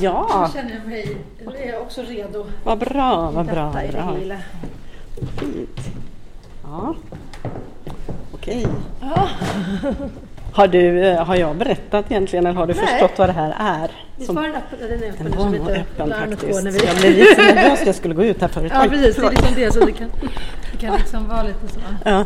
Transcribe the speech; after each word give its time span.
Ja, 0.00 0.48
Nu 0.54 0.60
känner 0.60 0.74
jag 0.74 0.86
mig 0.86 1.16
är 1.66 1.72
jag 1.72 1.82
också 1.82 2.02
redo. 2.08 2.46
vad 2.64 2.78
bra, 2.78 3.30
vad 3.30 3.46
bra. 3.46 3.72
Är 3.80 3.92
bra. 3.92 4.36
Fint. 5.40 5.80
Ja, 6.64 6.94
okej. 8.34 8.66
Ja, 9.00 9.28
Har, 10.52 10.68
du, 10.68 11.04
eh, 11.08 11.24
har 11.24 11.36
jag 11.36 11.56
berättat 11.56 12.10
egentligen 12.10 12.46
eller 12.46 12.56
har 12.56 12.66
du 12.66 12.74
Nej. 12.74 12.86
förstått 12.86 13.18
vad 13.18 13.28
det 13.28 13.32
här 13.32 13.54
är? 13.58 13.90
visst 14.16 14.30
var 14.32 14.42
den 14.42 14.54
öppen? 14.54 14.78
Den 14.88 15.02
är 15.02 15.08
öppen. 15.10 15.30
Den 15.30 15.38
var 15.38 15.44
nog 15.50 15.70
öppen 15.70 16.10
faktiskt. 16.30 16.64
när 16.64 16.70
vi- 16.70 16.86
Jag 16.86 16.96
blev 16.96 17.12
lite 17.12 17.54
nervös 17.54 17.82
jag 17.86 17.94
skulle 17.94 18.14
gå 18.14 18.24
ut 18.24 18.40
här 18.40 18.48
förut. 18.48 18.72
Ja 18.74 18.82
Oj, 18.82 18.88
precis, 18.88 19.16
det 19.16 19.22
är 19.26 19.30
liksom 19.30 19.54
det. 19.56 19.72
Så 19.72 19.80
det 19.84 19.92
kan, 19.92 20.08
det 20.72 20.78
kan 20.78 20.94
liksom 20.96 21.28
vara 21.28 21.42
lite 21.42 21.68
så. 21.74 21.80
Ja. 22.04 22.24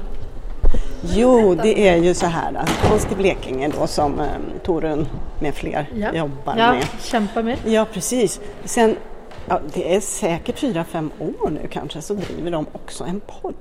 Jo, 1.03 1.55
det 1.62 1.89
är 1.89 1.97
ju 1.97 2.15
så 2.15 2.27
här 2.27 2.53
att 2.56 3.12
i 3.12 3.15
Blekinge 3.15 3.69
då 3.81 3.87
som 3.87 4.20
eh, 4.20 4.27
Torun 4.65 5.06
med 5.41 5.55
fler 5.55 5.87
Ja, 5.97 6.12
jobbar 6.15 6.55
ja 6.59 6.73
med. 6.73 6.87
kämpa 7.01 7.43
med. 7.43 7.59
Ja, 7.67 7.87
precis. 7.93 8.41
Sen, 8.65 8.97
ja, 9.48 9.61
det 9.75 9.95
är 9.97 10.01
säkert 10.01 10.59
fyra, 10.59 10.85
fem 10.85 11.11
år 11.19 11.51
nu 11.51 11.69
kanske, 11.71 12.03
så 12.03 12.15
driver 12.15 12.51
de 12.51 12.67
också 12.73 13.05
en 13.05 13.21
podd. 13.21 13.55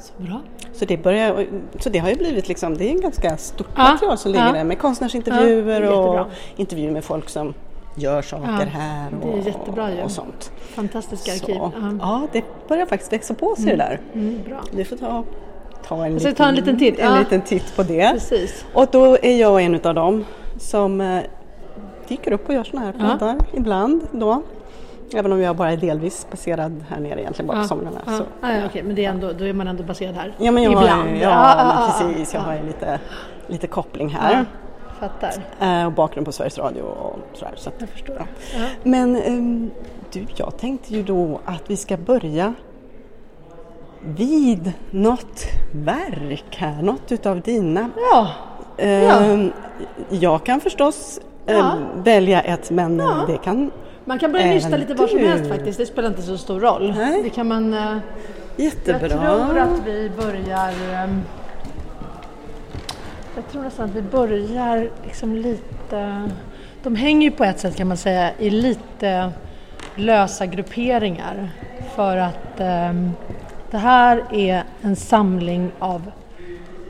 Så 0.00 0.22
bra. 0.22 0.40
Så 0.72 0.84
det, 0.84 0.96
börjar, 0.96 1.46
så 1.78 1.88
det 1.90 1.98
har 1.98 2.08
ju 2.08 2.16
blivit 2.16 2.48
liksom, 2.48 2.76
det 2.76 2.84
är 2.84 2.90
en 2.90 3.00
ganska 3.00 3.36
stort 3.36 3.66
Ja, 3.76 3.82
material 3.82 4.18
som 4.18 4.32
ligger 4.32 4.46
ja. 4.46 4.52
där 4.52 4.64
med 4.64 4.78
konstnärsintervjuer 4.78 5.82
Ja, 5.82 6.20
och 6.20 6.26
intervjuer 6.56 6.90
med 6.90 7.04
folk 7.04 7.28
som 7.28 7.54
gör 7.94 8.22
saker 8.22 8.66
här 8.66 9.10
det 9.22 9.50
är 9.50 9.98
och, 9.98 10.04
och 10.04 10.10
sånt. 10.10 10.52
Fantastiska 10.74 11.30
Så, 11.32 11.42
arkiv. 11.42 11.56
Ja. 11.56 11.72
ja, 12.00 12.26
det 12.32 12.44
börjar 12.68 12.86
faktiskt 12.86 13.12
växa 13.12 13.34
på 13.34 13.56
sig 13.56 13.64
det 13.64 13.76
där. 13.76 14.00
Mm, 14.14 14.40
bra. 14.48 14.60
Du 14.70 14.84
får 14.84 14.96
ta, 14.96 15.24
ta, 15.88 16.06
en, 16.06 16.12
Jag 16.12 16.22
ska 16.22 16.32
ta 16.34 16.48
en 16.48 16.54
liten 16.54 16.78
titt, 16.78 16.98
en 16.98 17.18
liten 17.18 17.42
titt 17.42 17.76
på 17.76 17.82
det. 17.82 18.10
Precis. 18.12 18.64
Och 18.74 18.86
då 18.92 19.16
är 19.22 19.36
jag 19.40 19.62
en 19.62 19.74
av 19.84 19.94
dem 19.94 20.24
som 20.60 21.00
eh, 21.00 21.22
dyker 22.08 22.32
upp 22.32 22.48
och 22.48 22.54
gör 22.54 22.64
sådana 22.64 22.86
här 22.86 22.94
Ja. 22.98 23.10
poddar 23.18 23.36
ibland 23.52 24.06
då. 24.12 24.42
Även 25.14 25.32
om 25.32 25.40
jag 25.40 25.56
bara 25.56 25.72
är 25.72 25.76
delvis 25.76 26.26
baserad 26.30 26.84
här 26.88 27.00
nere 27.00 27.20
egentligen 27.20 27.46
bara 27.46 27.58
på 27.62 27.68
somrarna. 27.68 28.00
ja. 28.06 28.12
Så. 28.16 28.22
Ja, 28.40 28.52
ja, 28.52 28.66
okej, 28.66 28.82
men 28.82 28.94
det 28.94 29.04
är 29.04 29.10
ändå, 29.10 29.32
då 29.32 29.44
är 29.44 29.52
man 29.52 29.68
ändå 29.68 29.82
baserad 29.82 30.14
här. 30.14 30.34
Ja 30.38 30.52
men 30.52 30.62
jag 30.62 30.70
har, 30.70 30.82
Ibland. 30.82 31.08
ja, 31.10 31.14
Ja, 31.20 31.54
ja, 31.58 31.86
ja, 31.98 32.06
precis, 32.08 32.34
jag 32.34 32.40
ja. 32.42 32.46
har 32.46 32.54
ju 32.54 32.66
lite, 32.66 33.00
lite 33.46 33.66
koppling 33.66 34.10
Ja, 34.10 34.18
här. 34.20 34.44
fattar. 35.00 35.32
Eh, 35.60 35.86
och 35.86 35.92
bakgrund 35.92 36.26
på 36.26 36.32
Sveriges 36.32 36.58
Radio 36.58 36.82
och 36.82 37.18
sådär. 37.32 37.52
Så 37.56 37.70
Jag 37.78 37.88
förstår. 37.88 38.16
ja. 38.18 38.24
Ja. 38.58 38.66
Men 38.82 39.16
ehm, 39.16 39.70
du, 40.12 40.26
jag 40.36 40.56
tänkte 40.58 40.94
ju 40.94 41.02
då 41.02 41.40
att 41.44 41.70
vi 41.70 41.76
ska 41.76 41.96
börja 41.96 42.54
vid 44.00 44.72
något 44.90 45.42
verk 45.72 46.56
här, 46.56 46.82
något 46.82 47.12
utav 47.12 47.40
dina. 47.40 47.90
Ja, 48.12 48.28
Ehm, 48.80 49.52
Jag 50.10 50.44
kan 50.44 50.60
förstås 50.60 51.20
ehm, 51.46 51.56
Ja. 51.58 51.74
välja 51.96 52.40
ett 52.40 52.70
men 52.70 52.98
Ja. 52.98 53.24
det 53.26 53.36
kan 53.38 53.70
man 54.04 54.18
kan 54.18 54.32
börja 54.32 54.46
nysta 54.46 54.76
lite 54.76 54.94
var 54.94 55.06
som 55.06 55.18
helst 55.18 55.48
faktiskt. 55.50 55.78
Det 55.78 55.86
spelar 55.86 56.08
inte 56.08 56.22
så 56.22 56.38
stor 56.38 56.60
roll. 56.60 56.94
Nej. 56.96 57.22
Det 57.22 57.30
kan 57.30 57.48
man... 57.48 57.74
eh, 57.74 57.96
jättebra. 58.56 59.08
Jag 59.08 59.48
tror 59.48 59.58
att 59.58 59.86
vi 59.86 60.10
börjar... 60.16 60.72
ehm, 60.92 61.22
Jag 63.36 63.48
tror 63.52 63.62
nästan 63.62 63.84
att 63.84 63.94
vi 63.96 64.02
börjar 64.02 64.90
liksom 65.04 65.34
lite... 65.36 66.30
De 66.82 66.96
hänger 66.96 67.30
ju 67.30 67.36
på 67.36 67.44
ett 67.44 67.60
sätt 67.60 67.76
kan 67.76 67.88
man 67.88 67.96
säga 67.96 68.30
i 68.38 68.50
lite 68.50 69.30
lösa 69.94 70.46
grupperingar. 70.46 71.50
För 71.96 72.16
att 72.16 72.56
det 73.70 73.78
här 73.78 74.24
är 74.32 74.62
en 74.82 74.96
samling 74.96 75.70
av 75.78 76.02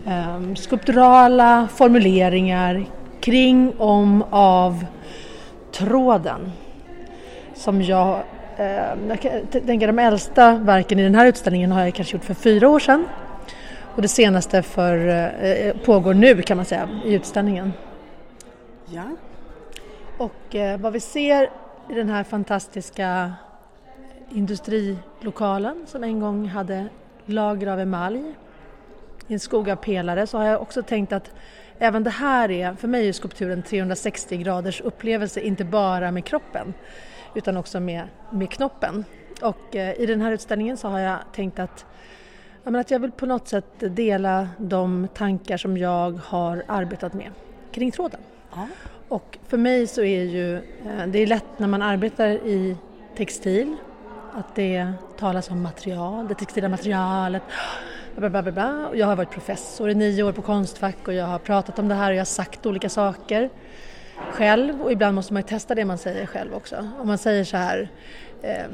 um, 0.06 0.56
skulpturala 0.56 1.68
formuleringar 1.74 2.84
kring, 3.20 3.72
om, 3.78 4.24
av 4.30 4.84
tråden 5.72 6.52
som 7.54 7.82
jag, 7.82 8.22
eh, 8.56 9.08
jag 9.08 9.20
tänker 9.66 9.86
de 9.86 9.98
äldsta 9.98 10.54
verken 10.54 10.98
i 10.98 11.02
den 11.02 11.14
här 11.14 11.26
utställningen 11.26 11.72
har 11.72 11.84
jag 11.84 11.94
kanske 11.94 12.16
gjort 12.16 12.24
för 12.24 12.34
fyra 12.34 12.68
år 12.68 12.78
sedan. 12.78 13.06
Och 13.94 14.02
det 14.02 14.08
senaste 14.08 14.62
för, 14.62 15.08
eh, 15.44 15.76
pågår 15.84 16.14
nu 16.14 16.42
kan 16.42 16.56
man 16.56 16.66
säga 16.66 16.88
i 17.04 17.14
utställningen. 17.14 17.72
Ja. 18.86 19.04
Och 20.18 20.54
eh, 20.54 20.80
vad 20.80 20.92
vi 20.92 21.00
ser 21.00 21.50
i 21.90 21.94
den 21.94 22.10
här 22.10 22.24
fantastiska 22.24 23.32
industrilokalen 24.30 25.84
som 25.86 26.04
en 26.04 26.20
gång 26.20 26.48
hade 26.48 26.86
lager 27.26 27.66
av 27.66 27.80
emalj 27.80 28.34
i 29.30 29.32
en 29.32 29.40
skog 29.40 29.70
av 29.70 29.76
pelare 29.76 30.26
så 30.26 30.38
har 30.38 30.44
jag 30.44 30.62
också 30.62 30.82
tänkt 30.82 31.12
att 31.12 31.30
även 31.78 32.04
det 32.04 32.10
här 32.10 32.50
är, 32.50 32.74
för 32.74 32.88
mig 32.88 33.08
är 33.08 33.12
skulpturen 33.12 33.62
360 33.62 34.36
graders 34.36 34.80
upplevelse 34.80 35.40
inte 35.40 35.64
bara 35.64 36.10
med 36.10 36.24
kroppen 36.24 36.74
utan 37.34 37.56
också 37.56 37.80
med, 37.80 38.08
med 38.30 38.50
knoppen. 38.50 39.04
Och 39.42 39.76
eh, 39.76 40.00
i 40.00 40.06
den 40.06 40.20
här 40.20 40.32
utställningen 40.32 40.76
så 40.76 40.88
har 40.88 40.98
jag 40.98 41.18
tänkt 41.32 41.58
att, 41.58 41.86
ja, 42.64 42.70
men 42.70 42.80
att 42.80 42.90
jag 42.90 42.98
vill 42.98 43.12
på 43.12 43.26
något 43.26 43.48
sätt 43.48 43.66
dela 43.78 44.48
de 44.58 45.08
tankar 45.14 45.56
som 45.56 45.76
jag 45.76 46.20
har 46.24 46.64
arbetat 46.68 47.14
med 47.14 47.30
kring 47.72 47.90
tråden. 47.90 48.20
Ja. 48.54 48.68
Och 49.08 49.38
för 49.48 49.56
mig 49.56 49.86
så 49.86 50.02
är 50.02 50.22
ju, 50.22 50.54
eh, 50.56 51.06
det 51.06 51.18
är 51.18 51.26
lätt 51.26 51.58
när 51.58 51.68
man 51.68 51.82
arbetar 51.82 52.28
i 52.28 52.76
textil 53.16 53.76
att 54.32 54.54
det 54.54 54.92
talas 55.18 55.50
om 55.50 55.62
material, 55.62 56.28
det 56.28 56.34
textila 56.34 56.68
materialet. 56.68 57.42
Bla, 58.16 58.30
bla, 58.30 58.42
bla, 58.42 58.52
bla. 58.52 58.88
Och 58.88 58.96
Jag 58.96 59.06
har 59.06 59.16
varit 59.16 59.30
professor 59.30 59.90
i 59.90 59.94
nio 59.94 60.22
år 60.22 60.32
på 60.32 60.42
Konstfack 60.42 61.08
och 61.08 61.14
jag 61.14 61.26
har 61.26 61.38
pratat 61.38 61.78
om 61.78 61.88
det 61.88 61.94
här 61.94 62.10
och 62.10 62.14
jag 62.14 62.20
har 62.20 62.24
sagt 62.24 62.66
olika 62.66 62.88
saker 62.88 63.50
själv 64.32 64.82
och 64.82 64.92
ibland 64.92 65.14
måste 65.14 65.32
man 65.32 65.42
ju 65.42 65.48
testa 65.48 65.74
det 65.74 65.84
man 65.84 65.98
säger 65.98 66.26
själv 66.26 66.54
också. 66.54 66.88
Om 67.00 67.06
man 67.06 67.18
säger 67.18 67.44
så 67.44 67.56
här 67.56 67.88
eh, 68.42 68.64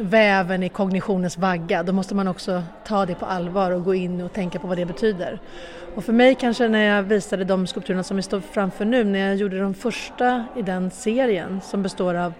väven 0.00 0.62
i 0.62 0.68
kognitionens 0.68 1.38
vagga 1.38 1.82
då 1.82 1.92
måste 1.92 2.14
man 2.14 2.28
också 2.28 2.62
ta 2.86 3.06
det 3.06 3.14
på 3.14 3.26
allvar 3.26 3.70
och 3.70 3.84
gå 3.84 3.94
in 3.94 4.20
och 4.20 4.32
tänka 4.32 4.58
på 4.58 4.66
vad 4.66 4.76
det 4.76 4.86
betyder. 4.86 5.40
Och 5.94 6.04
för 6.04 6.12
mig 6.12 6.34
kanske 6.34 6.68
när 6.68 6.96
jag 6.96 7.02
visade 7.02 7.44
de 7.44 7.66
skulpturerna 7.66 8.02
som 8.02 8.16
vi 8.16 8.22
står 8.22 8.40
framför 8.40 8.84
nu, 8.84 9.04
när 9.04 9.18
jag 9.18 9.36
gjorde 9.36 9.60
de 9.60 9.74
första 9.74 10.44
i 10.56 10.62
den 10.62 10.90
serien 10.90 11.60
som 11.60 11.82
består 11.82 12.14
av 12.14 12.32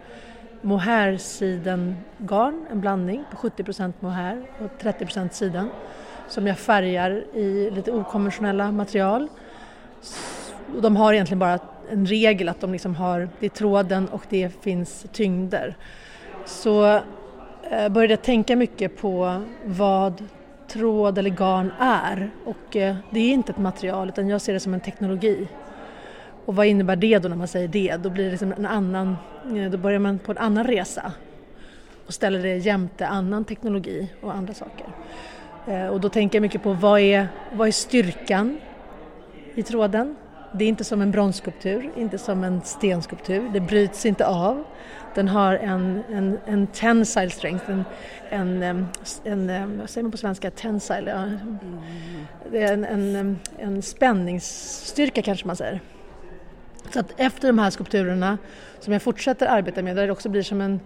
mohair-sidengarn, 0.62 2.66
en 2.70 2.80
blandning 2.80 3.24
på 3.30 3.36
70% 3.36 3.92
mohair 4.00 4.42
och 4.58 4.82
30% 4.82 5.30
siden 5.30 5.68
som 6.30 6.46
jag 6.46 6.58
färgar 6.58 7.24
i 7.34 7.70
lite 7.70 7.92
okonventionella 7.92 8.72
material. 8.72 9.28
Och 10.76 10.82
De 10.82 10.96
har 10.96 11.12
egentligen 11.12 11.38
bara 11.38 11.58
en 11.90 12.06
regel 12.06 12.48
att 12.48 12.60
de 12.60 12.72
liksom 12.72 12.94
har, 12.94 13.28
det 13.40 13.46
är 13.46 13.50
tråden 13.50 14.08
och 14.08 14.22
det 14.28 14.62
finns 14.62 15.06
tyngder. 15.12 15.76
Så 16.44 17.00
jag 17.70 17.92
började 17.92 18.12
jag 18.12 18.22
tänka 18.22 18.56
mycket 18.56 18.96
på 18.96 19.42
vad 19.64 20.24
tråd 20.68 21.18
eller 21.18 21.30
garn 21.30 21.72
är 21.78 22.30
och 22.44 22.76
eh, 22.76 22.96
det 23.10 23.20
är 23.20 23.32
inte 23.32 23.52
ett 23.52 23.58
material 23.58 24.08
utan 24.08 24.28
jag 24.28 24.40
ser 24.40 24.52
det 24.52 24.60
som 24.60 24.74
en 24.74 24.80
teknologi. 24.80 25.48
Och 26.44 26.56
vad 26.56 26.66
innebär 26.66 26.96
det 26.96 27.18
då 27.18 27.28
när 27.28 27.36
man 27.36 27.48
säger 27.48 27.68
det? 27.68 27.96
Då 27.96 28.10
blir 28.10 28.24
det 28.24 28.30
liksom 28.30 28.52
en 28.52 28.66
annan, 28.66 29.16
eh, 29.56 29.70
då 29.70 29.78
börjar 29.78 29.98
man 29.98 30.18
på 30.18 30.32
en 30.32 30.38
annan 30.38 30.64
resa 30.64 31.12
och 32.06 32.14
ställer 32.14 32.42
det 32.42 32.56
jämte 32.56 33.06
annan 33.06 33.44
teknologi 33.44 34.08
och 34.20 34.34
andra 34.34 34.54
saker. 34.54 34.86
Eh, 35.66 35.86
och 35.86 36.00
då 36.00 36.08
tänker 36.08 36.38
jag 36.38 36.42
mycket 36.42 36.62
på 36.62 36.72
vad 36.72 37.00
är, 37.00 37.28
vad 37.52 37.68
är 37.68 37.72
styrkan 37.72 38.58
i 39.54 39.62
tråden? 39.62 40.16
Det 40.52 40.64
är 40.64 40.68
inte 40.68 40.84
som 40.84 41.02
en 41.02 41.10
bronsskulptur, 41.10 41.90
inte 41.96 42.18
som 42.18 42.44
en 42.44 42.60
stenskulptur, 42.62 43.50
det 43.52 43.60
bryts 43.60 44.06
inte 44.06 44.26
av. 44.26 44.64
Den 45.14 45.28
har 45.28 45.54
en, 45.54 46.02
en, 46.12 46.38
en 46.46 46.66
tensile 46.66 47.30
strength, 47.30 47.70
en, 47.70 47.84
en, 48.30 48.86
en, 49.24 49.78
vad 49.78 49.90
säger 49.90 50.02
man 50.02 50.12
på 50.12 50.18
svenska, 50.18 50.50
tensile, 50.50 51.10
ja. 51.10 51.28
det 52.50 52.62
är 52.62 52.72
en, 52.72 52.84
en, 52.84 53.38
en 53.58 53.82
spänningsstyrka 53.82 55.22
kanske 55.22 55.46
man 55.46 55.56
säger. 55.56 55.80
Så 56.92 57.00
att 57.00 57.12
efter 57.16 57.48
de 57.48 57.58
här 57.58 57.70
skulpturerna 57.70 58.38
som 58.80 58.92
jag 58.92 59.02
fortsätter 59.02 59.46
arbeta 59.46 59.82
med, 59.82 59.96
där 59.96 60.06
det 60.06 60.12
också 60.12 60.28
blir 60.28 60.42
som 60.42 60.60
en, 60.60 60.80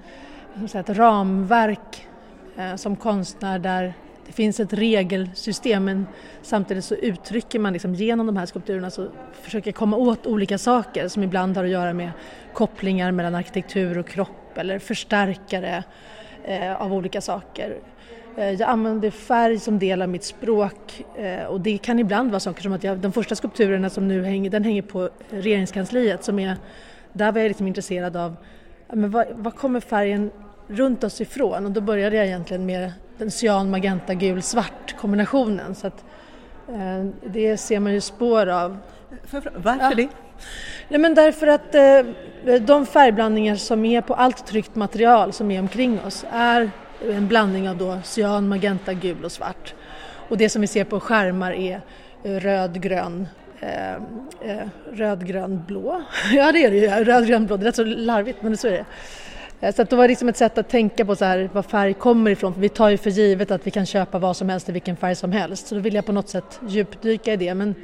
som 0.69 0.81
ett 0.81 0.90
ramverk 0.90 2.08
eh, 2.56 2.76
som 2.76 2.96
konstnär 2.96 3.58
där 3.58 3.94
det 4.26 4.32
finns 4.32 4.61
ett 4.61 4.73
regelsystem 4.73 5.85
men 5.85 6.06
samtidigt 6.43 6.85
så 6.85 6.94
uttrycker 6.94 7.59
man 7.59 7.73
liksom 7.73 7.94
genom 7.94 8.26
de 8.26 8.37
här 8.37 8.47
skulpturerna 8.47 8.91
så 8.91 9.09
försöker 9.43 9.73
komma 9.73 9.97
åt 9.97 10.26
olika 10.26 10.59
saker 10.59 11.09
som 11.09 11.23
ibland 11.23 11.56
har 11.56 11.65
att 11.65 11.71
göra 11.71 11.93
med 11.93 12.11
kopplingar 12.53 13.12
mellan 13.12 13.35
arkitektur 13.35 13.99
och 13.99 14.09
kropp 14.09 14.59
eller 14.59 14.79
förstärkare 14.79 15.85
eh, 16.44 16.82
av 16.82 16.93
olika 16.93 17.21
saker. 17.21 17.79
Eh, 18.37 18.50
jag 18.50 18.69
använder 18.69 19.11
färg 19.11 19.59
som 19.59 19.79
del 19.79 20.03
av 20.03 20.09
mitt 20.09 20.25
språk 20.25 21.05
eh, 21.17 21.44
och 21.44 21.61
det 21.61 21.79
kan 21.79 21.99
ibland 21.99 22.31
vara 22.31 22.41
saker 22.41 22.62
som 22.62 22.73
att 22.73 22.85
jag, 22.85 22.99
de 22.99 23.12
första 23.12 23.35
skulpturerna 23.35 23.91
som 23.91 24.09
nu 24.09 24.25
hänger, 24.25 24.50
den 24.50 24.65
hänger 24.65 24.82
på 24.82 25.11
regeringskansliet 25.31 26.25
som 26.25 26.38
är, 26.38 26.56
där 27.12 27.32
var 27.32 27.41
jag 27.41 27.49
liksom 27.49 27.67
intresserad 27.67 28.17
av 28.17 28.37
men 28.93 29.11
vad, 29.11 29.26
vad 29.31 29.56
kommer 29.56 29.81
färgen 29.81 30.31
runt 30.75 31.05
oss 31.05 31.21
ifrån 31.21 31.67
och 31.67 31.73
då 31.73 31.81
började 31.81 32.17
jag 32.17 32.26
egentligen 32.26 32.67
med 32.67 32.93
den 33.19 33.31
cyan, 33.31 33.71
magenta, 33.71 34.15
gul, 34.15 34.43
svart 34.43 34.94
kombinationen 35.00 35.75
så 35.75 35.87
att 35.87 36.05
eh, 36.69 37.05
det 37.26 37.56
ser 37.56 37.81
man 37.81 37.93
ju 37.93 38.00
spår 38.00 38.47
av. 38.47 38.79
Varför 39.56 39.91
Ja. 39.91 39.93
det? 39.97 40.09
Nej, 40.88 41.00
men 41.00 41.15
därför 41.15 41.47
att 41.47 41.75
eh, 41.75 42.61
de 42.61 42.87
färgblandningar 42.87 43.56
som 43.56 43.85
är 43.85 44.00
på 44.00 44.15
allt 44.15 44.47
tryckt 44.47 44.75
material 44.75 45.32
som 45.32 45.50
är 45.50 45.61
omkring 45.61 46.00
oss 46.00 46.25
är 46.32 46.71
en 47.11 47.29
blandning 47.29 47.69
av 47.69 47.76
då 47.76 47.99
cyan, 48.05 48.49
magenta, 48.49 48.93
gul 48.93 49.25
och 49.25 49.32
svart. 49.32 49.75
Och 50.29 50.37
det 50.37 50.49
som 50.49 50.61
vi 50.61 50.67
ser 50.67 50.85
på 50.85 51.00
skärmar 51.00 51.53
är 51.53 51.81
eh, 52.25 52.32
röd, 52.32 52.82
grön, 52.82 53.29
eh, 53.61 53.93
eh, 53.93 54.69
röd, 54.93 55.26
grön, 55.26 55.65
blå. 55.67 56.03
ja 56.32 56.53
det 56.53 56.65
är 56.65 56.71
det 56.71 56.76
ju, 56.76 57.05
röd, 57.05 57.26
grön, 57.26 57.47
blå. 57.47 57.56
Det 57.56 57.62
är 57.62 57.67
rätt 57.67 57.76
så 57.76 57.85
larvigt 57.85 58.43
men 58.43 58.56
så 58.56 58.67
är 58.69 58.73
det. 58.73 58.85
Eh, 59.60 59.74
så 59.74 59.82
att 59.82 59.90
det 59.90 59.96
var 59.96 60.08
liksom 60.08 60.28
ett 60.28 60.36
sätt 60.36 60.58
att 60.58 60.68
tänka 60.68 61.04
på 61.04 61.16
så 61.16 61.24
här, 61.24 61.50
var 61.52 61.62
färg 61.62 61.94
kommer 61.94 62.30
ifrån. 62.30 62.54
För 62.54 62.60
vi 62.60 62.68
tar 62.68 62.88
ju 62.88 62.96
för 62.96 63.10
givet 63.10 63.50
att 63.50 63.66
vi 63.66 63.70
kan 63.70 63.86
köpa 63.86 64.18
vad 64.18 64.36
som 64.36 64.48
helst 64.48 64.68
i 64.68 64.72
vilken 64.72 64.96
färg 64.96 65.14
som 65.14 65.32
helst. 65.32 65.66
Så 65.66 65.74
då 65.74 65.80
vill 65.80 65.94
jag 65.94 66.06
på 66.06 66.12
något 66.12 66.28
sätt 66.28 66.60
djupdyka 66.68 67.32
i 67.32 67.36
det. 67.36 67.54
Men, 67.54 67.74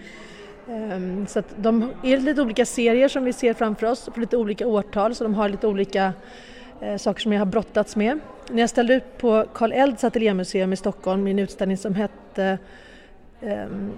um, 0.66 1.26
så 1.26 1.38
att 1.38 1.54
de 1.56 1.92
är 2.02 2.16
lite 2.16 2.42
olika 2.42 2.66
serier 2.66 3.08
som 3.08 3.24
vi 3.24 3.32
ser 3.32 3.54
framför 3.54 3.86
oss, 3.86 4.08
på 4.14 4.20
lite 4.20 4.36
olika 4.36 4.66
årtal. 4.66 5.14
Så 5.14 5.24
de 5.24 5.34
har 5.34 5.48
lite 5.48 5.66
olika 5.66 6.12
uh, 6.82 6.96
saker 6.96 7.20
som 7.20 7.32
jag 7.32 7.40
har 7.40 7.46
brottats 7.46 7.96
med. 7.96 8.18
När 8.50 8.60
jag 8.60 8.70
ställde 8.70 8.94
ut 8.94 9.18
på 9.18 9.46
Karl 9.54 9.72
Elds 9.72 10.04
ateljémuseum 10.04 10.72
i 10.72 10.76
Stockholm 10.76 11.26
i 11.26 11.30
en 11.30 11.38
utställning 11.38 11.76
som 11.76 11.94
hette 11.94 12.58
um, 13.40 13.92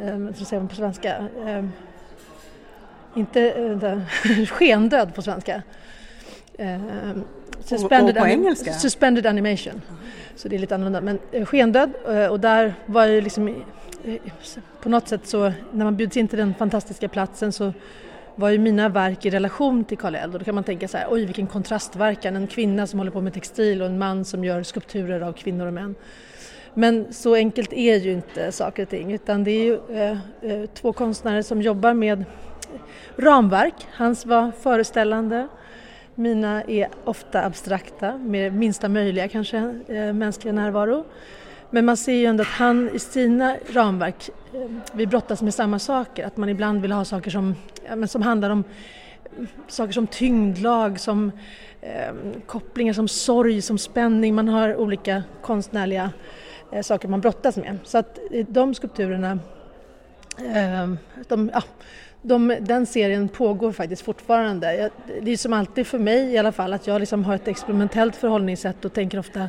um, 0.00 0.26
vad 0.26 0.36
säger 0.36 0.60
man 0.60 0.68
på 0.68 0.74
svenska? 0.74 1.28
Um, 1.36 1.72
inte 3.14 3.60
uh, 3.60 4.46
skendöd 4.46 5.14
på 5.14 5.22
svenska. 5.22 5.62
Uh, 6.60 7.18
suspended, 7.64 8.16
och, 8.16 8.22
på 8.22 8.28
engelska? 8.28 8.72
Suspended 8.72 9.26
animation. 9.26 9.82
Så 10.36 10.48
det 10.48 10.56
är 10.56 10.58
lite 10.58 10.74
annorlunda. 10.74 11.00
Men 11.00 11.18
uh, 11.34 11.44
skendöd 11.44 11.90
uh, 12.08 12.26
och 12.26 12.40
där 12.40 12.74
var 12.86 13.06
ju 13.06 13.20
liksom 13.20 13.64
på 14.82 14.88
något 14.88 15.08
sätt 15.08 15.26
så 15.26 15.52
när 15.72 15.84
man 15.84 15.96
bjuds 15.96 16.16
in 16.16 16.28
till 16.28 16.38
den 16.38 16.54
fantastiska 16.54 17.08
platsen 17.08 17.52
så 17.52 17.72
var 18.34 18.48
ju 18.48 18.58
mina 18.58 18.88
verk 18.88 19.26
i 19.26 19.30
relation 19.30 19.84
till 19.84 19.98
Karl 19.98 20.14
Eld 20.14 20.32
och 20.32 20.38
då 20.38 20.44
kan 20.44 20.54
man 20.54 20.64
tänka 20.64 20.88
så 20.88 20.98
här, 20.98 21.06
oj 21.10 21.24
vilken 21.24 21.46
kontrastverkan, 21.46 22.36
en 22.36 22.46
kvinna 22.46 22.86
som 22.86 22.98
håller 22.98 23.10
på 23.10 23.20
med 23.20 23.34
textil 23.34 23.82
och 23.82 23.88
en 23.88 23.98
man 23.98 24.24
som 24.24 24.44
gör 24.44 24.62
skulpturer 24.62 25.20
av 25.20 25.32
kvinnor 25.32 25.66
och 25.66 25.72
män. 25.72 25.94
Men 26.74 27.12
så 27.12 27.34
enkelt 27.34 27.72
är 27.72 27.96
ju 27.96 28.12
inte 28.12 28.52
saker 28.52 28.82
och 28.82 28.88
ting 28.88 29.12
utan 29.12 29.44
det 29.44 29.50
är 29.50 29.64
ju 29.64 29.96
eh, 29.96 30.18
eh, 30.42 30.66
två 30.74 30.92
konstnärer 30.92 31.42
som 31.42 31.62
jobbar 31.62 31.94
med 31.94 32.24
ramverk. 33.16 33.74
Hans 33.92 34.26
var 34.26 34.52
föreställande, 34.60 35.48
mina 36.16 36.62
är 36.62 36.88
ofta 37.04 37.44
abstrakta 37.44 38.18
med 38.18 38.54
minsta 38.54 38.88
möjliga 38.88 39.28
kanske 39.28 39.80
eh, 39.88 40.12
mänskliga 40.12 40.52
närvaro. 40.52 41.04
Men 41.70 41.84
man 41.84 41.96
ser 41.96 42.12
ju 42.12 42.26
ändå 42.26 42.42
att 42.42 42.48
han 42.48 42.90
i 42.94 42.98
sina 42.98 43.56
ramverk, 43.72 44.30
eh, 44.54 44.70
vi 44.92 45.06
brottas 45.06 45.42
med 45.42 45.54
samma 45.54 45.78
saker, 45.78 46.26
att 46.26 46.36
man 46.36 46.48
ibland 46.48 46.82
vill 46.82 46.92
ha 46.92 47.04
saker 47.04 47.30
som, 47.30 47.54
ja, 47.88 47.96
men 47.96 48.08
som 48.08 48.22
handlar 48.22 48.50
om 48.50 48.64
eh, 49.38 49.46
saker 49.68 49.92
som 49.92 50.06
tyngdlag, 50.06 51.00
som 51.00 51.32
eh, 51.80 52.14
kopplingar, 52.46 52.92
som 52.92 53.08
sorg, 53.08 53.62
som 53.62 53.78
spänning. 53.78 54.34
Man 54.34 54.48
har 54.48 54.76
olika 54.76 55.22
konstnärliga 55.42 56.10
eh, 56.72 56.82
saker 56.82 57.08
man 57.08 57.20
brottas 57.20 57.56
med. 57.56 57.78
Så 57.84 57.98
att 57.98 58.18
eh, 58.30 58.46
de 58.48 58.74
skulpturerna, 58.74 59.38
eh, 60.38 60.92
de, 61.28 61.50
ja, 61.52 61.62
de, 62.26 62.56
den 62.60 62.86
serien 62.86 63.28
pågår 63.28 63.72
faktiskt 63.72 64.02
fortfarande. 64.02 64.76
Jag, 64.76 64.90
det 65.22 65.30
är 65.30 65.36
som 65.36 65.52
alltid 65.52 65.86
för 65.86 65.98
mig 65.98 66.32
i 66.32 66.38
alla 66.38 66.52
fall 66.52 66.72
att 66.72 66.86
jag 66.86 67.00
liksom 67.00 67.24
har 67.24 67.34
ett 67.34 67.48
experimentellt 67.48 68.16
förhållningssätt 68.16 68.84
och 68.84 68.92
tänker 68.92 69.18
ofta 69.18 69.48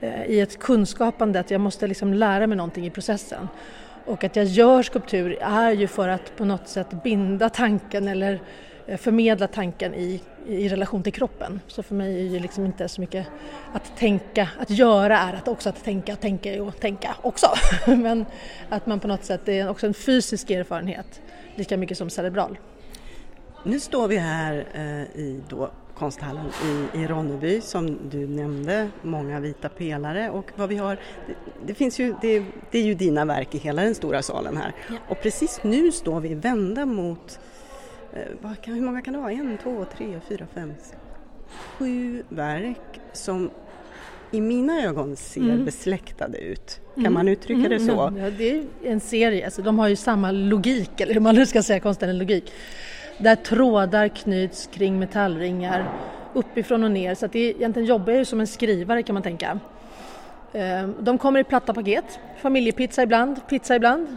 eh, 0.00 0.24
i 0.26 0.40
ett 0.40 0.58
kunskapande 0.58 1.40
att 1.40 1.50
jag 1.50 1.60
måste 1.60 1.86
liksom 1.86 2.14
lära 2.14 2.46
mig 2.46 2.56
någonting 2.56 2.86
i 2.86 2.90
processen. 2.90 3.48
Och 4.04 4.24
att 4.24 4.36
jag 4.36 4.44
gör 4.44 4.82
skulptur 4.82 5.38
är 5.40 5.72
ju 5.72 5.86
för 5.86 6.08
att 6.08 6.36
på 6.36 6.44
något 6.44 6.68
sätt 6.68 7.02
binda 7.02 7.48
tanken 7.48 8.08
eller 8.08 8.40
eh, 8.86 8.98
förmedla 8.98 9.46
tanken 9.46 9.94
i, 9.94 10.20
i 10.46 10.68
relation 10.68 11.02
till 11.02 11.12
kroppen. 11.12 11.60
Så 11.66 11.82
för 11.82 11.94
mig 11.94 12.26
är 12.26 12.32
det 12.32 12.40
liksom 12.40 12.66
inte 12.66 12.88
så 12.88 13.00
mycket 13.00 13.26
att 13.72 13.96
tänka, 13.96 14.48
att 14.58 14.70
göra 14.70 15.18
är 15.18 15.32
att 15.32 15.48
också 15.48 15.68
att 15.68 15.84
tänka, 15.84 16.16
tänka 16.16 16.62
och 16.62 16.80
tänka 16.80 17.14
också. 17.22 17.46
Men 17.86 18.26
att 18.68 18.86
man 18.86 19.00
på 19.00 19.08
något 19.08 19.24
sätt, 19.24 19.40
det 19.44 19.58
är 19.58 19.70
också 19.70 19.86
en 19.86 19.94
fysisk 19.94 20.50
erfarenhet 20.50 21.20
lika 21.58 21.76
mycket 21.76 21.98
som 21.98 22.10
cerebral. 22.10 22.58
Nu 23.62 23.80
står 23.80 24.08
vi 24.08 24.16
här 24.16 24.66
eh, 24.74 25.20
i 25.20 25.40
då 25.48 25.70
konsthallen 25.98 26.46
i, 26.64 26.98
i 26.98 27.06
Ronneby 27.06 27.60
som 27.60 27.98
du 28.10 28.26
nämnde, 28.26 28.90
många 29.02 29.40
vita 29.40 29.68
pelare 29.68 30.30
och 30.30 30.50
vad 30.56 30.68
vi 30.68 30.76
har, 30.76 30.98
det, 31.26 31.34
det 31.66 31.74
finns 31.74 31.98
ju, 31.98 32.14
det, 32.20 32.44
det, 32.70 32.78
är 32.78 32.82
ju 32.82 32.94
dina 32.94 33.24
verk 33.24 33.54
i 33.54 33.58
hela 33.58 33.82
den 33.82 33.94
stora 33.94 34.22
salen 34.22 34.56
här 34.56 34.72
ja. 34.88 34.94
och 35.08 35.20
precis 35.22 35.60
nu 35.62 35.92
står 35.92 36.20
vi 36.20 36.34
vända 36.34 36.86
mot, 36.86 37.40
eh, 38.12 38.52
kan, 38.62 38.74
hur 38.74 38.82
många 38.82 39.02
kan 39.02 39.14
det 39.14 39.20
vara? 39.20 39.32
En, 39.32 39.58
två, 39.62 39.84
tre, 39.96 40.20
fyra, 40.28 40.46
fem, 40.54 40.74
sju 41.48 42.22
verk 42.28 43.00
som 43.12 43.50
i 44.30 44.40
mina 44.40 44.82
ögon 44.82 45.16
ser 45.16 45.40
mm. 45.40 45.64
besläktade 45.64 46.38
ut. 46.38 46.80
Kan 46.94 47.00
mm. 47.00 47.14
man 47.14 47.28
uttrycka 47.28 47.66
mm. 47.66 47.70
det 47.70 47.80
så? 47.80 48.12
Ja, 48.18 48.30
det 48.38 48.50
är 48.50 48.64
en 48.84 49.00
serie, 49.00 49.44
alltså, 49.44 49.62
de 49.62 49.78
har 49.78 49.88
ju 49.88 49.96
samma 49.96 50.30
logik, 50.30 51.00
eller 51.00 51.14
hur 51.14 51.20
man 51.20 51.34
nu 51.34 51.46
ska 51.46 51.62
säga, 51.62 51.80
konstnärlig 51.80 52.18
logik. 52.18 52.52
Där 53.18 53.36
trådar 53.36 54.08
knyts 54.08 54.68
kring 54.72 54.98
metallringar 54.98 55.92
uppifrån 56.32 56.84
och 56.84 56.90
ner, 56.90 57.14
så 57.14 57.26
att 57.26 57.32
det 57.32 57.38
är, 57.38 57.54
egentligen 57.54 57.88
jobbar 57.88 58.12
jag 58.12 58.18
ju 58.18 58.24
som 58.24 58.40
en 58.40 58.46
skrivare 58.46 59.02
kan 59.02 59.14
man 59.14 59.22
tänka. 59.22 59.60
Ehm, 60.52 60.94
de 61.00 61.18
kommer 61.18 61.40
i 61.40 61.44
platta 61.44 61.74
paket, 61.74 62.20
familjepizza 62.36 63.02
ibland, 63.02 63.48
pizza 63.48 63.76
ibland. 63.76 64.16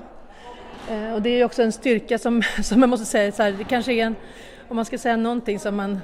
Ehm, 0.89 1.13
och 1.13 1.21
det 1.21 1.29
är 1.29 1.45
också 1.45 1.63
en 1.63 1.71
styrka 1.71 2.17
som, 2.17 2.41
som 2.63 2.79
jag 2.81 2.89
måste 2.89 3.05
säga, 3.05 3.31
så 3.31 3.44
här, 3.44 3.51
det 3.51 3.63
kanske 3.63 3.94
är 3.94 4.05
en, 4.05 4.15
om 4.67 4.75
man 4.75 4.85
ska 4.85 4.97
säga 4.97 5.17
någonting 5.17 5.59
som 5.59 5.75
man 5.75 6.00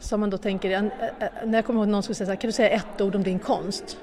som 0.00 0.20
man 0.20 0.30
då 0.30 0.38
tänker, 0.38 0.70
eh, 0.70 0.78
eh, 0.78 1.28
när 1.44 1.58
jag 1.58 1.64
kommer 1.64 1.80
ihåg 1.80 1.88
någon 1.88 2.02
skulle 2.02 2.14
säga 2.14 2.26
så 2.26 2.32
här, 2.32 2.40
kan 2.40 2.48
du 2.48 2.52
säga 2.52 2.68
ett 2.68 3.00
ord 3.00 3.14
om 3.14 3.22
din 3.22 3.38
konst? 3.38 3.98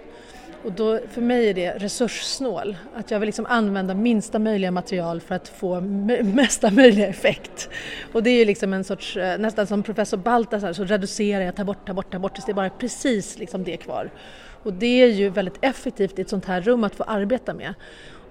Och 0.64 0.72
då, 0.72 1.00
för 1.12 1.22
mig 1.22 1.50
är 1.50 1.54
det 1.54 1.72
resurssnål, 1.72 2.78
att 2.96 3.12
jag 3.12 3.20
vill 3.20 3.28
liksom 3.28 3.46
använda 3.46 3.94
minsta 3.94 4.40
möjliga 4.40 4.72
material 4.72 5.22
för 5.22 5.36
att 5.36 5.48
få 5.48 5.82
mesta 6.24 6.72
möjliga 6.72 7.08
effekt. 7.08 7.70
Och 8.14 8.24
det 8.24 8.30
är 8.30 8.40
ju 8.40 8.46
liksom 8.46 8.74
en 8.74 8.84
sorts, 8.84 9.18
eh, 9.18 9.40
nästan 9.40 9.68
som 9.68 9.84
professor 9.84 10.18
Baltasar, 10.18 10.74
så 10.74 10.84
reducerar 10.84 11.46
jag, 11.46 11.56
tar 11.56 11.64
bort, 11.64 11.88
tar 11.88 11.94
bort, 11.94 12.12
tar 12.12 12.20
bort 12.20 12.34
tills 12.34 12.46
det 12.46 12.52
är 12.52 12.54
bara 12.54 12.70
precis 12.70 13.38
liksom 13.38 13.64
det 13.64 13.78
kvar. 13.78 14.12
Och 14.64 14.74
det 14.74 15.02
är 15.02 15.08
ju 15.08 15.30
väldigt 15.30 15.58
effektivt 15.62 16.20
i 16.20 16.22
ett 16.22 16.30
sånt 16.30 16.46
här 16.46 16.62
rum 16.62 16.84
att 16.84 16.96
få 16.96 17.04
arbeta 17.04 17.54
med. 17.54 17.74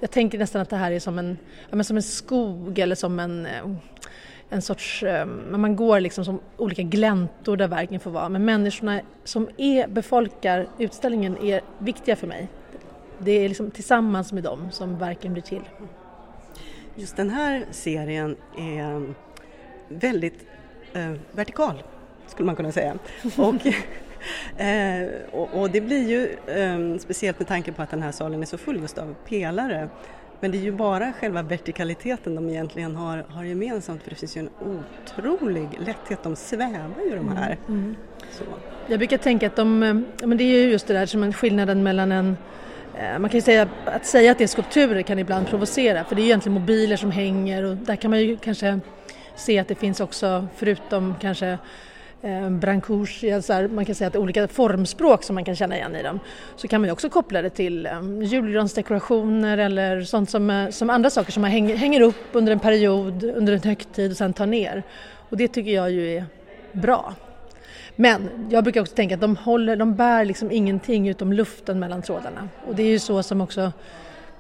Jag 0.01 0.11
tänker 0.11 0.39
nästan 0.39 0.63
att 0.63 0.71
det 0.71 0.77
här 0.77 0.93
är 0.93 1.01
som 1.01 1.19
en, 1.19 1.39
ja, 1.71 1.85
som 1.85 1.97
en 1.97 2.03
skog 2.03 2.79
eller 2.79 2.95
som 2.95 3.21
en 3.21 3.47
eh, 3.47 3.53
en 4.51 4.63
sorts, 4.63 5.03
eh, 5.03 5.27
man 5.27 5.77
går 5.77 6.01
liksom 6.01 6.25
som 6.25 6.41
olika 6.57 6.83
gläntor 6.83 7.57
där 7.57 7.69
verken 7.69 8.01
får 8.01 8.11
vara. 8.11 8.29
Men 8.29 8.45
människorna 8.45 9.01
som 9.25 9.49
är, 9.57 9.89
befolkar 9.89 10.67
utställningen 10.79 11.39
är 11.39 11.61
viktiga 11.79 12.17
för 12.17 12.27
mig. 12.27 12.49
Det 13.19 13.33
är 13.33 13.49
liksom 13.49 13.71
tillsammans 13.71 14.33
med 14.33 14.43
dem 14.43 14.69
som 14.71 14.99
verken 14.99 15.33
blir 15.33 15.43
till. 15.43 15.63
Just 16.95 17.17
den 17.17 17.31
här 17.31 17.65
serien 17.71 18.37
är 18.59 19.15
väldigt 19.89 20.47
eh, 20.93 21.13
vertikal, 21.33 21.83
skulle 22.27 22.47
man 22.47 22.57
kunna 22.57 22.73
säga. 22.73 22.95
Och, 23.37 23.67
eh, 24.61 25.09
och, 25.33 25.61
och, 25.61 25.71
det 25.71 25.81
blir 25.81 26.09
ju 26.09 26.53
eh, 26.55 26.99
speciellt 26.99 27.39
med 27.39 27.49
tanke 27.49 27.73
på 27.73 27.83
att 27.83 27.91
den 27.91 28.03
här 28.03 28.13
salen 28.13 28.43
är 28.43 28.47
så 28.47 28.59
full 28.59 28.81
just 28.81 28.99
av 28.99 29.15
pelare 29.29 29.89
men 30.45 30.51
det 30.51 30.59
är 30.59 30.63
ju 30.63 30.73
bara 30.73 31.13
själva 31.13 31.43
vertikaliteten 31.43 32.35
de 32.35 32.51
egentligen 32.51 32.97
har, 32.97 33.25
har 33.29 33.45
gemensamt 33.45 34.03
för 34.03 34.11
det 34.11 34.17
finns 34.17 34.37
ju 34.37 34.41
en 34.41 34.51
otrolig 34.61 35.69
lätthet, 35.87 36.23
de 36.23 36.37
svävar 36.37 37.05
ju 37.11 37.17
de 37.17 37.37
här. 37.37 37.59
Mm. 37.69 37.81
Mm. 37.81 37.97
Jag 38.87 38.99
brukar 38.99 39.19
tänka 39.19 39.47
att 39.47 39.57
de, 39.57 39.79
men 40.23 40.39
det 40.39 40.45
är 40.45 40.63
ju 40.63 40.71
just 40.71 40.87
det 40.87 40.95
där 40.95 41.07
som 41.07 41.23
är 41.23 41.33
skillnaden 41.33 41.83
mellan 41.83 42.13
en 42.13 42.37
eh, 42.99 43.19
man 43.19 43.31
kan 43.31 43.39
ju 43.39 43.43
säga 43.43 43.69
att 43.85 44.07
säga 44.07 44.33
att 44.33 44.39
det 44.39 44.45
är 44.45 44.49
skulpturer 44.49 45.03
kan 45.03 45.19
ibland 45.19 45.47
provocera 45.47 46.05
för 46.05 46.15
det 46.15 46.21
är 46.21 46.25
ju 46.25 46.29
egentligen 46.29 46.61
mobiler 46.61 46.97
som 46.97 47.11
hänger 47.11 47.63
och 47.65 47.77
där 47.77 47.97
kan 47.97 48.11
man 48.11 48.21
ju 48.21 48.37
kanske 48.37 48.81
se 49.37 49.59
att 49.59 49.69
det 49.69 49.75
finns 49.75 50.01
också 50.01 50.47
förutom 50.57 51.15
kanske 51.21 51.59
eh, 52.25 52.51
branchouge, 52.51 53.31
här, 53.49 53.69
man 53.69 53.85
kan 53.85 53.95
säga 53.95 54.09
att 54.09 54.17
olika 54.17 54.49
formspråk 54.49 55.23
som 55.23 55.35
man 55.35 55.45
kan 55.45 55.57
känna 55.57 55.77
igen 55.77 55.97
i 55.97 56.03
dem. 56.03 56.21
Så 56.57 56.69
kan 56.69 56.81
man 56.81 56.89
ju 56.89 56.93
också 56.93 57.11
koppla 57.11 57.43
det 57.43 57.51
till 57.51 57.87
eh, 57.87 57.93
julgransdekorationer 58.23 59.59
eller 59.59 60.03
sånt 60.03 60.31
som, 60.31 60.51
eh, 60.51 60.71
som 60.71 60.91
andra 60.91 61.11
saker 61.11 61.33
som 61.33 61.41
man 61.41 61.51
hänger, 61.51 61.77
hänger 61.77 62.01
upp 62.01 62.29
under 62.33 62.53
en 62.53 62.61
period, 62.61 63.25
under 63.25 63.53
en 63.53 63.63
högtid 63.63 64.11
och 64.11 64.17
sen 64.17 64.33
tar 64.33 64.47
ner. 64.47 64.83
Och 65.29 65.37
det 65.37 65.49
tycker 65.49 65.71
jag 65.71 65.91
ju 65.91 66.17
är 66.17 66.25
bra. 66.73 67.15
Men 67.97 68.29
jag 68.51 68.65
brukar 68.65 68.81
också 68.81 68.95
tänka 68.95 69.15
att 69.15 69.21
de, 69.21 69.37
håller, 69.37 69.77
de 69.77 69.95
bär 69.95 70.25
liksom 70.25 70.51
ingenting 70.51 71.09
utom 71.09 71.33
luften 71.33 71.79
mellan 71.79 72.03
trådarna. 72.03 72.49
Och 72.67 72.75
det 72.75 72.83
är 72.83 72.89
ju 72.89 72.99
så 72.99 73.23
som 73.23 73.41
också 73.41 73.73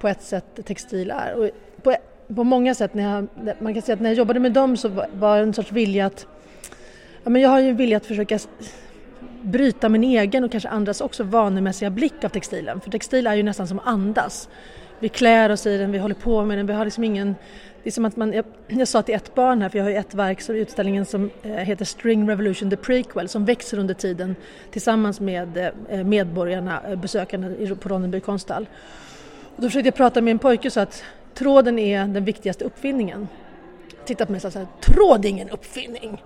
på 0.00 0.08
ett 0.08 0.22
sätt 0.22 0.60
textil 0.64 1.10
är. 1.10 1.34
Och 1.34 1.50
på, 1.82 1.96
på 2.34 2.44
många 2.44 2.74
sätt, 2.74 2.94
när 2.94 3.14
jag, 3.14 3.28
man 3.58 3.74
kan 3.74 3.82
säga 3.82 3.94
att 3.94 4.00
när 4.00 4.10
jag 4.10 4.16
jobbade 4.16 4.40
med 4.40 4.52
dem 4.52 4.76
så 4.76 4.88
var 5.12 5.36
det 5.36 5.42
en 5.42 5.54
sorts 5.54 5.72
vilja 5.72 6.06
att 6.06 6.26
Ja, 7.24 7.30
men 7.30 7.42
jag 7.42 7.48
har 7.48 7.60
ju 7.60 7.68
en 7.68 7.76
vilja 7.76 7.96
att 7.96 8.06
försöka 8.06 8.38
bryta 9.42 9.88
min 9.88 10.04
egen 10.04 10.44
och 10.44 10.50
kanske 10.50 10.68
andras 10.68 11.00
också 11.00 11.24
vanemässiga 11.24 11.90
blick 11.90 12.24
av 12.24 12.28
textilen. 12.28 12.80
För 12.80 12.90
textil 12.90 13.26
är 13.26 13.34
ju 13.34 13.42
nästan 13.42 13.68
som 13.68 13.80
andas. 13.84 14.48
Vi 14.98 15.08
klär 15.08 15.50
oss 15.50 15.66
i 15.66 15.78
den, 15.78 15.92
vi 15.92 15.98
håller 15.98 16.14
på 16.14 16.44
med 16.44 16.58
den, 16.58 16.66
vi 16.66 16.72
har 16.72 16.84
liksom 16.84 17.04
ingen 17.04 17.34
det 17.84 17.90
är 17.90 17.92
som 17.92 18.04
att 18.04 18.16
man, 18.16 18.32
jag, 18.32 18.44
jag 18.68 18.88
sa 18.88 19.02
till 19.02 19.14
ett 19.14 19.34
barn 19.34 19.62
här, 19.62 19.68
för 19.68 19.78
jag 19.78 19.84
har 19.84 19.90
ju 19.90 19.96
ett 19.96 20.14
verk 20.14 20.40
som 20.40 20.54
utställningen 20.54 21.06
som 21.06 21.30
eh, 21.42 21.50
heter 21.50 21.84
String 21.84 22.28
Revolution 22.28 22.70
the 22.70 22.76
Prequel 22.76 23.28
som 23.28 23.44
växer 23.44 23.78
under 23.78 23.94
tiden 23.94 24.36
tillsammans 24.70 25.20
med 25.20 25.72
eh, 25.88 26.04
medborgarna, 26.04 26.82
eh, 26.88 26.96
besökarna 26.96 27.74
på 27.80 27.88
Ronneby 27.88 28.20
konsthall. 28.20 28.66
Och 29.56 29.62
då 29.62 29.68
försökte 29.68 29.86
jag 29.86 29.94
prata 29.94 30.20
med 30.20 30.30
en 30.30 30.38
pojke 30.38 30.70
så 30.70 30.80
att 30.80 31.04
tråden 31.34 31.78
är 31.78 32.06
den 32.06 32.24
viktigaste 32.24 32.64
uppfinningen. 32.64 33.28
Titta 34.04 34.26
på 34.26 34.32
mig 34.32 34.40
och 34.44 34.52
sa 34.52 34.66
tråd 34.80 35.24
är 35.24 35.28
ingen 35.28 35.50
uppfinning! 35.50 36.22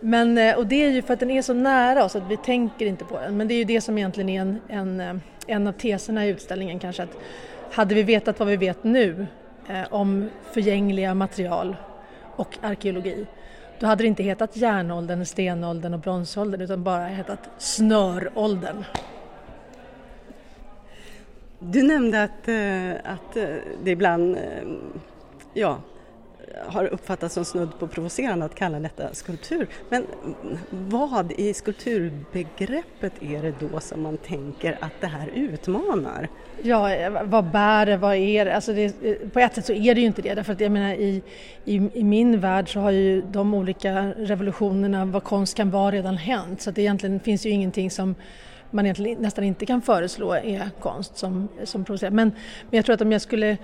Men, 0.00 0.38
eh, 0.38 0.56
och 0.56 0.66
det 0.66 0.84
är 0.84 0.90
ju 0.90 1.02
för 1.02 1.14
att 1.14 1.20
den 1.20 1.30
är 1.30 1.42
så 1.42 1.54
nära 1.54 2.04
oss 2.04 2.16
att 2.16 2.30
vi 2.30 2.36
tänker 2.36 2.86
inte 2.86 3.04
på 3.04 3.18
den. 3.18 3.36
Men 3.36 3.48
det 3.48 3.54
är 3.54 3.58
ju 3.58 3.64
det 3.64 3.80
som 3.80 3.98
egentligen 3.98 4.28
är 4.28 4.40
en, 4.40 4.60
en, 4.68 5.00
eh, 5.00 5.14
en 5.46 5.66
av 5.66 5.72
teserna 5.72 6.26
i 6.26 6.28
utställningen 6.28 6.78
kanske 6.78 7.02
att 7.02 7.16
hade 7.72 7.94
vi 7.94 8.02
vetat 8.02 8.38
vad 8.38 8.48
vi 8.48 8.56
vet 8.56 8.84
nu 8.84 9.26
eh, 9.68 9.82
om 9.90 10.30
förgängliga 10.52 11.14
material 11.14 11.76
och 12.36 12.58
arkeologi 12.62 13.26
då 13.78 13.86
hade 13.86 14.04
det 14.04 14.06
inte 14.06 14.22
hetat 14.22 14.56
järnåldern, 14.56 15.24
stenåldern 15.24 15.94
och 15.94 16.00
bronsåldern 16.00 16.60
utan 16.60 16.84
bara 16.84 17.06
hetat 17.06 17.50
snöråldern. 17.58 18.84
Du 21.58 21.82
nämnde 21.82 22.22
att, 22.22 22.48
eh, 22.48 23.12
att 23.12 23.34
det 23.84 23.90
ibland 23.90 24.38
ja, 25.54 25.78
har 26.66 26.84
uppfattats 26.84 27.34
som 27.34 27.44
snudd 27.44 27.78
på 27.78 27.88
provocerande 27.88 28.44
att 28.44 28.54
kalla 28.54 28.80
detta 28.80 29.14
skulptur. 29.14 29.68
Men 29.88 30.06
vad 30.70 31.32
i 31.32 31.54
skulpturbegreppet 31.54 33.12
är 33.20 33.42
det 33.42 33.54
då 33.60 33.80
som 33.80 34.02
man 34.02 34.16
tänker 34.16 34.78
att 34.80 35.00
det 35.00 35.06
här 35.06 35.28
utmanar? 35.34 36.28
Ja, 36.62 37.10
vad 37.24 37.44
bär 37.44 37.86
det, 37.86 37.96
vad 37.96 38.16
är 38.16 38.44
det? 38.44 38.54
Alltså 38.54 38.72
det, 38.72 39.32
på 39.32 39.40
ett 39.40 39.54
sätt 39.54 39.66
så 39.66 39.72
är 39.72 39.94
det 39.94 40.00
ju 40.00 40.06
inte 40.06 40.22
det 40.22 40.34
därför 40.34 40.52
att 40.52 40.60
jag 40.60 40.72
menar 40.72 40.94
i, 40.94 41.22
i, 41.64 41.90
i, 41.94 42.04
min 42.04 42.40
värld 42.40 42.72
så 42.72 42.80
har 42.80 42.90
ju 42.90 43.22
de 43.22 43.54
olika 43.54 44.12
revolutionerna, 44.16 45.04
vad 45.04 45.24
konst 45.24 45.56
kan 45.56 45.70
vara, 45.70 45.90
redan 45.90 46.16
hänt 46.16 46.60
så 46.60 46.70
att 46.70 46.76
det 46.76 46.82
egentligen 46.82 47.20
finns 47.20 47.46
ju 47.46 47.50
ingenting 47.50 47.90
som 47.90 48.14
man 48.70 48.86
egentligen 48.86 49.18
nästan 49.22 49.44
inte 49.44 49.66
kan 49.66 49.82
föreslå 49.82 50.34
är 50.34 50.70
konst 50.80 51.16
som, 51.16 51.48
som 51.64 51.84
provocerar. 51.84 52.10
Men, 52.10 52.28
men 52.70 52.76
jag 52.76 52.84
tror 52.84 52.94
att 52.94 53.00
om 53.00 53.12
jag 53.12 53.22
skulle 53.22 53.56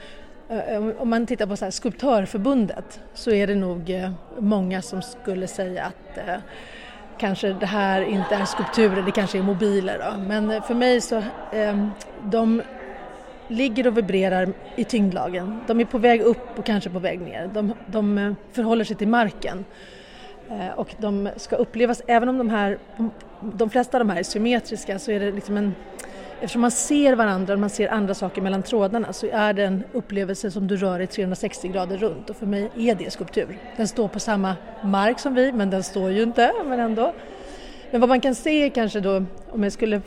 Eh, 0.49 0.89
om 0.99 1.11
man 1.11 1.27
tittar 1.27 1.47
på 1.47 1.57
så 1.57 1.65
här, 1.65 1.73
Skulptörförbundet 1.73 3.01
så 3.15 3.31
är 3.31 3.47
det 3.47 3.55
nog 3.55 3.91
eh, 3.91 4.11
många 4.39 4.83
som 4.83 5.03
skulle 5.03 5.47
säga 5.47 5.85
att 5.85 6.19
eh, 6.19 6.35
kanske 7.19 7.53
det 7.53 7.67
här 7.67 8.03
inte 8.03 8.35
är 8.35 8.45
skulpturer, 8.45 9.03
det 9.03 9.11
kanske 9.11 9.39
är 9.39 9.43
mobiler. 9.43 9.99
Då. 9.99 10.21
Men 10.21 10.51
eh, 10.51 10.63
för 10.63 10.75
mig 10.75 11.01
så, 11.01 11.17
eh, 11.53 11.89
de 12.25 12.63
ligger 13.49 13.87
och 13.87 13.99
vibrerar 13.99 14.53
i 14.77 14.85
tyngdlagen. 14.85 15.61
De 15.67 15.81
är 15.81 15.85
på 15.85 15.99
väg 15.99 16.21
upp 16.21 16.59
och 16.59 16.65
kanske 16.65 16.91
på 16.91 16.99
väg 16.99 17.21
ner. 17.21 17.51
De, 17.55 17.73
de 17.87 18.37
förhåller 18.53 18.85
sig 18.85 18.97
till 18.97 19.09
marken. 19.09 19.65
Eh, 20.51 20.69
och 20.69 20.95
de 20.99 21.29
ska 21.37 21.57
upplevas, 21.57 22.03
även 22.07 22.29
om 22.29 22.39
de 22.39 22.51
här, 22.51 22.79
de 23.41 23.71
flesta 23.71 23.99
av 23.99 24.07
de 24.07 24.11
här 24.11 24.19
är 24.19 24.23
symmetriska 24.23 24.99
så 24.99 25.11
är 25.11 25.21
det 25.21 25.33
liksom 25.33 25.57
en 25.57 25.75
eftersom 26.41 26.61
man 26.61 26.71
ser 26.71 27.15
varandra 27.15 27.55
och 27.55 27.61
man 27.61 27.71
ser 27.71 27.89
andra 27.89 28.15
saker 28.15 28.43
mellan 28.43 28.63
trådarna 28.63 29.13
så 29.13 29.27
är 29.27 29.53
det 29.53 29.65
en 29.65 29.85
upplevelse 29.93 30.51
som 30.51 30.67
du 30.67 30.77
rör 30.77 30.99
dig 30.99 31.07
360 31.07 31.69
grader 31.69 31.97
runt 31.97 32.31
och 32.31 32.37
för 32.37 32.47
mig 32.47 32.71
är 32.77 32.95
det 32.95 33.13
skulptur. 33.13 33.59
Den 33.77 33.89
står 33.89 34.09
på 34.09 34.21
samma 34.21 34.57
mark 34.85 35.19
som 35.19 35.35
vi 35.35 35.53
men 35.53 35.71
den 35.71 35.83
står 35.83 36.11
ju 36.11 36.23
inte, 36.23 36.53
men 36.65 36.81
ändå. 36.81 37.13
Men 37.91 38.01
vad 38.01 38.09
man 38.09 38.21
kan 38.21 38.35
se 38.35 38.71
kanske 38.71 39.01
då, 39.01 39.25
om 39.51 39.63
jag 39.63 39.73
skulle 39.73 40.03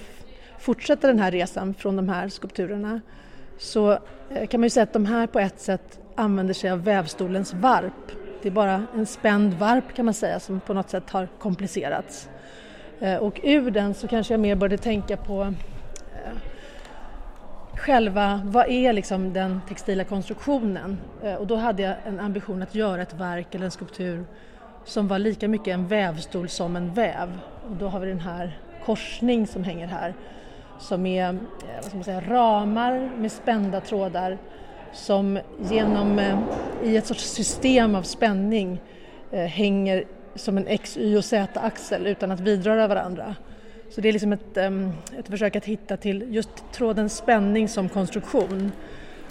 fortsätta 0.59 1.07
den 1.07 1.19
här 1.19 1.31
resan 1.31 1.73
från 1.73 1.95
de 1.95 2.09
här 2.09 2.29
skulpturerna 2.29 3.01
så 3.57 3.91
eh, 4.29 4.47
kan 4.47 4.59
man 4.59 4.65
ju 4.65 4.69
säga 4.69 4.83
att 4.83 4.93
de 4.93 5.05
här 5.05 5.27
på 5.27 5.39
ett 5.39 5.59
sätt 5.59 5.99
använder 6.15 6.53
sig 6.53 6.71
av 6.71 6.83
vävstolens 6.83 7.53
varp. 7.53 8.11
Det 8.41 8.49
är 8.49 8.51
bara 8.51 8.85
en 8.95 9.05
spänd 9.05 9.53
varp 9.53 9.93
kan 9.95 10.05
man 10.05 10.13
säga 10.13 10.39
som 10.39 10.59
på 10.59 10.73
något 10.73 10.89
sätt 10.89 11.09
har 11.09 11.27
komplicerats. 11.39 12.29
Eh, 12.99 13.15
och 13.15 13.39
ur 13.43 13.71
den 13.71 13.93
så 13.93 14.07
kanske 14.07 14.33
jag 14.33 14.41
mer 14.41 14.55
började 14.55 14.77
tänka 14.77 15.17
på 15.17 15.53
själva, 17.79 18.41
vad 18.45 18.69
är 18.69 18.93
liksom 18.93 19.33
den 19.33 19.61
textila 19.67 20.03
konstruktionen? 20.03 20.97
Eh, 21.23 21.33
och 21.33 21.47
då 21.47 21.55
hade 21.55 21.81
jag 21.81 21.95
en 22.05 22.19
ambition 22.19 22.61
att 22.61 22.75
göra 22.75 23.01
ett 23.01 23.13
verk 23.13 23.55
eller 23.55 23.65
en 23.65 23.71
skulptur 23.71 24.25
som 24.85 25.07
var 25.07 25.19
lika 25.19 25.47
mycket 25.47 25.73
en 25.73 25.87
vävstol 25.87 26.49
som 26.49 26.75
en 26.75 26.93
väv. 26.93 27.39
Och 27.69 27.75
då 27.75 27.87
har 27.87 27.99
vi 27.99 28.07
den 28.07 28.19
här 28.19 28.59
korsning 28.85 29.47
som 29.47 29.63
hänger 29.63 29.87
här 29.87 30.13
som 30.79 31.05
är 31.05 31.29
eh, 31.29 31.35
vad 31.75 31.85
ska 31.85 31.95
man 31.95 32.03
säga, 32.03 32.21
ramar 32.21 33.09
med 33.17 33.31
spända 33.31 33.81
trådar 33.81 34.37
som 34.93 35.39
genom, 35.69 36.19
eh, 36.19 36.37
i 36.83 36.97
ett 36.97 37.05
sorts 37.05 37.23
system 37.23 37.95
av 37.95 38.03
spänning 38.03 38.81
hänger 39.31 40.03
som 40.35 40.57
en 40.57 40.67
X, 40.67 40.97
Y 40.97 41.17
och 41.17 41.25
Z-axel 41.25 42.07
utan 42.07 42.31
att 42.31 42.39
vidröra 42.39 42.87
varandra. 42.87 43.35
Så 43.99 44.03
det 44.03 44.09
är 44.09 44.13
liksom 44.13 44.33
ett, 44.33 44.57
ett 45.19 45.27
försök 45.29 45.55
att 45.55 45.65
hitta 45.65 45.97
till 45.97 46.25
just 46.29 46.49
trådens 46.71 47.17
spänning 47.17 47.67
som 47.67 47.89
konstruktion. 47.89 48.71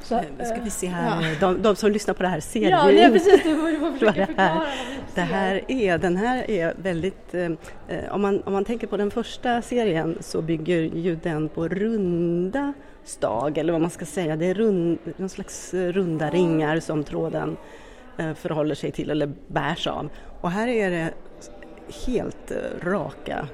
Så, 0.02 0.20
nu 0.38 0.44
ska 0.44 0.60
vi 0.64 0.70
se 0.70 0.86
här, 0.86 1.22
ja. 1.22 1.34
de, 1.40 1.62
de, 1.62 1.76
som 1.76 1.90
lyssnar 1.90 2.14
på 2.14 2.22
det 2.22 2.28
här 2.28 2.40
ser 2.40 2.70
ja, 2.70 2.90
ju 2.90 2.96
nej, 2.96 3.12
precis, 3.12 3.42
försöka 3.98 4.26
det 4.26 4.42
här, 4.42 4.68
det 5.14 5.20
här 5.20 5.64
är. 5.68 5.98
Den 5.98 6.16
här 6.16 6.50
är 6.50 6.74
väldigt, 6.82 7.34
eh, 7.34 7.50
om, 8.10 8.22
man, 8.22 8.42
om 8.42 8.52
man 8.52 8.64
tänker 8.64 8.86
på 8.86 8.96
den 8.96 9.10
första 9.10 9.62
serien 9.62 10.18
så 10.20 10.42
bygger 10.42 10.78
ju 10.78 11.16
den 11.22 11.48
på 11.48 11.68
runda 11.68 12.72
stag 13.04 13.58
eller 13.58 13.72
vad 13.72 13.82
man 13.82 13.90
ska 13.90 14.04
säga, 14.04 14.36
det 14.36 14.46
är 14.46 14.54
rund, 14.54 14.98
någon 15.16 15.28
slags 15.28 15.74
runda 15.74 16.30
ringar 16.30 16.80
som 16.80 17.04
tråden 17.04 17.56
eh, 18.18 18.34
förhåller 18.34 18.74
sig 18.74 18.92
till 18.92 19.10
eller 19.10 19.32
bärs 19.46 19.86
av. 19.86 20.08
Och 20.40 20.50
här 20.50 20.68
är 20.68 20.90
det 20.90 21.10
helt 22.06 22.50
eh, 22.50 22.86
raka 22.86 23.48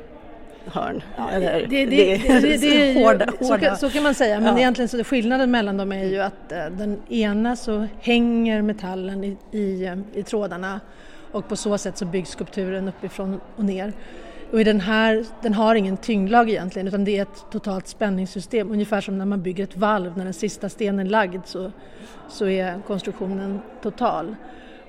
hörn. 0.66 1.02
Ja, 1.16 1.30
det, 1.30 1.66
det, 1.71 1.87
det, 1.87 2.16
det, 2.40 2.56
det 2.56 2.90
är 2.90 2.94
hårda, 2.94 3.26
hårda. 3.40 3.76
Så, 3.76 3.88
så, 3.88 3.94
kan 3.94 4.02
man 4.02 4.14
säga, 4.14 4.40
men 4.40 4.52
ja. 4.52 4.59
egentligen 4.59 4.88
så 4.88 5.04
skillnaden 5.04 5.50
mellan 5.50 5.76
dem 5.76 5.92
är 5.92 6.04
ju 6.04 6.21
att 6.21 6.52
uh, 6.52 6.76
den 6.78 7.02
ena 7.09 7.56
så 7.56 7.87
hänger 8.00 8.62
metallen 8.62 9.25
i, 9.25 9.37
i, 9.50 9.90
i 10.14 10.23
trådarna 10.23 10.80
och 11.33 11.49
på 11.49 11.56
så 11.56 11.78
sätt 11.78 11.99
så 11.99 12.04
byggs 12.04 12.30
skulpturen 12.30 12.88
uppifrån 12.88 13.40
och 13.56 13.64
ner. 13.64 13.92
Och 14.52 14.61
i 14.61 14.64
den 14.64 14.80
här, 14.80 15.25
den 15.42 15.54
har 15.54 15.75
ingen 15.75 15.97
tyngdlag 15.97 16.50
egentligen 16.50 16.88
utan 16.88 17.04
det 17.04 17.18
är 17.18 17.23
ett 17.23 17.44
totalt 17.50 17.88
spänningssystem, 17.88 18.71
ungefär 18.71 19.00
som 19.00 19.18
när 19.18 19.25
man 19.26 19.42
bygger 19.42 19.64
ett 19.64 19.76
valv, 19.76 20.16
när 20.16 20.25
den 20.25 20.35
sista 20.35 20.68
stenen 20.68 21.06
är 21.06 21.11
lagd 21.11 21.47
så, 21.47 21.73
så 22.28 22.47
är 22.47 22.80
konstruktionen 22.87 23.61
total. 23.83 24.37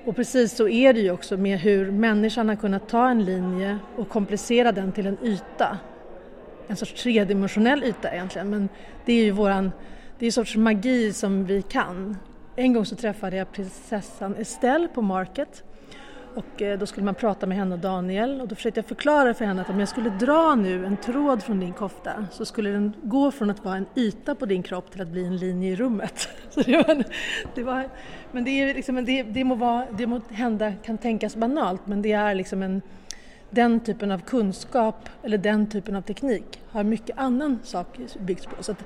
Och 0.06 0.16
precis 0.16 0.56
så 0.56 0.68
är 0.68 0.92
det 0.92 1.00
ju 1.00 1.10
också 1.10 1.36
med 1.36 1.58
hur 1.58 1.90
människan 1.90 2.48
har 2.48 2.56
kunnat 2.56 2.88
ta 2.88 3.08
en 3.08 3.24
linje 3.24 3.78
och 3.96 4.08
komplicera 4.08 4.72
den 4.72 4.92
till 4.92 5.06
en 5.06 5.18
yta. 5.22 5.78
En 6.66 6.76
sorts 6.76 7.02
tredimensionell 7.02 7.84
yta 7.84 8.12
egentligen, 8.12 8.50
men 8.50 8.68
det 9.04 9.12
är 9.12 9.24
ju 9.24 9.30
våran, 9.30 9.72
det 10.18 10.24
är 10.24 10.26
en 10.26 10.32
sorts 10.32 10.56
magi 10.56 11.12
som 11.12 11.44
vi 11.44 11.62
kan. 11.62 12.16
En 12.56 12.72
gång 12.72 12.86
så 12.86 12.96
träffade 12.96 13.36
jag 13.36 13.52
prinsessan 13.52 14.34
Estelle 14.34 14.88
på 14.88 15.02
Market 15.02 15.64
och 16.36 16.62
eh, 16.62 16.78
då 16.78 16.86
skulle 16.86 17.04
man 17.04 17.14
prata 17.14 17.46
med 17.46 17.58
henne 17.58 17.74
och 17.74 17.80
Daniel 17.80 18.40
och 18.40 18.48
då 18.48 18.54
försökte 18.54 18.80
jag 18.80 18.86
förklara 18.86 19.34
för 19.34 19.44
henne 19.44 19.62
att 19.62 19.70
om 19.70 19.80
jag 19.80 19.88
skulle 19.88 20.10
dra 20.10 20.54
nu 20.54 20.86
en 20.86 20.96
tråd 20.96 21.42
från 21.42 21.60
din 21.60 21.72
kofta 21.72 22.26
så 22.30 22.44
skulle 22.44 22.70
den 22.70 22.92
gå 23.02 23.30
från 23.30 23.50
att 23.50 23.64
vara 23.64 23.76
en 23.76 23.86
yta 23.94 24.34
på 24.34 24.46
din 24.46 24.62
kropp 24.62 24.90
till 24.90 25.00
att 25.00 25.08
bli 25.08 25.26
en 25.26 25.36
linje 25.36 25.72
i 25.72 25.76
rummet. 25.76 26.28
Så 26.50 26.60
det 26.60 26.76
var, 26.76 27.04
det 27.54 27.62
var, 27.62 27.88
men 28.32 28.44
det, 28.44 28.50
är 28.50 28.74
liksom, 28.74 29.04
det, 29.04 29.22
det, 29.22 29.44
må 29.44 29.54
vara, 29.54 29.86
det 29.90 30.06
må 30.06 30.20
hända, 30.30 30.72
kan 30.72 30.98
tänkas 30.98 31.36
banalt 31.36 31.86
men 31.86 32.02
det 32.02 32.12
är 32.12 32.34
liksom 32.34 32.62
en 32.62 32.82
den 33.50 33.80
typen 33.80 34.10
av 34.10 34.18
kunskap 34.18 35.08
eller 35.22 35.38
den 35.38 35.66
typen 35.66 35.96
av 35.96 36.02
teknik 36.02 36.60
har 36.70 36.84
mycket 36.84 37.18
annan 37.18 37.58
sak 37.64 37.98
byggts 38.18 38.46
på. 38.46 38.62
Så 38.62 38.72
att 38.72 38.84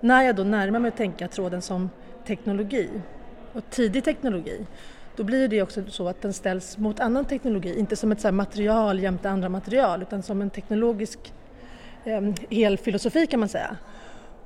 när 0.00 0.22
jag 0.22 0.36
då 0.36 0.44
närmar 0.44 0.78
mig 0.78 0.88
att 0.88 0.96
tänka 0.96 1.28
tråden 1.28 1.62
som 1.62 1.90
teknologi 2.26 2.88
och 3.52 3.70
tidig 3.70 4.04
teknologi 4.04 4.66
då 5.20 5.24
blir 5.24 5.48
det 5.48 5.62
också 5.62 5.82
så 5.88 6.08
att 6.08 6.22
den 6.22 6.32
ställs 6.32 6.78
mot 6.78 7.00
annan 7.00 7.24
teknologi, 7.24 7.78
inte 7.78 7.96
som 7.96 8.12
ett 8.12 8.20
så 8.20 8.32
material 8.32 9.00
jämte 9.00 9.30
andra 9.30 9.48
material 9.48 10.02
utan 10.02 10.22
som 10.22 10.42
en 10.42 10.50
teknologisk 10.50 11.32
eh, 12.04 12.20
hel 12.48 12.78
filosofi 12.78 13.26
kan 13.26 13.40
man 13.40 13.48
säga. 13.48 13.76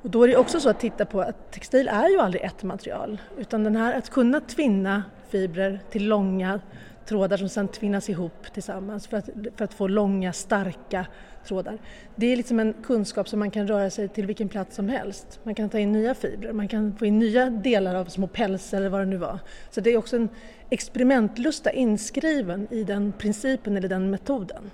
Och 0.01 0.09
då 0.09 0.23
är 0.23 0.27
det 0.27 0.37
också 0.37 0.59
så 0.59 0.69
att 0.69 0.79
titta 0.79 1.05
på 1.05 1.21
att 1.21 1.51
textil 1.51 1.87
är 1.87 2.09
ju 2.09 2.19
aldrig 2.19 2.43
ett 2.43 2.63
material 2.63 3.21
utan 3.37 3.63
den 3.63 3.75
här 3.75 3.97
att 3.97 4.09
kunna 4.09 4.39
tvinna 4.39 5.03
fibrer 5.29 5.79
till 5.91 6.07
långa 6.07 6.59
trådar 7.05 7.37
som 7.37 7.49
sedan 7.49 7.67
tvinnas 7.67 8.09
ihop 8.09 8.53
tillsammans 8.53 9.07
för 9.07 9.17
att, 9.17 9.29
för 9.55 9.65
att 9.65 9.73
få 9.73 9.87
långa 9.87 10.33
starka 10.33 11.05
trådar. 11.45 11.77
Det 12.15 12.25
är 12.25 12.37
liksom 12.37 12.59
en 12.59 12.73
kunskap 12.73 13.29
som 13.29 13.39
man 13.39 13.51
kan 13.51 13.67
röra 13.67 13.89
sig 13.89 14.07
till 14.07 14.25
vilken 14.25 14.49
plats 14.49 14.75
som 14.75 14.89
helst. 14.89 15.39
Man 15.43 15.55
kan 15.55 15.69
ta 15.69 15.79
in 15.79 15.91
nya 15.91 16.15
fibrer, 16.15 16.53
man 16.53 16.67
kan 16.67 16.95
få 16.97 17.05
in 17.05 17.19
nya 17.19 17.49
delar 17.49 17.95
av 17.95 18.05
små 18.05 18.27
pälsar 18.27 18.77
eller 18.77 18.89
vad 18.89 19.01
det 19.01 19.05
nu 19.05 19.17
var. 19.17 19.39
Så 19.69 19.81
det 19.81 19.89
är 19.89 19.97
också 19.97 20.15
en 20.15 20.29
experimentlusta 20.69 21.71
inskriven 21.71 22.67
i 22.71 22.83
den 22.83 23.13
principen 23.17 23.77
eller 23.77 23.89
den 23.89 24.09
metoden 24.09 24.71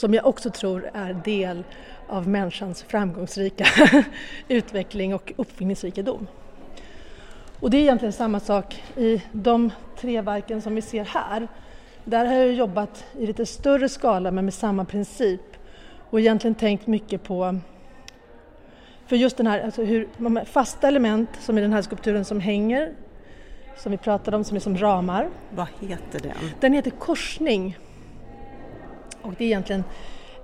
som 0.00 0.14
jag 0.14 0.26
också 0.26 0.50
tror 0.50 0.90
är 0.94 1.14
del 1.14 1.64
av 2.06 2.28
människans 2.28 2.82
framgångsrika 2.82 3.66
utveckling 4.48 5.14
och 5.14 5.32
uppfinningsrikedom. 5.36 6.26
Och 7.60 7.70
det 7.70 7.76
är 7.76 7.80
egentligen 7.80 8.12
samma 8.12 8.40
sak 8.40 8.82
i 8.96 9.22
de 9.32 9.70
tre 9.98 10.20
verken 10.20 10.62
som 10.62 10.74
vi 10.74 10.82
ser 10.82 11.04
här. 11.04 11.48
Där 12.04 12.24
har 12.24 12.34
jag 12.34 12.52
jobbat 12.52 13.04
i 13.18 13.26
lite 13.26 13.46
större 13.46 13.88
skala 13.88 14.30
men 14.30 14.44
med 14.44 14.54
samma 14.54 14.84
princip 14.84 15.40
och 16.10 16.20
egentligen 16.20 16.54
tänkt 16.54 16.86
mycket 16.86 17.22
på 17.22 17.58
för 19.06 19.16
just 19.16 19.36
den 19.36 19.46
här, 19.46 19.60
alltså 19.60 19.84
hur, 19.84 20.44
fasta 20.44 20.88
element 20.88 21.28
som 21.40 21.58
i 21.58 21.60
den 21.60 21.72
här 21.72 21.82
skulpturen 21.82 22.24
som 22.24 22.40
hänger, 22.40 22.92
som 23.82 23.92
vi 23.92 23.98
pratade 23.98 24.36
om, 24.36 24.44
som 24.44 24.56
är 24.56 24.60
som 24.60 24.78
ramar. 24.78 25.28
Vad 25.50 25.66
heter 25.80 26.20
den? 26.20 26.36
Den 26.60 26.72
heter 26.72 26.90
Korsning. 26.90 27.78
Och 29.22 29.32
det 29.38 29.44
är 29.44 29.46
egentligen, 29.46 29.84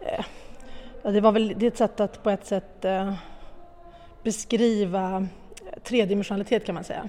eh, 0.01 0.25
ja, 1.03 1.11
det 1.11 1.21
var 1.21 1.33
väl 1.33 1.55
det 1.57 1.67
är 1.67 1.71
ett 1.71 1.77
sätt 1.77 2.01
att 2.01 2.23
på 2.23 2.31
ett 2.31 2.47
sätt 2.47 2.85
eh, 2.85 3.15
beskriva 4.23 5.27
tredimensionalitet 5.83 6.65
kan 6.65 6.75
man 6.75 6.85
säga. 6.85 7.09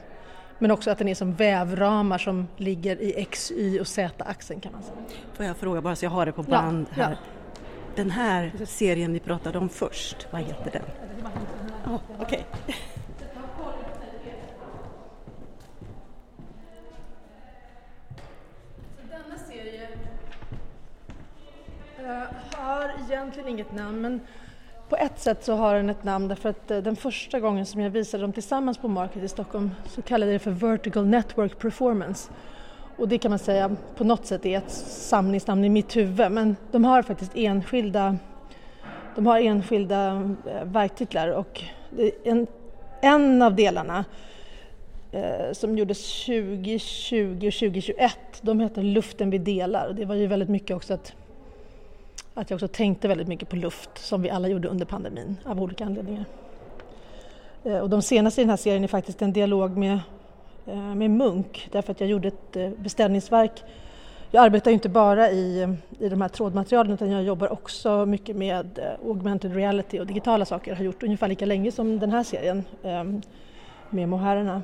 Men 0.60 0.72
också 0.72 0.92
att 0.92 0.98
den 0.98 1.08
är 1.08 1.16
som 1.16 1.34
vävramar 1.34 2.18
som 2.18 2.48
ligger 2.58 3.02
i 3.02 3.14
X, 3.18 3.52
Y 3.52 3.80
och 3.80 3.88
Z-axeln 3.88 4.62
kan 4.62 4.72
man 4.72 4.84
säga. 4.84 4.98
Får 5.34 5.46
jag 5.46 5.58
fråga 5.58 5.82
bara 5.82 5.96
så 5.96 6.06
jag 6.06 6.10
har 6.10 6.26
det 6.26 6.32
på 6.32 6.44
band 6.44 6.86
ja, 6.96 7.04
här. 7.04 7.12
Ja. 7.12 7.18
Den 7.96 8.12
här 8.12 8.52
serien 8.66 9.14
vi 9.14 9.20
pratade 9.20 9.58
om 9.58 9.70
först, 9.70 10.28
vad 10.32 10.42
heter 10.42 10.72
den? 10.72 10.84
Oh, 11.94 12.00
Okej. 12.20 12.46
Okay. 12.62 12.76
Har 22.68 22.92
egentligen 23.10 23.50
inget 23.50 23.76
namn 23.76 24.02
men 24.02 24.22
på 24.90 24.96
ett 24.96 25.20
sätt 25.20 25.44
så 25.44 25.54
har 25.54 25.76
den 25.76 25.90
ett 25.90 26.04
namn 26.04 26.28
därför 26.28 26.50
att 26.50 26.72
eh, 26.72 26.78
den 26.78 26.96
första 26.96 27.40
gången 27.40 27.66
som 27.66 27.82
jag 27.82 27.90
visade 27.90 28.24
dem 28.24 28.34
tillsammans 28.34 28.78
på 28.78 28.88
Market 28.88 29.24
i 29.24 29.28
Stockholm 29.28 29.72
så 29.86 30.02
kallade 30.02 30.32
jag 30.32 30.42
det 30.42 30.44
för 30.44 30.52
Vertical 30.52 31.06
Network 31.06 31.60
Performance. 31.60 32.32
Och 32.98 33.08
det 33.08 33.18
kan 33.18 33.32
man 33.32 33.40
säga 33.40 33.76
på 33.96 34.04
något 34.04 34.26
sätt 34.26 34.46
är 34.46 34.58
ett 34.58 34.72
samlingsnamn 34.72 35.66
i 35.66 35.70
mitt 35.70 35.96
huvud 35.96 36.32
men 36.32 36.56
de 36.72 36.86
har 36.86 37.02
faktiskt 37.02 37.32
enskilda 37.36 38.18
de 39.18 39.26
har 39.26 39.40
enskilda 39.40 40.36
eh, 40.46 40.64
verktitlar 40.64 41.28
och 41.28 41.64
en, 42.24 42.48
en 43.02 43.42
av 43.42 43.56
delarna 43.56 44.06
eh, 45.12 45.52
som 45.54 45.78
gjordes 45.78 46.26
2020 46.26 47.48
och 47.48 47.54
2021, 47.54 48.18
de 48.42 48.60
heter 48.60 48.84
Luften 48.84 49.30
vi 49.30 49.38
delar 49.38 49.88
och 49.88 49.96
det 49.96 50.06
var 50.06 50.16
ju 50.16 50.28
väldigt 50.28 50.50
mycket 50.50 50.76
också 50.76 50.94
att, 50.94 51.14
att 52.38 52.50
jag 52.50 52.58
också 52.58 52.68
tänkte 52.68 53.08
väldigt 53.08 53.28
mycket 53.28 53.50
på 53.50 53.56
luft 53.56 53.90
som 53.96 54.22
vi 54.22 54.30
alla 54.30 54.48
gjorde 54.48 54.68
under 54.68 54.86
pandemin 54.86 55.38
av 55.46 55.62
olika 55.62 55.86
anledningar. 55.86 56.26
Eh, 57.64 57.78
och 57.78 57.90
de 57.90 58.02
senaste 58.02 58.42
i 58.42 58.44
den 58.44 58.50
här 58.50 58.58
serien 58.58 58.84
är 58.84 58.88
faktiskt 58.88 59.22
en 59.22 59.34
dialog 59.34 59.78
med, 59.78 60.00
eh, 60.66 60.96
med 60.96 61.12
Munk 61.12 61.70
därför 61.72 61.92
att 61.92 62.00
jag 62.00 62.10
gjorde 62.10 62.28
ett 62.28 62.56
eh, 62.56 62.70
beställningsverk 62.70 63.64
jag 64.32 64.44
arbetar 64.44 64.72
inte 64.72 64.90
bara 64.90 65.32
i, 65.32 65.78
i 66.00 66.10
de 66.10 66.22
här 66.22 66.30
trådmaterialen 66.30 66.94
utan 66.94 67.12
jag 67.12 67.24
jobbar 67.24 67.52
också 67.52 68.06
mycket 68.06 68.36
med 68.36 68.80
augmented 69.06 69.56
reality 69.56 70.00
och 70.00 70.06
digitala 70.06 70.46
saker. 70.46 70.72
Jag 70.72 70.78
har 70.78 70.84
gjort 70.84 71.04
ungefär 71.04 71.28
lika 71.28 71.46
länge 71.46 71.72
som 71.72 72.00
den 72.00 72.12
här 72.12 72.24
serien 72.24 72.64
ehm, 72.84 73.22
med 73.90 74.10
moherrarna. 74.10 74.64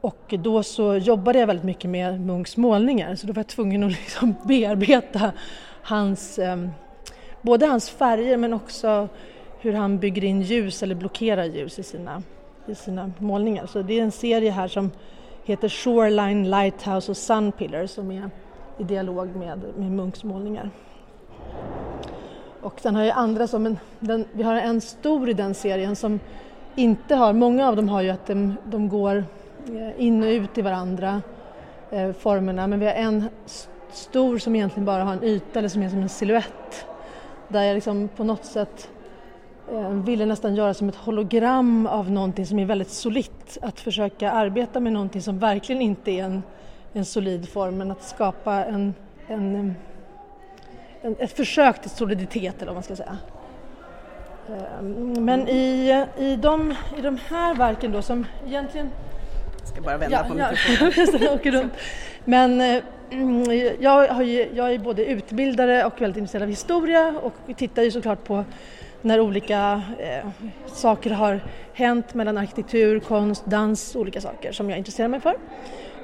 Och 0.00 0.34
då 0.38 0.62
så 0.62 0.96
jobbade 0.96 1.38
jag 1.38 1.46
väldigt 1.46 1.64
mycket 1.64 1.90
med 1.90 2.20
Munks 2.20 2.56
målningar 2.56 3.14
så 3.14 3.26
då 3.26 3.32
var 3.32 3.40
jag 3.40 3.46
tvungen 3.46 3.84
att 3.84 3.90
liksom 4.04 4.34
bearbeta 4.44 5.32
hans, 5.82 6.38
eh, 6.38 6.56
både 7.46 7.66
hans 7.66 7.90
färger 7.90 8.36
men 8.36 8.52
också 8.52 9.08
hur 9.60 9.72
han 9.72 9.98
bygger 9.98 10.24
in 10.24 10.42
ljus 10.42 10.82
eller 10.82 10.94
blockerar 10.94 11.44
ljus 11.44 11.78
i 11.78 11.82
sina, 11.82 12.22
i 12.66 12.74
sina 12.74 13.12
målningar. 13.18 13.66
Så 13.66 13.82
det 13.82 13.98
är 13.98 14.02
en 14.02 14.12
serie 14.12 14.50
här 14.50 14.68
som 14.68 14.90
heter 15.44 15.68
Shoreline, 15.68 16.50
Lighthouse 16.50 17.10
och 17.10 17.16
Sunpillar 17.16 17.86
som 17.86 18.10
är 18.10 18.30
i 18.78 18.84
dialog 18.84 19.36
med, 19.36 19.60
med 19.76 19.92
Munchs 19.92 20.24
målningar. 20.24 20.70
Och 22.60 22.80
sen 22.80 22.94
har 22.94 23.04
jag 23.04 23.16
andra 23.16 23.46
som, 23.46 23.66
en, 23.66 23.78
den, 24.00 24.24
vi 24.32 24.42
har 24.42 24.54
en 24.54 24.80
stor 24.80 25.28
i 25.28 25.32
den 25.32 25.54
serien 25.54 25.96
som 25.96 26.20
inte 26.74 27.14
har, 27.14 27.32
många 27.32 27.68
av 27.68 27.76
dem 27.76 27.88
har 27.88 28.02
ju 28.02 28.10
att 28.10 28.26
de, 28.26 28.56
de 28.64 28.88
går 28.88 29.24
eh, 29.68 30.04
in 30.04 30.22
och 30.22 30.28
ut 30.28 30.58
i 30.58 30.62
varandra, 30.62 31.22
eh, 31.90 32.12
formerna, 32.12 32.66
men 32.66 32.80
vi 32.80 32.86
har 32.86 32.92
en 32.92 33.28
stor 33.92 34.38
som 34.38 34.56
egentligen 34.56 34.84
bara 34.84 35.04
har 35.04 35.12
en 35.12 35.24
yta 35.24 35.58
eller 35.58 35.68
som 35.68 35.82
är 35.82 35.88
som 35.88 36.02
en 36.02 36.08
siluett. 36.08 36.86
Där 37.48 37.62
jag 37.62 37.74
liksom 37.74 38.08
på 38.16 38.24
något 38.24 38.44
sätt 38.44 38.90
eh, 39.72 39.90
ville 39.90 40.26
nästan 40.26 40.54
göra 40.54 40.74
som 40.74 40.88
ett 40.88 40.96
hologram 40.96 41.86
av 41.86 42.10
någonting 42.10 42.46
som 42.46 42.58
är 42.58 42.64
väldigt 42.64 42.90
solitt. 42.90 43.58
Att 43.62 43.80
försöka 43.80 44.30
arbeta 44.30 44.80
med 44.80 44.92
någonting 44.92 45.22
som 45.22 45.38
verkligen 45.38 45.82
inte 45.82 46.10
är 46.10 46.24
en 46.24 46.42
en 46.96 47.04
solid 47.04 47.48
form 47.48 47.78
men 47.78 47.90
att 47.90 48.02
skapa 48.02 48.64
en, 48.64 48.94
en, 49.26 49.74
en, 51.02 51.16
ett 51.18 51.32
försök 51.32 51.80
till 51.80 51.90
soliditet 51.90 52.56
eller 52.56 52.66
vad 52.66 52.74
man 52.74 52.82
ska 52.82 52.96
säga. 52.96 53.18
Ehm, 54.48 55.24
men 55.24 55.48
i, 55.48 56.06
i, 56.18 56.36
de, 56.36 56.74
i 56.98 57.00
de 57.00 57.18
här 57.28 57.54
verken 57.54 57.92
då 57.92 58.02
som 58.02 58.26
egentligen... 58.46 58.90
Jag 59.58 59.68
ska 59.68 59.80
bara 59.80 59.98
vända 59.98 60.16
ja, 60.16 60.28
på 60.28 60.34
mikrofonen. 60.34 61.70
Men 62.28 62.60
eh, 62.60 62.82
jag, 63.80 64.08
har 64.08 64.22
ju, 64.22 64.48
jag 64.54 64.74
är 64.74 64.78
både 64.78 65.04
utbildare 65.04 65.84
och 65.84 66.00
väldigt 66.00 66.16
intresserad 66.16 66.42
av 66.42 66.48
historia 66.48 67.14
och 67.22 67.56
tittar 67.56 67.82
ju 67.82 67.90
såklart 67.90 68.24
på 68.24 68.44
när 69.02 69.20
olika 69.20 69.82
eh, 69.98 70.28
saker 70.66 71.10
har 71.10 71.40
hänt 71.72 72.14
mellan 72.14 72.38
arkitektur, 72.38 73.00
konst, 73.00 73.44
dans, 73.46 73.96
olika 73.96 74.20
saker 74.20 74.52
som 74.52 74.70
jag 74.70 74.78
intresserar 74.78 75.08
mig 75.08 75.20
för. 75.20 75.34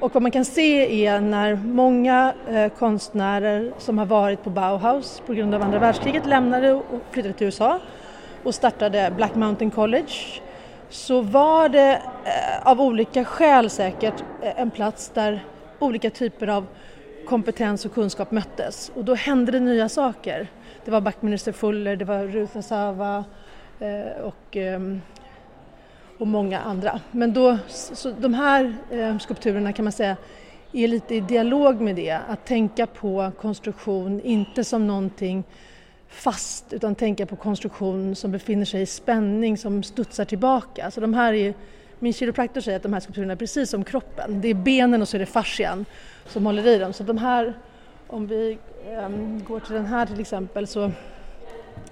Och 0.01 0.15
vad 0.15 0.23
man 0.23 0.31
kan 0.31 0.45
se 0.45 1.07
är 1.07 1.21
när 1.21 1.55
många 1.55 2.35
eh, 2.49 2.69
konstnärer 2.69 3.73
som 3.79 3.99
har 3.99 4.07
varit 4.07 4.45
på 4.45 4.51
Bauhaus 4.51 5.23
på 5.27 5.35
grund 5.35 5.55
av 5.55 5.63
andra 5.63 5.79
världskriget 5.79 6.27
lämnade 6.27 6.73
och 6.73 7.03
flyttade 7.11 7.35
till 7.35 7.45
USA 7.45 7.81
och 8.43 8.55
startade 8.55 9.13
Black 9.17 9.35
Mountain 9.35 9.71
College 9.71 10.13
så 10.91 11.21
var 11.21 11.69
det 11.69 12.03
eh, 12.25 12.67
av 12.67 12.81
olika 12.81 13.25
skäl 13.25 13.71
säkert 13.71 14.25
eh, 14.43 14.61
en 14.61 14.71
plats 14.71 15.11
där 15.15 15.45
olika 15.83 16.11
typer 16.11 16.49
av 16.49 16.67
kompetens 17.27 17.85
och 17.85 17.95
kunskap 17.95 18.31
möttes 18.31 18.93
och 18.95 19.05
då 19.05 19.15
hände 19.15 19.53
det 19.53 19.61
nya 19.61 19.89
saker. 19.89 20.49
Det 20.85 20.91
var 20.91 21.01
backminister 21.01 21.53
Fuller, 21.53 21.97
det 21.97 22.05
var 22.05 22.25
Ruth 22.25 22.57
Asava 22.57 23.25
eh, 23.81 24.23
och 24.23 24.57
ehm, 24.57 25.01
och 26.19 26.27
många 26.27 26.61
andra. 26.61 27.01
Men 27.11 27.33
då, 27.33 27.59
så 27.69 28.11
de 28.11 28.35
här 28.35 28.75
eh, 28.91 29.19
skulpturerna 29.19 29.73
kan 29.73 29.85
man 29.85 29.93
säga 29.93 30.17
är 30.73 30.89
lite 30.89 31.15
i 31.15 31.21
dialog 31.21 31.81
med 31.81 31.97
det, 31.97 32.19
att 32.29 32.47
tänka 32.47 32.87
på 32.87 33.33
konstruktion 33.41 34.21
inte 34.21 34.65
som 34.65 34.87
någonting 34.87 35.45
fast 36.09 36.73
utan 36.73 36.95
tänka 36.95 37.27
på 37.27 37.37
konstruktion 37.37 38.17
som 38.17 38.33
befinner 38.33 38.65
sig 38.65 38.83
i 38.83 38.87
spänning, 38.87 39.59
som 39.59 39.83
studsar 39.83 40.25
tillbaka. 40.25 40.91
Så 40.91 41.01
de 41.01 41.15
här 41.15 41.33
är, 41.33 41.55
min 42.03 42.13
kiropraktor 42.13 42.61
säger 42.61 42.77
att 42.77 42.83
de 42.83 42.93
här 42.93 43.01
skulpturerna 43.01 43.33
är 43.33 43.37
precis 43.37 43.71
som 43.71 43.85
kroppen. 43.85 44.41
Det 44.41 44.49
är 44.49 44.55
benen 44.55 45.03
och 45.03 45.09
så 45.09 45.17
är 45.17 45.19
det 45.19 45.27
fascian 45.27 45.85
som 46.27 46.47
håller 46.47 46.67
i 46.67 46.79
dem. 46.79 46.93
Så 46.93 47.03
de 47.03 47.19
här, 47.19 47.55
om 48.07 48.27
vi 48.27 48.59
um, 49.05 49.45
går 49.45 49.61
till 49.61 49.75
den 49.75 49.87
här 49.87 50.07
till 50.07 50.21
exempel 50.21 50.67
så, 50.67 50.93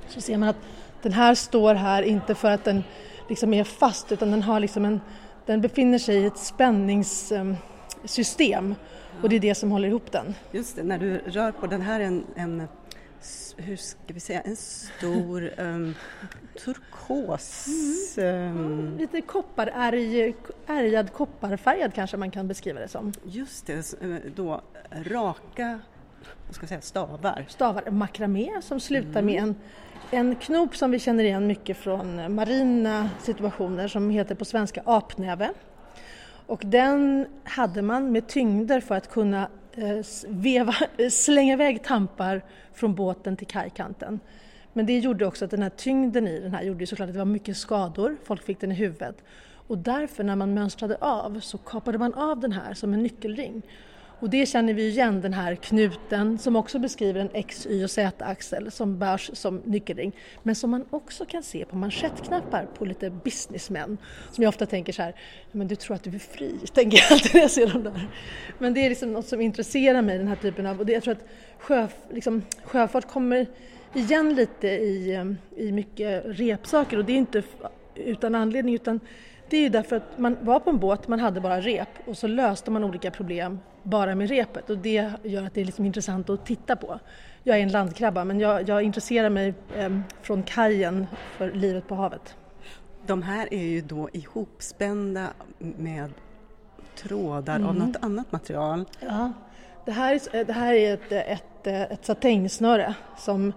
så 0.09 0.21
ser 0.21 0.37
man 0.37 0.49
att 0.49 0.57
den 1.03 1.13
här 1.13 1.35
står 1.35 1.75
här 1.75 2.03
inte 2.03 2.35
för 2.35 2.51
att 2.51 2.65
den 2.65 2.85
liksom 3.29 3.55
är 3.55 3.65
fast 3.65 4.13
utan 4.13 4.31
den, 4.31 4.43
har 4.43 4.61
liksom 4.61 4.85
en, 4.85 5.01
den 5.47 5.61
befinner 5.61 5.99
sig 5.99 6.17
i 6.17 6.27
ett 6.27 6.39
spänningssystem 6.39 8.65
ehm, 8.65 8.75
och 9.23 9.29
det 9.29 9.37
är 9.37 9.41
det 9.41 9.55
som 9.55 9.71
håller 9.71 9.89
ihop 9.89 10.13
den. 10.13 10.35
Just 10.53 10.77
det, 10.77 10.83
när 10.83 10.99
du 10.99 11.19
rör 11.19 11.53
på 11.53 11.67
den 11.67 11.81
här 11.81 12.01
en, 12.01 12.25
en 12.35 12.69
hur 13.57 13.77
ska 13.77 13.99
vi 14.07 14.21
säga, 14.21 14.41
en 14.41 14.57
stor 14.57 15.51
um, 15.59 15.95
turkos... 16.65 17.67
Mm. 18.19 18.57
Um, 18.57 18.97
Lite 18.99 19.21
kopparärgad, 19.21 21.13
kopparfärgad 21.13 21.95
kanske 21.95 22.17
man 22.17 22.31
kan 22.31 22.49
beskriva 22.49 22.81
det 22.81 22.89
som. 22.89 23.13
Just 23.25 23.67
det, 23.67 24.03
eh, 24.03 24.17
då 24.35 24.63
raka 24.93 25.81
vad 26.47 26.55
ska 26.55 26.63
jag 26.63 26.69
säga, 26.69 26.81
stavar. 26.81 27.47
Stavar, 27.49 27.91
makramé 27.91 28.63
som 28.63 28.81
slutar 28.81 29.21
mm. 29.21 29.27
med 29.27 29.43
en 29.43 29.55
en 30.11 30.37
knop 30.37 30.77
som 30.77 30.91
vi 30.91 30.99
känner 30.99 31.25
igen 31.25 31.47
mycket 31.47 31.77
från 31.77 32.35
marina 32.35 33.11
situationer 33.21 33.89
som 33.89 34.11
heter 34.11 34.35
på 34.35 34.45
svenska 34.45 34.83
apnäve. 34.85 35.51
Och 36.47 36.63
den 36.65 37.27
hade 37.45 37.83
man 37.83 38.13
med 38.13 38.27
tyngder 38.27 38.81
för 38.81 38.95
att 38.95 39.11
kunna 39.11 39.49
Eh, 39.77 40.05
veva, 40.29 40.75
eh, 40.97 41.09
slänga 41.09 41.53
iväg 41.53 41.85
tampar 41.85 42.43
från 42.73 42.95
båten 42.95 43.37
till 43.37 43.47
kajkanten. 43.47 44.21
Men 44.73 44.87
det 44.87 44.99
gjorde 44.99 45.27
också 45.27 45.45
att 45.45 45.51
den 45.51 45.63
här 45.63 45.71
tyngden 45.71 46.29
i 46.29 46.41
den 46.41 46.55
här 46.55 46.63
gjorde 46.63 46.87
såklart 46.87 47.09
att 47.09 47.15
det 47.15 47.19
var 47.19 47.27
mycket 47.27 47.57
skador, 47.57 48.17
folk 48.25 48.43
fick 48.43 48.61
den 48.61 48.73
i 48.73 48.75
huvudet. 48.75 49.17
Och 49.67 49.79
därför 49.79 50.25
när 50.25 50.37
man 50.37 50.55
mönstrade 50.55 50.97
av 50.97 51.41
så 51.41 51.59
kapade 51.59 51.99
man 51.99 52.15
av 52.15 52.41
den 52.41 52.53
här 52.53 52.75
som 52.75 52.95
en 52.95 53.03
nyckelring. 53.03 53.63
Och 54.21 54.31
det 54.31 54.47
känner 54.47 54.75
vi 54.75 54.89
igen, 54.89 55.21
den 55.21 55.33
här 55.33 55.55
knuten 55.55 56.39
som 56.39 56.57
också 56.57 56.79
beskriver 56.79 57.21
en 57.21 57.31
X, 57.33 57.67
Y 57.71 57.85
och 57.85 57.91
Z-axel 57.91 58.71
som 58.71 58.99
bärs 58.99 59.31
som 59.33 59.63
nyckelring. 59.65 60.13
Men 60.43 60.55
som 60.55 60.71
man 60.71 60.85
också 60.91 61.25
kan 61.25 61.43
se 61.43 61.65
på 61.65 61.77
manschettknappar 61.77 62.67
på 62.79 62.85
lite 62.85 63.11
businessmän. 63.11 63.99
Som 64.33 64.43
jag 64.43 64.49
ofta 64.49 64.67
tänker 64.67 64.93
så 64.93 65.03
här, 65.03 65.15
men 65.53 65.69
du 65.69 65.77
tror 65.77 65.95
att 65.95 66.03
du 66.03 66.15
är 66.15 66.19
fri, 66.19 66.59
tänker 66.75 66.99
jag 66.99 67.13
alltid 67.13 67.35
när 67.35 67.41
jag 67.41 67.51
ser 67.51 67.67
dem 67.67 67.85
där. 67.85 68.09
Men 68.59 68.75
det 68.75 68.81
är 68.81 68.89
liksom 68.89 69.13
något 69.13 69.27
som 69.27 69.41
intresserar 69.41 70.03
mig, 70.03 70.19
den 70.19 70.29
här 70.29 70.37
typen 70.37 70.67
av, 70.67 70.81
och 70.81 70.87
det, 70.87 70.93
jag 70.93 71.03
tror 71.03 71.13
att 71.13 71.25
sjö, 71.59 71.89
liksom, 72.11 72.43
sjöfart 72.65 73.09
kommer 73.09 73.47
igen 73.95 74.35
lite 74.35 74.69
i, 74.69 75.15
eh, 75.15 75.65
i 75.65 75.73
mycket 75.73 76.23
repsaker 76.27 76.99
och 76.99 77.05
det 77.05 77.13
är 77.13 77.17
inte 77.17 77.43
utan 77.95 78.35
anledning 78.35 78.75
utan 78.75 79.01
det 79.51 79.57
är 79.57 79.61
ju 79.61 79.69
därför 79.69 79.97
att 79.97 80.19
man 80.19 80.37
var 80.41 80.61
på 80.61 80.71
en 80.71 80.79
båt, 80.79 81.09
man 81.09 81.21
hade 81.21 81.41
bara 81.41 81.61
rep 81.61 81.89
och 82.07 82.17
så 82.17 82.27
löste 82.27 82.71
man 82.71 82.85
olika 82.85 83.11
problem 83.11 83.59
bara 83.83 84.15
med 84.15 84.29
repet 84.29 84.71
och 84.71 84.79
det 84.79 85.13
gör 85.23 85.47
att 85.47 85.55
det 85.55 85.61
är 85.61 85.65
liksom 85.65 85.87
intressant 85.87 86.31
att 86.31 86.47
titta 86.47 86.77
på. 86.77 86.99
Jag 87.43 87.59
är 87.59 87.63
en 87.63 87.69
landkrabba 87.69 88.25
men 88.25 88.41
jag, 88.41 88.69
jag 88.69 88.83
intresserar 88.83 89.31
mig 89.31 89.55
eh, 89.77 89.99
från 90.23 90.43
kajen 90.43 91.07
för 91.37 91.53
livet 91.53 91.89
på 91.89 91.95
havet. 91.95 92.35
De 93.07 93.23
här 93.23 93.55
är 93.55 93.63
ju 93.63 93.81
då 93.81 94.09
ihopspända 94.13 95.27
med 95.59 96.13
trådar 96.97 97.57
mm. 97.57 97.69
av 97.69 97.75
något 97.75 97.97
annat 98.01 98.33
material. 98.33 98.85
Ja, 99.01 99.33
det 99.85 99.93
här 99.93 100.15
är, 100.15 100.45
det 100.45 100.53
här 100.53 100.75
är 100.75 100.95
ett, 100.95 101.13
ett, 101.13 101.67
ett 101.67 102.05
satängsnöre 102.05 102.95
som 103.19 103.53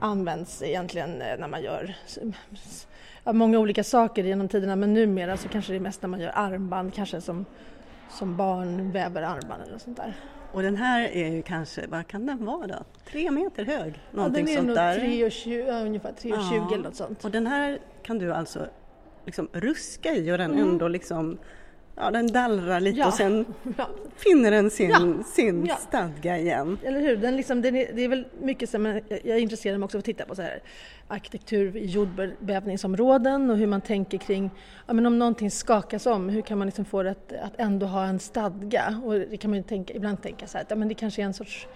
används 0.00 0.62
egentligen 0.62 1.10
när 1.18 1.48
man 1.48 1.62
gör 1.62 1.96
många 3.24 3.58
olika 3.58 3.84
saker 3.84 4.24
genom 4.24 4.48
tiderna 4.48 4.76
men 4.76 4.94
numera 4.94 5.36
så 5.36 5.48
kanske 5.48 5.72
det 5.72 5.76
är 5.76 5.80
mest 5.80 6.02
när 6.02 6.08
man 6.08 6.20
gör 6.20 6.32
armband, 6.34 6.94
kanske 6.94 7.20
som, 7.20 7.44
som 8.10 8.36
barn 8.36 8.90
väver 8.90 9.22
armband 9.22 9.62
eller 9.68 9.78
sånt 9.78 9.96
där. 9.96 10.14
Och 10.52 10.62
den 10.62 10.76
här 10.76 11.02
är 11.02 11.28
ju 11.28 11.42
kanske, 11.42 11.86
vad 11.86 12.06
kan 12.06 12.26
den 12.26 12.44
vara 12.44 12.66
då? 12.66 12.74
Tre 13.10 13.30
meter 13.30 13.64
hög? 13.64 14.00
Någonting 14.10 14.48
ja, 14.48 14.62
den 14.62 14.70
är 14.70 14.74
nog 14.74 14.76
3,20 14.76 15.66
ja, 15.68 15.80
ungefär 15.80 16.12
3,20 16.12 16.30
ja. 16.30 16.74
eller 16.74 16.84
något 16.84 16.96
sånt. 16.96 17.24
Och 17.24 17.30
den 17.30 17.46
här 17.46 17.78
kan 18.02 18.18
du 18.18 18.32
alltså 18.32 18.66
liksom 19.24 19.48
ruska 19.52 20.14
i 20.14 20.32
och 20.32 20.38
den 20.38 20.50
mm. 20.50 20.68
ändå 20.68 20.88
liksom 20.88 21.38
Ja, 21.96 22.10
den 22.10 22.26
dallrar 22.26 22.80
lite 22.80 22.98
ja. 22.98 23.06
och 23.06 23.14
sen 23.14 23.44
ja. 23.76 23.88
finner 24.16 24.50
den 24.50 24.70
sin, 24.70 24.90
ja. 24.90 25.24
sin 25.24 25.70
stadga 25.88 26.38
igen. 26.38 26.78
Eller 26.82 27.00
hur, 27.00 27.16
den 27.16 27.36
liksom, 27.36 27.62
den 27.62 27.76
är, 27.76 27.92
det 27.92 28.02
är 28.02 28.08
väl 28.08 28.24
mycket 28.40 28.70
som 28.70 28.86
jag 29.08 29.26
är 29.26 29.36
intresserad 29.36 29.76
av 29.76 29.84
också 29.84 29.98
att 29.98 30.04
titta 30.04 30.24
på 30.24 30.34
så 30.34 30.42
här, 30.42 30.62
arkitektur 31.08 31.76
i 31.76 31.86
jordbävningsområden 31.86 33.50
och 33.50 33.56
hur 33.56 33.66
man 33.66 33.80
tänker 33.80 34.18
kring, 34.18 34.50
ja 34.86 34.92
men 34.92 35.06
om 35.06 35.18
någonting 35.18 35.50
skakas 35.50 36.06
om, 36.06 36.28
hur 36.28 36.42
kan 36.42 36.58
man 36.58 36.66
liksom 36.66 36.84
få 36.84 37.02
det 37.02 37.10
att, 37.10 37.32
att 37.32 37.52
ändå 37.56 37.86
ha 37.86 38.04
en 38.04 38.18
stadga? 38.18 39.00
Och 39.04 39.12
det 39.14 39.36
kan 39.36 39.50
man 39.50 39.62
tänka, 39.62 39.94
ibland 39.94 40.22
tänka 40.22 40.46
så 40.46 40.58
här, 40.58 40.64
att 40.64 40.70
ja, 40.70 40.76
men 40.76 40.88
det 40.88 40.94
kanske 40.94 41.22
är 41.22 41.26
en 41.26 41.34
sorts 41.34 41.66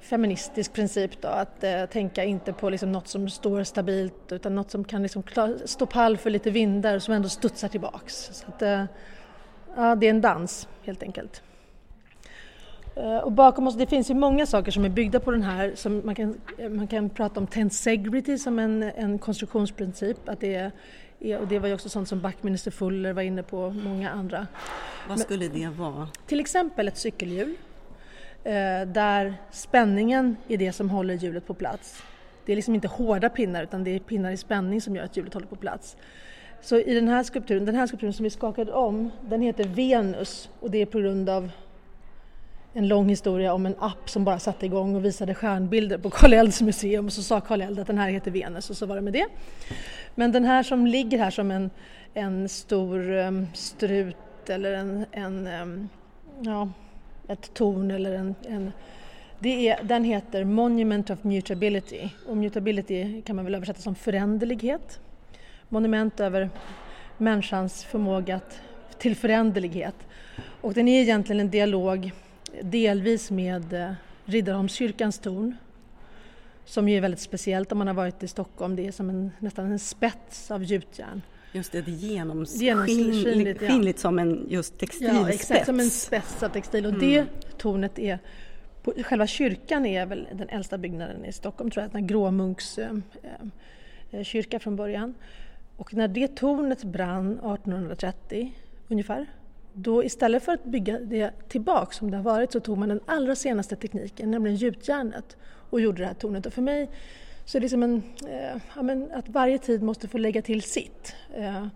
feministisk 0.00 0.72
princip 0.72 1.22
då, 1.22 1.28
att 1.28 1.64
eh, 1.64 1.86
tänka 1.86 2.24
inte 2.24 2.52
på 2.52 2.70
liksom 2.70 2.92
något 2.92 3.08
som 3.08 3.30
står 3.30 3.64
stabilt 3.64 4.32
utan 4.32 4.54
något 4.54 4.70
som 4.70 4.84
kan 4.84 5.02
liksom 5.02 5.22
stå 5.64 5.86
pall 5.86 6.16
för 6.16 6.30
lite 6.30 6.50
vindar 6.50 6.98
som 6.98 7.14
ändå 7.14 7.28
studsar 7.28 7.68
tillbaks. 7.68 8.30
Så 8.32 8.46
att, 8.48 8.62
eh, 8.62 8.84
Ja, 9.76 9.94
det 9.94 10.06
är 10.06 10.10
en 10.10 10.20
dans 10.20 10.68
helt 10.84 11.02
enkelt. 11.02 11.42
Eh, 12.96 13.16
och 13.16 13.32
bakom 13.32 13.66
oss, 13.66 13.74
det 13.74 13.86
finns 13.86 14.10
ju 14.10 14.14
många 14.14 14.46
saker 14.46 14.72
som 14.72 14.84
är 14.84 14.88
byggda 14.88 15.20
på 15.20 15.30
den 15.30 15.42
här. 15.42 15.72
Som 15.74 16.02
man, 16.04 16.14
kan, 16.14 16.40
man 16.70 16.86
kan 16.86 17.10
prata 17.10 17.40
om 17.40 17.46
tensegrity 17.46 18.38
som 18.38 18.58
en, 18.58 18.82
en 18.82 19.18
konstruktionsprincip. 19.18 20.28
Att 20.28 20.40
det 20.40 20.54
är, 20.54 20.72
och 21.38 21.48
det 21.48 21.58
var 21.58 21.68
ju 21.68 21.74
också 21.74 21.88
sånt 21.88 22.08
som 22.08 22.20
Backminister 22.20 22.70
Fuller 22.70 23.12
var 23.12 23.22
inne 23.22 23.42
på, 23.42 23.70
många 23.70 24.10
andra. 24.10 24.46
Vad 25.08 25.20
skulle 25.20 25.48
det 25.48 25.68
vara? 25.68 26.08
Till 26.26 26.40
exempel 26.40 26.88
ett 26.88 26.96
cykelhjul. 26.96 27.54
Eh, 28.44 28.86
där 28.86 29.34
spänningen 29.50 30.36
är 30.48 30.56
det 30.56 30.72
som 30.72 30.90
håller 30.90 31.14
hjulet 31.14 31.46
på 31.46 31.54
plats. 31.54 32.02
Det 32.44 32.52
är 32.52 32.56
liksom 32.56 32.74
inte 32.74 32.88
hårda 32.88 33.28
pinnar 33.28 33.62
utan 33.62 33.84
det 33.84 33.90
är 33.90 33.98
pinnar 33.98 34.30
i 34.30 34.36
spänning 34.36 34.80
som 34.80 34.96
gör 34.96 35.04
att 35.04 35.16
hjulet 35.16 35.34
håller 35.34 35.46
på 35.46 35.56
plats. 35.56 35.96
Så 36.66 36.78
i 36.78 36.94
den 36.94 37.08
här 37.08 37.22
skulpturen, 37.22 37.64
den 37.64 37.74
här 37.74 37.86
skulpturen 37.86 38.12
som 38.12 38.24
vi 38.24 38.30
skakade 38.30 38.72
om, 38.72 39.10
den 39.28 39.42
heter 39.42 39.64
Venus. 39.64 40.50
Och 40.60 40.70
det 40.70 40.78
är 40.78 40.86
på 40.86 40.98
grund 40.98 41.28
av 41.28 41.50
en 42.72 42.88
lång 42.88 43.08
historia 43.08 43.54
om 43.54 43.66
en 43.66 43.74
app 43.78 44.10
som 44.10 44.24
bara 44.24 44.38
satte 44.38 44.66
igång 44.66 44.96
och 44.96 45.04
visade 45.04 45.34
stjärnbilder 45.34 45.98
på 45.98 46.10
Karl 46.10 46.32
Elds 46.32 46.62
museum. 46.62 47.06
Och 47.06 47.12
så 47.12 47.22
sa 47.22 47.40
Karl 47.40 47.60
Eld 47.60 47.78
att 47.78 47.86
den 47.86 47.98
här 47.98 48.08
heter 48.08 48.30
Venus 48.30 48.70
och 48.70 48.76
så 48.76 48.86
var 48.86 48.96
det 48.96 49.02
med 49.02 49.12
det. 49.12 49.26
Men 50.14 50.32
den 50.32 50.44
här 50.44 50.62
som 50.62 50.86
ligger 50.86 51.18
här 51.18 51.30
som 51.30 51.50
en, 51.50 51.70
en 52.14 52.48
stor 52.48 53.10
um, 53.10 53.46
strut 53.54 54.50
eller 54.50 54.72
en, 54.72 55.06
en 55.12 55.46
um, 55.46 55.88
ja, 56.40 56.68
ett 57.28 57.54
torn 57.54 57.90
eller 57.90 58.12
en, 58.12 58.34
en 58.48 58.72
det 59.38 59.68
är, 59.68 59.84
den 59.84 60.04
heter 60.04 60.44
Monument 60.44 61.10
of 61.10 61.24
Mutability. 61.24 62.08
Och 62.28 62.36
mutability 62.36 63.22
kan 63.22 63.36
man 63.36 63.44
väl 63.44 63.54
översätta 63.54 63.80
som 63.80 63.94
föränderlighet 63.94 65.00
monument 65.68 66.20
över 66.20 66.50
människans 67.18 67.84
förmåga 67.84 68.40
till 68.98 69.16
föränderlighet. 69.16 69.94
Och 70.60 70.74
den 70.74 70.88
är 70.88 71.02
egentligen 71.02 71.40
en 71.40 71.50
dialog 71.50 72.12
delvis 72.62 73.30
med 73.30 73.72
eh, 73.72 73.92
Riddarholmskyrkans 74.24 75.18
torn 75.18 75.56
som 76.64 76.88
ju 76.88 76.96
är 76.96 77.00
väldigt 77.00 77.20
speciellt 77.20 77.72
om 77.72 77.78
man 77.78 77.86
har 77.86 77.94
varit 77.94 78.22
i 78.22 78.28
Stockholm. 78.28 78.76
Det 78.76 78.86
är 78.86 78.92
som 78.92 79.10
en, 79.10 79.30
nästan 79.38 79.72
en 79.72 79.78
spets 79.78 80.50
av 80.50 80.64
gjutjärn. 80.64 81.22
Just 81.52 81.72
det, 81.72 81.82
det 81.82 81.90
genomskinligt 81.90 83.62
ja. 83.62 83.92
som 83.96 84.18
en 84.18 84.46
just 84.48 84.78
textilspets. 84.78 85.20
Ja, 85.20 85.28
exakt 85.28 85.66
som 85.66 85.80
en 85.80 85.90
spets 85.90 86.42
av 86.42 86.48
textil 86.48 86.86
och 86.86 86.92
mm. 86.92 87.10
det 87.10 87.26
tornet 87.58 87.98
är 87.98 88.18
på, 88.82 88.92
Själva 89.02 89.26
kyrkan 89.26 89.86
är 89.86 90.06
väl 90.06 90.28
den 90.32 90.48
äldsta 90.48 90.78
byggnaden 90.78 91.24
i 91.24 91.32
Stockholm 91.32 91.70
tror 91.70 91.82
jag, 91.84 91.94
en 91.94 92.06
gråmunkskyrka 92.06 92.96
eh, 94.12 94.54
eh, 94.54 94.58
från 94.58 94.76
början. 94.76 95.14
Och 95.76 95.94
när 95.94 96.08
det 96.08 96.36
tornet 96.36 96.84
brann 96.84 97.32
1830 97.32 98.52
ungefär, 98.88 99.26
då 99.72 100.04
istället 100.04 100.42
för 100.44 100.52
att 100.52 100.64
bygga 100.64 100.98
det 100.98 101.30
tillbaka 101.48 101.92
som 101.92 102.10
det 102.10 102.16
har 102.16 102.24
varit 102.24 102.52
så 102.52 102.60
tog 102.60 102.78
man 102.78 102.88
den 102.88 103.00
allra 103.06 103.36
senaste 103.36 103.76
tekniken, 103.76 104.30
nämligen 104.30 104.56
gjutjärnet 104.56 105.36
och 105.70 105.80
gjorde 105.80 106.02
det 106.02 106.06
här 106.06 106.14
tornet. 106.14 106.46
Och 106.46 106.52
för 106.52 106.62
mig 106.62 106.90
så 107.44 107.58
är 107.58 107.60
det 107.60 107.64
liksom 107.64 107.82
en, 107.82 108.02
eh, 108.28 108.60
ja, 108.76 108.82
men 108.82 109.10
att 109.12 109.28
varje 109.28 109.58
tid 109.58 109.82
måste 109.82 110.08
få 110.08 110.18
lägga 110.18 110.42
till 110.42 110.62
sitt. 110.62 111.14
Eh, 111.34 111.66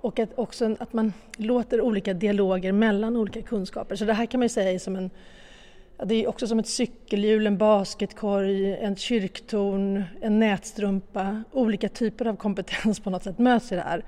och 0.00 0.18
att 0.18 0.38
också 0.38 0.76
att 0.78 0.92
man 0.92 1.12
låter 1.36 1.80
olika 1.80 2.14
dialoger 2.14 2.72
mellan 2.72 3.16
olika 3.16 3.42
kunskaper. 3.42 3.96
Så 3.96 4.04
det 4.04 4.12
här 4.12 4.26
kan 4.26 4.40
man 4.40 4.44
ju 4.44 4.48
säga 4.48 4.72
är 4.72 4.78
som 4.78 4.96
en 4.96 5.10
det 6.04 6.14
är 6.14 6.28
också 6.28 6.46
som 6.46 6.58
ett 6.58 6.68
cykelhjul, 6.68 7.46
en 7.46 7.58
basketkorg, 7.58 8.74
en 8.74 8.96
kyrktorn, 8.96 10.04
en 10.20 10.38
nätstrumpa. 10.38 11.42
Olika 11.52 11.88
typer 11.88 12.26
av 12.26 12.36
kompetens 12.36 13.00
på 13.00 13.10
något 13.10 13.24
sätt 13.24 13.38
möts 13.38 13.72
i 13.72 13.74
det 13.74 13.80
här. 13.80 14.04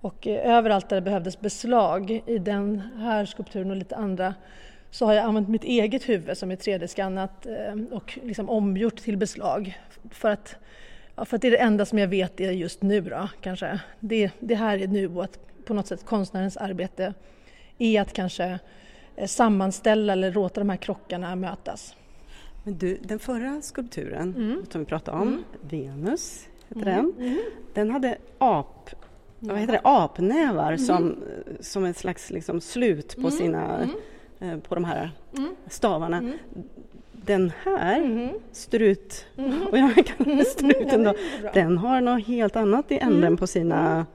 Och 0.00 0.26
eh, 0.26 0.56
överallt 0.56 0.88
där 0.88 0.96
det 0.96 1.02
behövdes 1.02 1.40
beslag, 1.40 2.22
i 2.26 2.38
den 2.38 2.82
här 2.96 3.24
skulpturen 3.24 3.70
och 3.70 3.76
lite 3.76 3.96
andra, 3.96 4.34
så 4.90 5.06
har 5.06 5.14
jag 5.14 5.24
använt 5.24 5.48
mitt 5.48 5.64
eget 5.64 6.08
huvud 6.08 6.38
som 6.38 6.50
är 6.50 6.56
3D-skannat 6.56 7.46
eh, 7.46 7.96
och 7.96 8.18
liksom 8.22 8.50
omgjort 8.50 8.96
till 8.96 9.16
beslag. 9.16 9.78
För 10.10 10.30
att, 10.30 10.56
för 11.16 11.36
att 11.36 11.42
det 11.42 11.48
är 11.48 11.52
det 11.52 11.58
enda 11.58 11.86
som 11.86 11.98
jag 11.98 12.08
vet 12.08 12.40
är 12.40 12.50
just 12.50 12.82
nu 12.82 13.00
då, 13.00 13.28
kanske. 13.40 13.80
Det, 14.00 14.30
det 14.40 14.54
här 14.54 14.78
är 14.78 14.86
nu 14.86 15.08
och 15.08 15.24
att 15.24 15.38
på 15.64 15.74
något 15.74 15.86
sätt 15.86 16.04
konstnärens 16.04 16.56
arbete 16.56 17.14
är 17.78 18.00
att 18.00 18.12
kanske 18.12 18.58
sammanställa 19.26 20.12
eller 20.12 20.32
låta 20.32 20.60
de 20.60 20.68
här 20.68 20.76
krockarna 20.76 21.36
mötas. 21.36 21.96
Men 22.64 22.78
du, 22.78 22.98
den 23.02 23.18
förra 23.18 23.62
skulpturen 23.62 24.34
mm. 24.36 24.66
som 24.70 24.80
vi 24.80 24.84
pratade 24.84 25.18
om, 25.18 25.28
mm. 25.28 25.44
Venus 25.60 26.48
heter 26.68 26.90
mm. 26.90 27.12
den, 27.16 27.26
mm. 27.26 27.42
den 27.74 27.90
hade 27.90 28.18
ap, 28.38 28.90
vad 29.38 29.58
heter 29.58 29.72
det, 29.72 29.80
apnävar 29.84 30.72
mm. 30.72 30.78
som, 30.78 31.16
som 31.60 31.84
ett 31.84 31.96
slags 31.96 32.30
liksom 32.30 32.60
slut 32.60 33.14
på, 33.14 33.20
mm. 33.20 33.30
sina, 33.30 33.88
eh, 34.40 34.58
på 34.58 34.74
de 34.74 34.84
här 34.84 35.10
stavarna. 35.66 36.32
Den 37.12 37.52
här 37.62 38.32
strut, 38.52 39.26
och 39.70 39.78
jag 39.78 40.06
kallar 40.06 40.44
struten 40.44 41.04
då, 41.04 41.14
den 41.54 41.78
har 41.78 42.00
något 42.00 42.26
helt 42.26 42.56
annat 42.56 42.92
i 42.92 42.98
änden 42.98 43.36
på 43.36 43.46
sina 43.46 44.06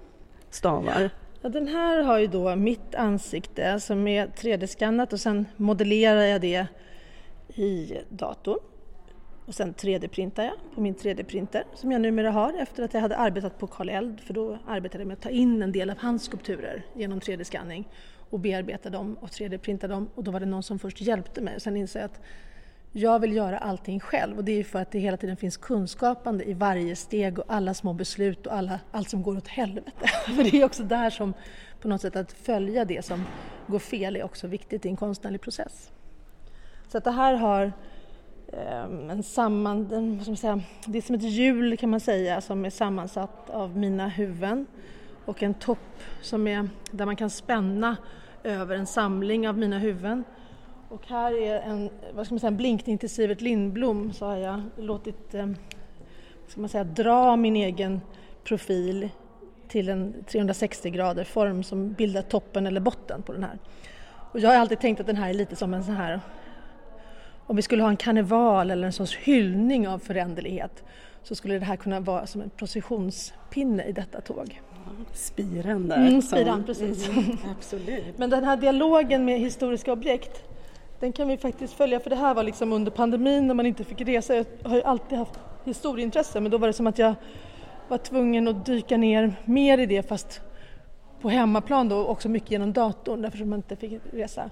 stavar. 0.50 1.10
Ja, 1.44 1.50
den 1.50 1.68
här 1.68 2.02
har 2.02 2.20
ju 2.20 2.28
då 2.28 2.56
mitt 2.56 2.96
ansikte 2.96 3.80
som 3.80 4.08
är 4.08 4.28
3D-skannat 4.28 5.14
och 5.14 5.20
sen 5.20 5.46
modellerar 5.58 6.22
jag 6.22 6.42
det 6.42 6.68
i 7.56 7.98
datorn. 8.10 8.60
Och 9.46 9.56
sen 9.56 9.74
3D-printar 9.74 10.44
jag 10.44 10.54
på 10.76 10.82
min 10.82 10.96
3D-printer 10.96 11.64
som 11.76 11.92
jag 11.92 12.02
numera 12.02 12.32
har 12.32 12.54
efter 12.54 12.84
att 12.84 12.94
jag 12.94 13.02
hade 13.02 13.18
arbetat 13.18 13.58
på 13.60 13.68
Karl 13.68 13.90
Eld 13.90 14.20
för 14.20 14.34
då 14.34 14.58
arbetade 14.68 15.02
jag 15.02 15.08
med 15.08 15.18
att 15.18 15.22
ta 15.22 15.30
in 15.30 15.62
en 15.62 15.72
del 15.72 15.90
av 15.90 15.98
hans 15.98 16.24
skulpturer 16.24 16.86
genom 16.96 17.20
3D-skanning 17.20 17.90
och 18.30 18.40
bearbeta 18.40 18.90
dem 18.90 19.18
och 19.22 19.30
3D-printa 19.30 19.88
dem 19.88 20.10
och 20.16 20.24
då 20.24 20.32
var 20.32 20.40
det 20.40 20.46
någon 20.46 20.64
som 20.64 20.80
först 20.80 21.02
hjälpte 21.02 21.42
mig. 21.42 21.60
Sen 21.60 21.78
insåg 21.78 22.02
jag 22.02 22.06
att 22.06 22.22
jag 22.96 23.20
vill 23.20 23.34
göra 23.34 23.58
allting 23.58 24.00
själv 24.00 24.38
och 24.38 24.44
det 24.44 24.60
är 24.60 24.64
för 24.64 24.80
att 24.80 24.92
det 24.92 25.00
hela 25.00 25.18
tiden 25.18 25.38
finns 25.38 25.58
kunskapande 25.58 26.44
i 26.44 26.54
varje 26.54 26.96
steg 26.96 27.40
och 27.40 27.46
alla 27.48 27.74
små 27.74 27.94
beslut 27.94 28.48
och 28.48 28.54
alla, 28.54 28.80
allt 28.92 29.10
som 29.10 29.24
går 29.24 29.38
åt 29.38 29.48
helvete. 29.48 29.92
för 30.26 30.44
det 30.44 30.62
är 30.62 30.66
också 30.66 30.84
där 30.84 31.10
som 31.10 31.34
på 31.82 31.88
något 31.88 32.02
sätt 32.02 32.16
att 32.16 32.32
följa 32.32 32.86
det 32.86 33.06
som 33.06 33.26
går 33.68 33.80
fel 33.80 34.16
är 34.16 34.24
också 34.24 34.48
viktigt 34.48 34.86
i 34.86 34.90
en 34.90 34.98
konstnärlig 34.98 35.42
process. 35.42 35.92
Så 36.88 36.98
att 36.98 37.04
det 37.04 37.12
här 37.12 37.34
har 37.34 37.74
um, 38.48 39.10
en 39.10 39.24
samman, 39.24 39.92
en, 39.92 40.26
som 40.26 40.36
säga, 40.36 40.62
det 40.86 40.98
är 40.98 41.02
som 41.02 41.16
ett 41.16 41.24
hjul 41.24 41.78
kan 41.78 41.90
man 41.90 42.00
säga 42.00 42.42
som 42.42 42.66
är 42.66 42.70
sammansatt 42.70 43.50
av 43.50 43.78
mina 43.78 44.08
huvuden 44.08 44.68
och 45.26 45.44
en 45.44 45.54
topp 45.54 46.02
som 46.22 46.48
är 46.48 46.70
där 46.92 47.06
man 47.06 47.16
kan 47.16 47.30
spänna 47.30 47.98
över 48.44 48.76
en 48.76 48.88
samling 48.88 49.50
av 49.50 49.58
mina 49.58 49.80
huvuden. 49.80 50.24
Och 50.94 51.08
här 51.08 51.42
är 51.42 51.60
en, 51.60 51.90
vad 52.14 52.26
ska 52.26 52.34
man 52.34 52.40
säga, 52.40 52.48
en 52.48 52.58
blinkning 52.58 52.98
till 52.98 53.10
Sivert 53.10 53.42
Lindblom 53.42 54.14
så 54.14 54.26
har 54.26 54.38
jag 54.38 54.62
låtit 54.78 55.34
eh, 55.34 55.48
ska 56.48 56.62
man 56.62 56.70
säga, 56.70 56.84
dra 56.84 57.36
min 57.36 57.56
egen 57.56 58.02
profil 58.44 59.10
till 59.68 59.90
en 59.90 60.24
360 60.28 60.90
grader 60.90 61.24
form 61.24 61.64
som 61.64 61.94
bildar 61.94 62.22
toppen 62.22 62.68
eller 62.68 62.82
botten 62.82 63.22
på 63.22 63.34
den 63.34 63.44
här. 63.44 63.60
Och 64.32 64.40
jag 64.40 64.50
har 64.50 64.56
alltid 64.56 64.80
tänkt 64.80 65.02
att 65.02 65.08
den 65.08 65.16
här 65.16 65.30
är 65.30 65.34
lite 65.34 65.56
som 65.56 65.74
en 65.74 65.84
sån 65.84 65.96
här 65.96 66.20
om 67.48 67.56
vi 67.56 67.62
skulle 67.62 67.84
ha 67.84 67.90
en 67.90 67.98
karneval 67.98 68.72
eller 68.72 68.86
en 68.86 68.94
sorts 68.94 69.16
hyllning 69.18 69.88
av 69.88 70.00
föränderlighet 70.00 70.84
så 71.24 71.36
skulle 71.36 71.60
det 71.60 71.66
här 71.66 71.76
kunna 71.76 72.00
vara 72.00 72.28
som 72.28 72.42
en 72.42 72.50
processionspinne 72.50 73.84
i 73.84 73.92
detta 73.92 74.22
tåg. 74.22 74.62
Spiren 75.14 75.88
där. 75.88 76.08
Mm, 76.08 76.22
spiran, 76.22 76.64
precis. 76.64 77.10
Mm, 77.10 77.38
absolut. 77.58 78.18
Men 78.18 78.30
den 78.30 78.44
här 78.44 78.58
dialogen 78.58 79.26
med 79.26 79.40
historiska 79.40 79.94
objekt 79.94 80.44
den 81.00 81.14
kan 81.14 81.28
vi 81.28 81.38
faktiskt 81.38 81.74
följa 81.74 82.00
för 82.00 82.10
det 82.10 82.16
här 82.16 82.34
var 82.34 82.44
liksom 82.44 82.74
under 82.74 82.92
pandemin 82.92 83.48
när 83.48 83.54
man 83.54 83.66
inte 83.66 83.84
fick 83.84 84.02
resa. 84.02 84.36
Jag 84.36 84.46
har 84.64 84.76
ju 84.76 84.84
alltid 84.84 85.18
haft 85.18 85.40
historieintresse 85.64 86.40
men 86.40 86.52
då 86.52 86.58
var 86.58 86.68
det 86.68 86.74
som 86.74 86.88
att 86.88 87.00
jag 87.00 87.16
var 87.88 87.98
tvungen 87.98 88.48
att 88.48 88.66
dyka 88.66 88.98
ner 88.98 89.36
mer 89.46 89.78
i 89.78 89.86
det 89.86 90.10
fast 90.10 90.42
på 91.22 91.30
hemmaplan 91.30 91.90
då 91.90 92.06
också 92.06 92.30
mycket 92.30 92.52
genom 92.52 92.74
datorn 92.74 93.22
därför 93.22 93.42
att 93.42 93.48
man 93.48 93.60
inte 93.60 93.76
fick 93.76 94.02
resa. 94.12 94.50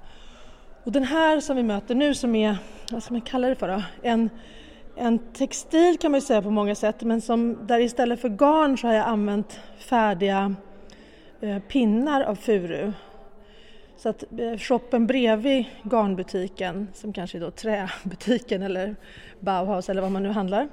Och 0.83 0.91
den 0.91 1.03
här 1.03 1.39
som 1.39 1.55
vi 1.55 1.63
möter 1.63 1.95
nu 1.95 2.15
som 2.15 2.35
är, 2.35 2.57
vad 2.91 3.03
ska 3.03 3.13
man 3.13 3.21
kalla 3.21 3.47
det 3.47 3.55
för 3.55 3.67
då? 3.67 3.83
En, 4.01 4.29
en 4.95 5.19
textil 5.19 5.97
kan 5.97 6.11
man 6.11 6.19
ju 6.19 6.25
säga 6.25 6.41
på 6.41 6.49
många 6.49 6.75
sätt 6.75 7.01
men 7.01 7.21
som, 7.21 7.67
där 7.67 7.79
istället 7.79 8.21
för 8.21 8.29
garn 8.29 8.77
så 8.77 8.87
har 8.87 8.93
jag 8.93 9.07
använt 9.07 9.59
färdiga 9.77 10.55
eh, 11.41 11.59
pinnar 11.59 12.21
av 12.21 12.35
furu. 12.35 12.93
Så 14.01 14.09
att 14.09 14.23
eh, 14.37 14.57
shoppen 14.57 15.07
bredvid 15.07 15.65
garnbutiken, 15.83 16.87
som 16.93 17.13
kanske 17.13 17.37
är 17.37 17.39
då 17.39 17.51
träbutiken 17.51 18.61
eller 18.61 18.95
Bauhaus 19.39 19.89
eller 19.89 20.01
vad 20.01 20.11
man 20.11 20.23
nu 20.23 20.29
handlar, 20.29 20.67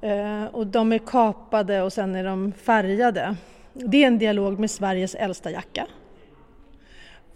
eh, 0.00 0.44
och 0.44 0.66
de 0.66 0.92
är 0.92 0.98
kapade 0.98 1.82
och 1.82 1.92
sen 1.92 2.14
är 2.14 2.24
de 2.24 2.52
färgade. 2.52 3.36
Det 3.72 4.02
är 4.02 4.06
en 4.06 4.18
dialog 4.18 4.58
med 4.58 4.70
Sveriges 4.70 5.14
äldsta 5.14 5.50
jacka. 5.50 5.86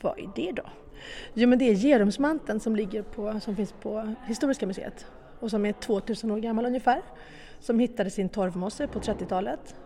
Vad 0.01 0.19
är 0.19 0.31
det 0.35 0.53
då? 0.53 0.63
Jo 1.35 1.49
men 1.49 1.59
det 1.59 1.65
är 1.65 1.75
Gerumsmanteln 1.75 2.61
som, 2.61 2.77
ligger 2.77 3.03
på, 3.03 3.41
som 3.41 3.57
finns 3.57 3.75
på 3.83 4.15
Historiska 4.27 4.67
museet 4.67 5.07
och 5.41 5.51
som 5.51 5.67
är 5.67 5.73
2000 5.73 6.31
år 6.31 6.39
gammal 6.39 6.67
ungefär. 6.67 7.03
Som 7.61 7.79
hittade 7.79 8.11
sin 8.11 8.29
torvmosse 8.29 8.87
på 8.87 9.01
30-talet 9.01 9.77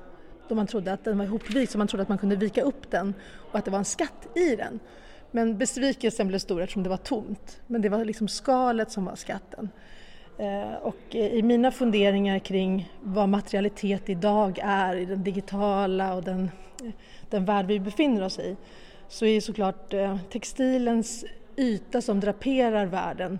då 0.48 0.54
man 0.54 0.66
trodde 0.66 0.92
att 0.92 1.04
den 1.04 1.18
var 1.18 1.24
ihopvikt 1.24 1.72
så 1.72 1.78
man 1.78 1.88
trodde 1.88 2.02
att 2.02 2.08
man 2.08 2.18
kunde 2.18 2.36
vika 2.36 2.62
upp 2.62 2.90
den 2.90 3.14
och 3.50 3.58
att 3.58 3.64
det 3.64 3.70
var 3.70 3.78
en 3.78 3.84
skatt 3.84 4.28
i 4.34 4.56
den. 4.56 4.80
Men 5.30 5.58
besvikelsen 5.58 6.28
blev 6.28 6.38
stor 6.38 6.62
eftersom 6.62 6.82
det 6.82 6.88
var 6.88 6.96
tomt. 6.96 7.60
Men 7.66 7.82
det 7.82 7.88
var 7.88 8.04
liksom 8.04 8.28
skalet 8.28 8.90
som 8.90 9.04
var 9.04 9.14
skatten. 9.14 9.68
Eh, 10.38 10.74
och 10.82 11.00
eh, 11.10 11.26
i 11.26 11.42
mina 11.42 11.70
funderingar 11.70 12.38
kring 12.38 12.92
vad 13.02 13.28
materialitet 13.28 14.08
idag 14.08 14.58
är 14.62 14.96
i 14.96 15.04
den 15.04 15.24
digitala 15.24 16.14
och 16.14 16.22
den, 16.22 16.50
den 17.30 17.44
värld 17.44 17.66
vi 17.66 17.80
befinner 17.80 18.24
oss 18.24 18.38
i 18.38 18.56
så 19.08 19.26
är 19.26 19.40
såklart 19.40 19.94
eh, 19.94 20.16
textilens 20.30 21.24
yta 21.56 22.00
som 22.00 22.20
draperar 22.20 22.86
världen 22.86 23.38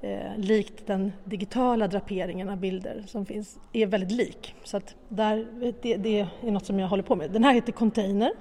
eh, 0.00 0.36
likt 0.36 0.86
den 0.86 1.12
digitala 1.24 1.88
draperingen 1.88 2.48
av 2.48 2.56
bilder 2.56 3.04
som 3.06 3.26
finns, 3.26 3.58
är 3.72 3.86
väldigt 3.86 4.12
lik. 4.12 4.54
Så 4.64 4.76
att 4.76 4.94
där, 5.08 5.46
det, 5.82 5.96
det, 5.96 6.20
är 6.42 6.50
något 6.50 6.66
som 6.66 6.78
jag 6.78 6.88
håller 6.88 7.02
på 7.02 7.16
med. 7.16 7.30
Den 7.30 7.44
här 7.44 7.54
heter 7.54 7.72
Container 7.72 8.32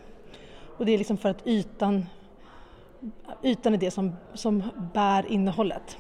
och 0.78 0.86
det 0.86 0.92
är 0.92 0.98
liksom 0.98 1.18
för 1.18 1.30
att 1.30 1.48
ytan, 1.48 2.06
ytan 3.44 3.74
är 3.74 3.78
det 3.78 3.92
som, 3.92 4.16
som 4.34 4.64
bär 4.94 5.26
innehållet. 5.32 5.98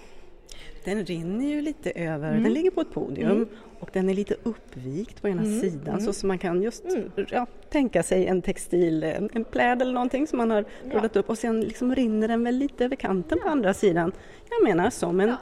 Den 0.83 1.05
rinner 1.05 1.45
ju 1.45 1.61
lite 1.61 1.91
över, 1.91 2.29
mm. 2.31 2.43
den 2.43 2.53
ligger 2.53 2.71
på 2.71 2.81
ett 2.81 2.93
podium 2.93 3.31
mm. 3.31 3.47
och 3.79 3.89
den 3.93 4.09
är 4.09 4.13
lite 4.13 4.35
uppvikt 4.43 5.21
på 5.21 5.27
ena 5.27 5.41
mm. 5.41 5.59
sidan 5.59 5.93
mm. 5.93 5.99
så 5.99 6.13
som 6.13 6.27
man 6.27 6.37
kan 6.37 6.61
just 6.61 6.85
mm. 6.85 7.11
ja, 7.31 7.47
tänka 7.69 8.03
sig 8.03 8.27
en 8.27 8.41
textil, 8.41 9.03
en, 9.03 9.29
en 9.33 9.43
pläd 9.43 9.81
eller 9.81 9.93
någonting 9.93 10.27
som 10.27 10.37
man 10.37 10.51
har 10.51 10.65
rullat 10.83 11.15
ja. 11.15 11.19
upp 11.19 11.29
och 11.29 11.37
sen 11.37 11.61
liksom 11.61 11.95
rinner 11.95 12.27
den 12.27 12.43
väl 12.43 12.55
lite 12.55 12.85
över 12.85 12.95
kanten 12.95 13.37
ja. 13.41 13.43
på 13.43 13.51
andra 13.51 13.73
sidan. 13.73 14.11
Jag 14.49 14.63
menar 14.63 14.89
som 14.89 15.19
en 15.19 15.35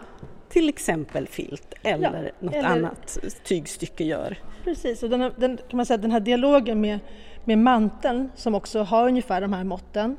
till 0.50 0.70
exempel 0.70 1.28
filt 1.28 1.74
eller 1.84 2.32
något 2.40 2.54
eller... 2.54 2.70
annat 2.70 3.20
tygstycke 3.44 4.04
gör. 4.04 4.38
Precis, 4.64 5.04
och 5.04 5.10
den, 5.10 5.32
den, 5.38 5.58
kan 5.58 5.78
man 5.78 5.86
säga, 5.86 5.98
den 5.98 6.12
här 6.12 6.20
dialogen 6.20 6.82
med, 6.82 7.00
med 7.46 7.58
manteln 7.58 8.30
som 8.36 8.56
också 8.56 8.80
har 8.80 9.08
ungefär 9.08 9.42
de 9.42 9.54
här 9.54 9.64
måtten 9.64 10.18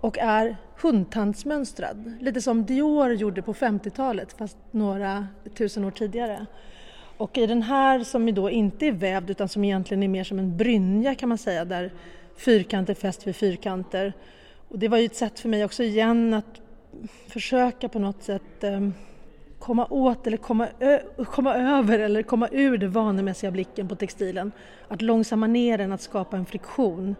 och 0.00 0.18
är 0.18 0.56
hundtandsmönstrad. 0.80 2.12
Lite 2.20 2.42
som 2.42 2.64
Dior 2.64 3.12
gjorde 3.12 3.42
på 3.42 3.54
50-talet 3.54 4.32
fast 4.32 4.56
några 4.70 5.26
tusen 5.54 5.84
år 5.84 5.90
tidigare. 5.90 6.46
Och 7.16 7.38
i 7.38 7.46
den 7.46 7.62
här 7.62 8.04
som 8.04 8.34
då 8.34 8.50
inte 8.50 8.86
är 8.86 8.92
vävd 8.92 9.30
utan 9.30 9.48
som 9.48 9.64
egentligen 9.64 10.02
är 10.02 10.08
mer 10.08 10.24
som 10.24 10.38
en 10.38 10.56
brynja 10.56 11.14
kan 11.14 11.28
man 11.28 11.38
säga 11.38 11.64
där 11.64 11.92
fyrkanter 12.36 12.94
fäst 12.94 13.26
vid 13.26 13.36
fyrkanter. 13.36 14.12
Och 14.68 14.78
det 14.78 14.88
var 14.88 14.98
ju 14.98 15.04
ett 15.04 15.16
sätt 15.16 15.40
för 15.40 15.48
mig 15.48 15.64
också 15.64 15.82
igen 15.82 16.34
att 16.34 16.60
försöka 17.26 17.88
på 17.88 17.98
något 17.98 18.22
sätt 18.22 18.64
ehm, 18.64 18.94
komma 19.58 19.86
åt 19.90 20.26
eller 20.26 20.36
komma, 20.36 20.68
komma 21.24 21.54
över 21.54 21.98
eller 21.98 22.22
komma 22.22 22.48
ur 22.52 22.78
den 22.78 22.90
vanemässiga 22.90 23.50
blicken 23.50 23.88
på 23.88 23.96
textilen. 23.96 24.52
Att 24.88 25.02
långsamma 25.02 25.46
ner 25.46 25.78
den, 25.78 25.92
att 25.92 26.02
skapa 26.02 26.36
en 26.36 26.46
friktion 26.46 27.16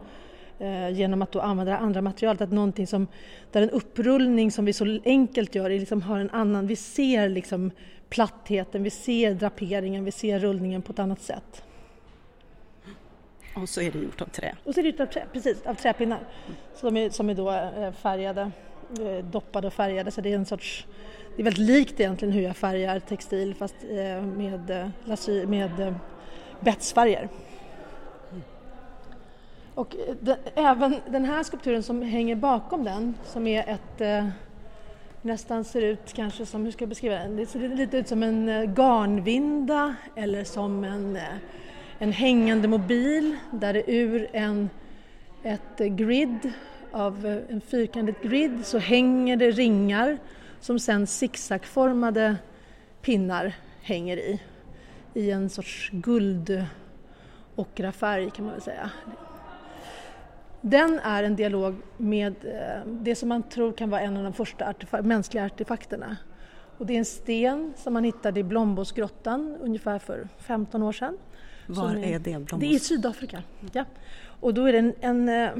genom 0.93 1.23
att 1.23 1.33
då 1.33 1.41
använda 1.41 1.77
andra 1.77 2.03
material. 2.03 2.37
Att 2.41 2.53
någonting 2.53 2.87
som, 2.87 3.07
där 3.53 3.63
en 3.63 3.71
upprullning 3.71 4.51
som 4.51 4.65
vi 4.65 4.73
så 4.73 4.99
enkelt 5.05 5.55
gör 5.55 5.71
liksom 5.71 6.03
har 6.03 6.19
en 6.19 6.31
annan, 6.31 6.67
vi 6.67 6.77
ser 6.77 7.29
liksom 7.29 7.71
plattheten, 8.09 8.83
vi 8.83 8.91
ser 8.91 9.35
draperingen, 9.35 10.05
vi 10.05 10.13
ser 10.13 10.39
rullningen 10.39 10.83
på 10.83 10.93
ett 10.93 10.99
annat 10.99 11.21
sätt. 11.21 11.63
Och 13.57 13.69
så 13.69 13.81
är 13.81 13.91
det 13.91 13.99
gjort 13.99 14.21
av 14.21 14.27
trä? 14.27 14.57
Och 14.65 14.75
så 14.75 14.81
är 14.81 14.83
det 14.83 14.89
gjort 14.91 15.01
av 15.01 15.07
trä, 15.07 15.25
precis, 15.33 15.67
av 15.67 15.75
träpinnar. 15.75 16.21
De 16.81 16.97
är, 16.97 17.11
som 17.11 17.31
är 17.31 17.35
då 17.35 17.51
eh, 17.51 17.93
färgade, 17.93 18.51
eh, 19.01 19.25
doppade 19.25 19.67
och 19.67 19.73
färgade 19.73 20.11
så 20.11 20.21
det 20.21 20.33
är 20.33 20.37
en 20.37 20.47
sorts 20.47 20.87
det 21.37 21.43
är 21.43 21.45
väldigt 21.45 21.67
likt 21.67 22.01
egentligen 22.01 22.35
hur 22.35 22.43
jag 22.43 22.57
färgar 22.57 23.01
textil 23.01 23.55
fast 23.55 23.75
eh, 23.91 24.23
med, 24.23 24.91
med 25.49 25.95
betsfärger. 26.61 27.29
Och 29.75 29.97
eh, 29.97 30.15
de, 30.21 30.37
även 30.55 30.97
den 31.09 31.25
här 31.25 31.43
skulpturen 31.43 31.83
som 31.83 32.03
hänger 32.03 32.37
bakom 32.37 32.85
den 32.85 33.15
som 33.25 33.47
är 33.47 33.69
ett 33.69 34.01
eh, 34.01 34.29
nästan 35.23 35.65
ser 35.65 35.83
ut 35.83 36.13
kanske 36.13 36.47
som, 36.47 36.65
hur 36.65 36.73
ska 36.73 36.83
jag 36.83 36.89
beskriva 36.89 37.15
den? 37.15 37.37
Det 37.37 37.47
ser 37.47 37.69
lite 37.69 37.97
ut 37.97 38.09
som 38.09 38.23
en 38.23 38.49
eh, 38.49 38.63
garnvinda 38.63 39.95
eller 40.17 40.45
som 40.45 40.85
en, 40.85 41.17
eh, 41.17 41.23
en 41.99 42.13
hängande 42.13 42.69
mobil 42.69 43.37
där 43.51 43.73
det 43.73 43.91
ur 43.93 44.29
en, 44.33 44.71
ett 45.43 45.79
grid 45.79 46.53
av 46.93 47.27
eh, 47.27 47.55
en 47.55 47.61
fyrkantigt 47.61 48.23
grid 48.23 48.67
så 48.67 48.79
hänger 48.79 49.37
det 49.37 49.51
ringar 49.51 50.19
som 50.61 50.79
sen 50.79 51.07
zigzagformade 51.07 52.37
pinnar 53.03 53.53
hänger 53.83 54.17
i. 54.17 54.41
I 55.15 55.31
en 55.31 55.51
sorts 55.51 55.91
guld 55.93 56.67
färg 57.93 58.31
kan 58.31 58.45
man 58.45 58.55
väl 58.55 58.63
säga. 58.63 58.91
Den 60.61 60.99
är 60.99 61.23
en 61.23 61.37
dialog 61.37 61.75
med 61.97 62.35
eh, 62.45 62.87
det 62.87 63.15
som 63.15 63.29
man 63.29 63.43
tror 63.43 63.73
kan 63.73 63.91
vara 63.91 64.01
en 64.01 64.17
av 64.17 64.25
de 64.25 64.33
första 64.33 64.69
artefak 64.69 65.05
mänskliga 65.05 65.45
artefakterna. 65.45 66.17
Och 66.79 66.87
det 66.87 66.95
är 66.95 66.99
en 66.99 67.05
sten 67.05 67.73
som 67.77 67.93
man 67.93 68.05
hittade 68.05 68.41
i 68.41 68.43
Blombosgrottan 68.43 69.57
ungefär 69.61 69.99
för 69.99 70.29
15 70.39 70.83
år 70.83 70.93
sedan. 70.93 71.19
Var 71.67 71.91
är, 71.91 72.05
är, 72.05 72.19
det? 72.19 72.31
Blombos? 72.31 72.61
Det 72.61 72.67
är 72.67 72.75
i 72.75 72.79
Sydafrika. 72.79 73.43
Ja. 73.73 73.85
Och 74.41 74.55
då 74.55 74.65
är 74.65 74.73
det 74.73 74.79
en, 74.79 74.95
en 75.01 75.29
eh, 75.29 75.51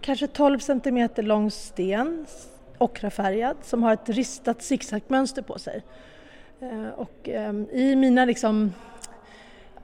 kanske 0.00 0.26
12 0.26 0.58
centimeter 0.58 1.22
lång 1.22 1.50
sten, 1.50 2.26
ockrafärgad, 2.78 3.56
som 3.62 3.82
har 3.82 3.92
ett 3.92 4.08
ristat 4.08 4.62
zigzagmönster 4.62 5.42
på 5.42 5.58
sig. 5.58 5.82
Eh, 6.60 6.88
och 6.88 7.28
i 7.72 7.96
mina 7.96 8.24
liksom, 8.24 8.72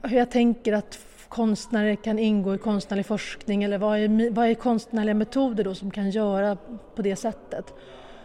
hur 0.02 0.18
jag 0.18 0.30
tänker 0.30 0.72
att 0.72 0.94
konstnärer 1.32 1.94
kan 1.94 2.18
ingå 2.18 2.54
i 2.54 2.58
konstnärlig 2.58 3.06
forskning 3.06 3.62
eller 3.62 3.78
vad 3.78 3.98
är, 3.98 4.30
vad 4.30 4.46
är 4.46 4.54
konstnärliga 4.54 5.14
metoder 5.14 5.64
då 5.64 5.74
som 5.74 5.90
kan 5.90 6.10
göra 6.10 6.56
på 6.94 7.02
det 7.02 7.16
sättet? 7.16 7.74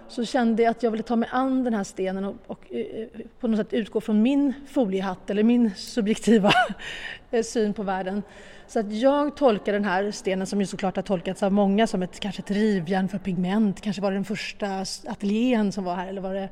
Så 0.08 0.26
kände 0.26 0.64
jag 0.64 0.72
att 0.72 0.84
jag 0.84 0.92
ville 0.92 1.04
ta 1.04 1.16
mig 1.16 1.30
an 1.32 1.64
den 1.64 1.74
här 1.74 1.84
stenen 1.84 2.26
och, 2.26 2.36
och 2.48 2.74
eh, 2.74 3.08
på 3.40 3.48
något 3.48 3.58
sätt 3.58 3.74
utgå 3.74 4.02
från 4.02 4.22
min 4.22 4.54
foliehatt 4.68 5.30
eller 5.30 5.44
min 5.44 5.72
subjektiva 5.76 6.52
syn 7.44 7.74
på 7.74 7.84
världen. 7.84 8.24
Så 8.68 8.80
att 8.80 8.94
jag 8.94 9.38
tolkar 9.38 9.74
den 9.74 9.86
här 9.86 10.12
stenen 10.12 10.48
som 10.48 10.60
ju 10.60 10.68
såklart 10.68 10.96
har 10.96 11.04
tolkats 11.04 11.44
av 11.44 11.52
många 11.52 11.88
som 11.88 12.04
ett, 12.04 12.20
kanske 12.20 12.42
ett 12.42 12.52
rivjärn 12.52 13.08
för 13.08 13.18
pigment, 13.18 13.82
kanske 13.82 14.02
var 14.02 14.12
det 14.12 14.18
den 14.18 14.26
första 14.26 14.86
ateljén 15.08 15.72
som 15.72 15.84
var 15.84 15.96
här 15.96 16.08
eller 16.08 16.22
var 16.22 16.34
det 16.34 16.50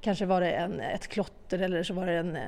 kanske 0.00 0.26
var 0.26 0.40
det 0.40 0.50
en, 0.50 0.80
ett 0.80 1.08
klotter 1.08 1.58
eller 1.58 1.82
så 1.82 1.94
var 1.94 2.06
det 2.06 2.12
en, 2.12 2.36
eh, 2.36 2.42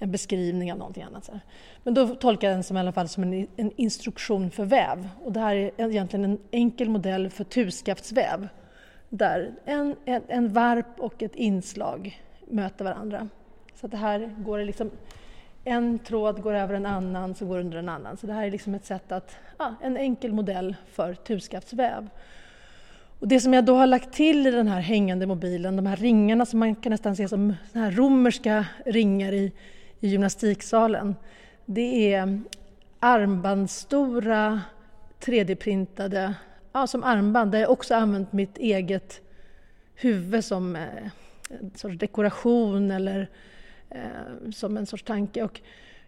en 0.00 0.10
beskrivning 0.10 0.72
av 0.72 0.78
någonting 0.78 1.02
annat. 1.02 1.24
Så. 1.24 1.40
Men 1.82 1.94
då 1.94 2.08
tolkar 2.08 2.48
jag 2.48 2.56
den 2.56 2.64
som 2.64 2.76
i 2.76 2.80
alla 2.80 2.92
fall 2.92 3.08
som 3.08 3.22
en, 3.22 3.46
en 3.56 3.72
instruktion 3.76 4.50
för 4.50 4.64
väv 4.64 5.08
och 5.24 5.32
det 5.32 5.40
här 5.40 5.56
är 5.56 5.90
egentligen 5.90 6.24
en 6.24 6.38
enkel 6.50 6.88
modell 6.88 7.30
för 7.30 7.44
tuskaftsväv. 7.44 8.48
där 9.08 9.54
en, 9.64 9.96
en, 10.04 10.22
en 10.28 10.52
varp 10.52 11.00
och 11.00 11.22
ett 11.22 11.34
inslag 11.34 12.22
möter 12.48 12.84
varandra. 12.84 13.28
Så 13.74 13.86
att 13.86 13.90
det 13.92 13.98
här 13.98 14.34
går 14.38 14.58
liksom 14.58 14.90
en 15.64 15.98
tråd 15.98 16.42
går 16.42 16.54
över 16.54 16.74
en 16.74 16.86
annan 16.86 17.34
som 17.34 17.48
går 17.48 17.58
under 17.58 17.78
en 17.78 17.88
annan. 17.88 18.16
Så 18.16 18.26
det 18.26 18.32
här 18.32 18.46
är 18.46 18.50
liksom 18.50 18.74
ett 18.74 18.84
sätt 18.84 19.12
att, 19.12 19.36
ja, 19.58 19.74
en 19.82 19.96
enkel 19.96 20.32
modell 20.32 20.76
för 20.92 21.14
tuskaftsväv. 21.14 22.08
Och 23.20 23.28
det 23.28 23.40
som 23.40 23.54
jag 23.54 23.64
då 23.64 23.76
har 23.76 23.86
lagt 23.86 24.12
till 24.12 24.46
i 24.46 24.50
den 24.50 24.68
här 24.68 24.80
hängande 24.80 25.26
mobilen, 25.26 25.76
de 25.76 25.86
här 25.86 25.96
ringarna 25.96 26.46
som 26.46 26.58
man 26.58 26.74
kan 26.74 26.90
nästan 26.90 27.16
se 27.16 27.28
som 27.28 27.54
här 27.74 27.90
romerska 27.90 28.66
ringar 28.86 29.32
i, 29.32 29.52
i 30.00 30.08
gymnastiksalen, 30.08 31.16
det 31.66 32.14
är 32.14 32.40
armbandstora 33.00 34.60
3D-printade, 35.20 36.34
ja 36.72 36.86
som 36.86 37.04
armband, 37.04 37.52
där 37.52 37.58
jag 37.58 37.70
också 37.70 37.94
använt 37.94 38.32
mitt 38.32 38.58
eget 38.58 39.20
huvud 39.94 40.44
som 40.44 40.76
eh, 40.76 41.06
en 41.48 41.70
sorts 41.74 41.98
dekoration 41.98 42.90
eller 42.90 43.28
eh, 43.90 44.50
som 44.52 44.76
en 44.76 44.86
sorts 44.86 45.02
tanke. 45.02 45.42
Och 45.42 45.60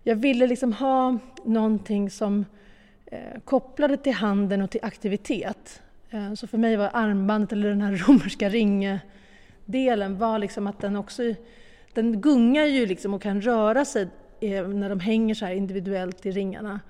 jag 0.02 0.16
ville 0.16 0.46
liksom 0.46 0.72
ha 0.72 1.18
någonting 1.44 2.10
som 2.10 2.44
eh, 3.06 3.40
kopplade 3.44 3.96
till 3.96 4.12
handen 4.12 4.62
och 4.62 4.70
till 4.70 4.80
aktivitet. 4.82 5.82
Eh, 6.10 6.34
så 6.34 6.46
för 6.46 6.58
mig 6.58 6.76
var 6.76 6.90
armbandet, 6.92 7.52
eller 7.52 7.68
den 7.68 7.82
här 7.82 7.96
romerska 8.06 8.48
ringdelen, 8.48 10.18
var 10.18 10.38
liksom 10.38 10.66
att 10.66 10.80
den 10.80 10.96
också 10.96 11.22
den 11.94 12.20
gungar 12.20 12.64
ju 12.64 12.86
liksom 12.86 13.14
och 13.14 13.22
kan 13.22 13.40
röra 13.40 13.84
sig 13.84 14.08
eh, 14.40 14.68
när 14.68 14.88
de 14.88 15.00
hänger 15.00 15.34
så 15.34 15.44
här 15.44 15.52
individuellt 15.52 16.26
i 16.26 16.30
ringarna. 16.30 16.80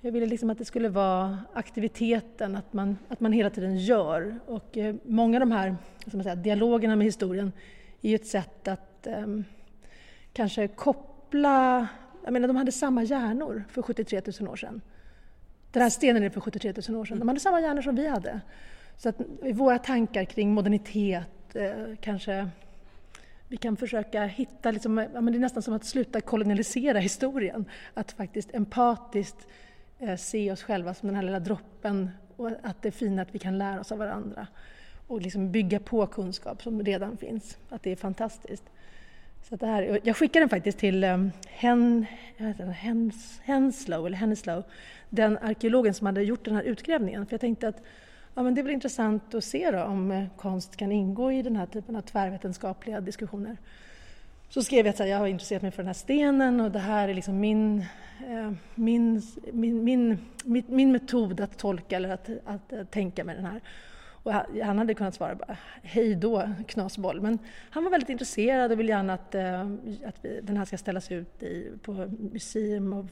Jag 0.00 0.12
ville 0.12 0.26
liksom 0.26 0.50
att 0.50 0.58
det 0.58 0.64
skulle 0.64 0.88
vara 0.88 1.38
aktiviteten, 1.52 2.56
att 2.56 2.72
man, 2.72 2.98
att 3.08 3.20
man 3.20 3.32
hela 3.32 3.50
tiden 3.50 3.78
gör. 3.78 4.40
Och 4.46 4.78
eh, 4.78 4.94
många 5.04 5.36
av 5.36 5.40
de 5.40 5.52
här 5.52 5.76
säga, 6.22 6.34
dialogerna 6.34 6.96
med 6.96 7.04
historien 7.04 7.52
är 8.02 8.08
ju 8.08 8.14
ett 8.14 8.26
sätt 8.26 8.68
att 8.68 9.06
um, 9.06 9.44
kanske 10.32 10.68
koppla... 10.68 11.88
Jag 12.24 12.32
menar, 12.32 12.48
de 12.48 12.56
hade 12.56 12.72
samma 12.72 13.02
hjärnor 13.02 13.64
för 13.70 13.82
73 13.82 14.22
000 14.40 14.50
år 14.50 14.56
sedan. 14.56 14.80
Den 15.72 15.82
här 15.82 15.90
stenen 15.90 16.22
är 16.22 16.30
för 16.30 16.40
73 16.40 16.74
000 16.88 17.00
år 17.00 17.04
sedan. 17.04 17.18
De 17.18 17.28
hade 17.28 17.40
samma 17.40 17.60
hjärnor 17.60 17.82
som 17.82 17.96
vi 17.96 18.08
hade. 18.08 18.40
Så 18.96 19.08
att 19.08 19.16
våra 19.52 19.78
tankar 19.78 20.24
kring 20.24 20.54
modernitet, 20.54 21.56
eh, 21.56 21.96
kanske 22.00 22.48
vi 23.50 23.56
kan 23.56 23.76
försöka 23.76 24.24
hitta, 24.24 24.70
liksom, 24.70 24.98
ja, 24.98 25.20
men 25.20 25.32
det 25.32 25.38
är 25.38 25.40
nästan 25.40 25.62
som 25.62 25.74
att 25.74 25.84
sluta 25.84 26.20
kolonialisera 26.20 26.98
historien. 26.98 27.64
Att 27.94 28.12
faktiskt 28.12 28.54
empatiskt 28.54 29.46
eh, 29.98 30.16
se 30.16 30.52
oss 30.52 30.62
själva 30.62 30.94
som 30.94 31.06
den 31.06 31.16
här 31.16 31.22
lilla 31.22 31.40
droppen 31.40 32.10
och 32.36 32.50
att 32.62 32.82
det 32.82 32.88
är 32.88 32.92
fint 32.92 33.20
att 33.20 33.34
vi 33.34 33.38
kan 33.38 33.58
lära 33.58 33.80
oss 33.80 33.92
av 33.92 33.98
varandra 33.98 34.46
och 35.06 35.20
liksom 35.20 35.52
bygga 35.52 35.80
på 35.80 36.06
kunskap 36.06 36.62
som 36.62 36.82
redan 36.82 37.16
finns. 37.16 37.58
Att 37.68 37.82
det 37.82 37.92
är 37.92 37.96
fantastiskt. 37.96 38.64
Så 39.48 39.56
det 39.56 39.66
här, 39.66 40.00
jag 40.02 40.16
skickade 40.16 40.42
den 40.42 40.48
faktiskt 40.48 40.78
till 40.78 41.04
um, 41.04 41.30
Hen, 41.46 42.06
Hens, 42.76 43.40
Henslow, 43.44 44.06
eller 44.06 44.16
Henslow, 44.16 44.64
den 45.08 45.38
arkeologen 45.38 45.94
som 45.94 46.06
hade 46.06 46.22
gjort 46.22 46.44
den 46.44 46.54
här 46.54 46.62
utgrävningen. 46.62 47.26
För 47.26 47.34
jag 47.34 47.40
tänkte 47.40 47.68
att 47.68 47.82
ja, 48.34 48.42
men 48.42 48.54
det 48.54 48.60
är 48.60 48.62
väl 48.62 48.72
intressant 48.72 49.34
att 49.34 49.44
se 49.44 49.70
då, 49.70 49.82
om 49.82 50.10
eh, 50.10 50.24
konst 50.36 50.76
kan 50.76 50.92
ingå 50.92 51.32
i 51.32 51.42
den 51.42 51.56
här 51.56 51.66
typen 51.66 51.96
av 51.96 52.00
tvärvetenskapliga 52.00 53.00
diskussioner. 53.00 53.56
Så 54.48 54.62
skrev 54.62 54.86
jag 54.86 54.92
att 54.92 55.08
jag 55.08 55.18
har 55.18 55.26
intresserat 55.26 55.62
mig 55.62 55.70
för 55.70 55.82
den 55.82 55.86
här 55.86 55.94
stenen 55.94 56.60
och 56.60 56.70
det 56.70 56.78
här 56.78 57.08
är 57.08 57.14
liksom 57.14 57.40
min, 57.40 57.78
eh, 58.28 58.52
min, 58.74 59.22
min, 59.52 59.84
min, 59.84 60.18
min, 60.44 60.64
min 60.68 60.92
metod 60.92 61.40
att 61.40 61.58
tolka 61.58 61.96
eller 61.96 62.08
att, 62.08 62.30
att, 62.44 62.72
eh, 62.72 62.84
tänka 62.84 63.24
med 63.24 63.36
den 63.36 63.44
här. 63.44 63.60
Och 64.22 64.32
han 64.64 64.78
hade 64.78 64.94
kunnat 64.94 65.14
svara 65.14 65.34
bara 65.34 65.56
hej 65.82 66.14
då, 66.14 66.50
knasboll. 66.68 67.20
Men 67.20 67.38
han 67.70 67.84
var 67.84 67.90
väldigt 67.90 68.08
intresserad 68.08 68.72
och 68.72 68.80
vill 68.80 68.88
gärna 68.88 69.14
att, 69.14 69.34
att 70.04 70.16
vi, 70.22 70.40
den 70.42 70.56
här 70.56 70.64
ska 70.64 70.78
ställas 70.78 71.12
ut 71.12 71.42
i, 71.42 71.70
på 71.82 71.92
Museum 72.32 72.92
of 72.92 73.06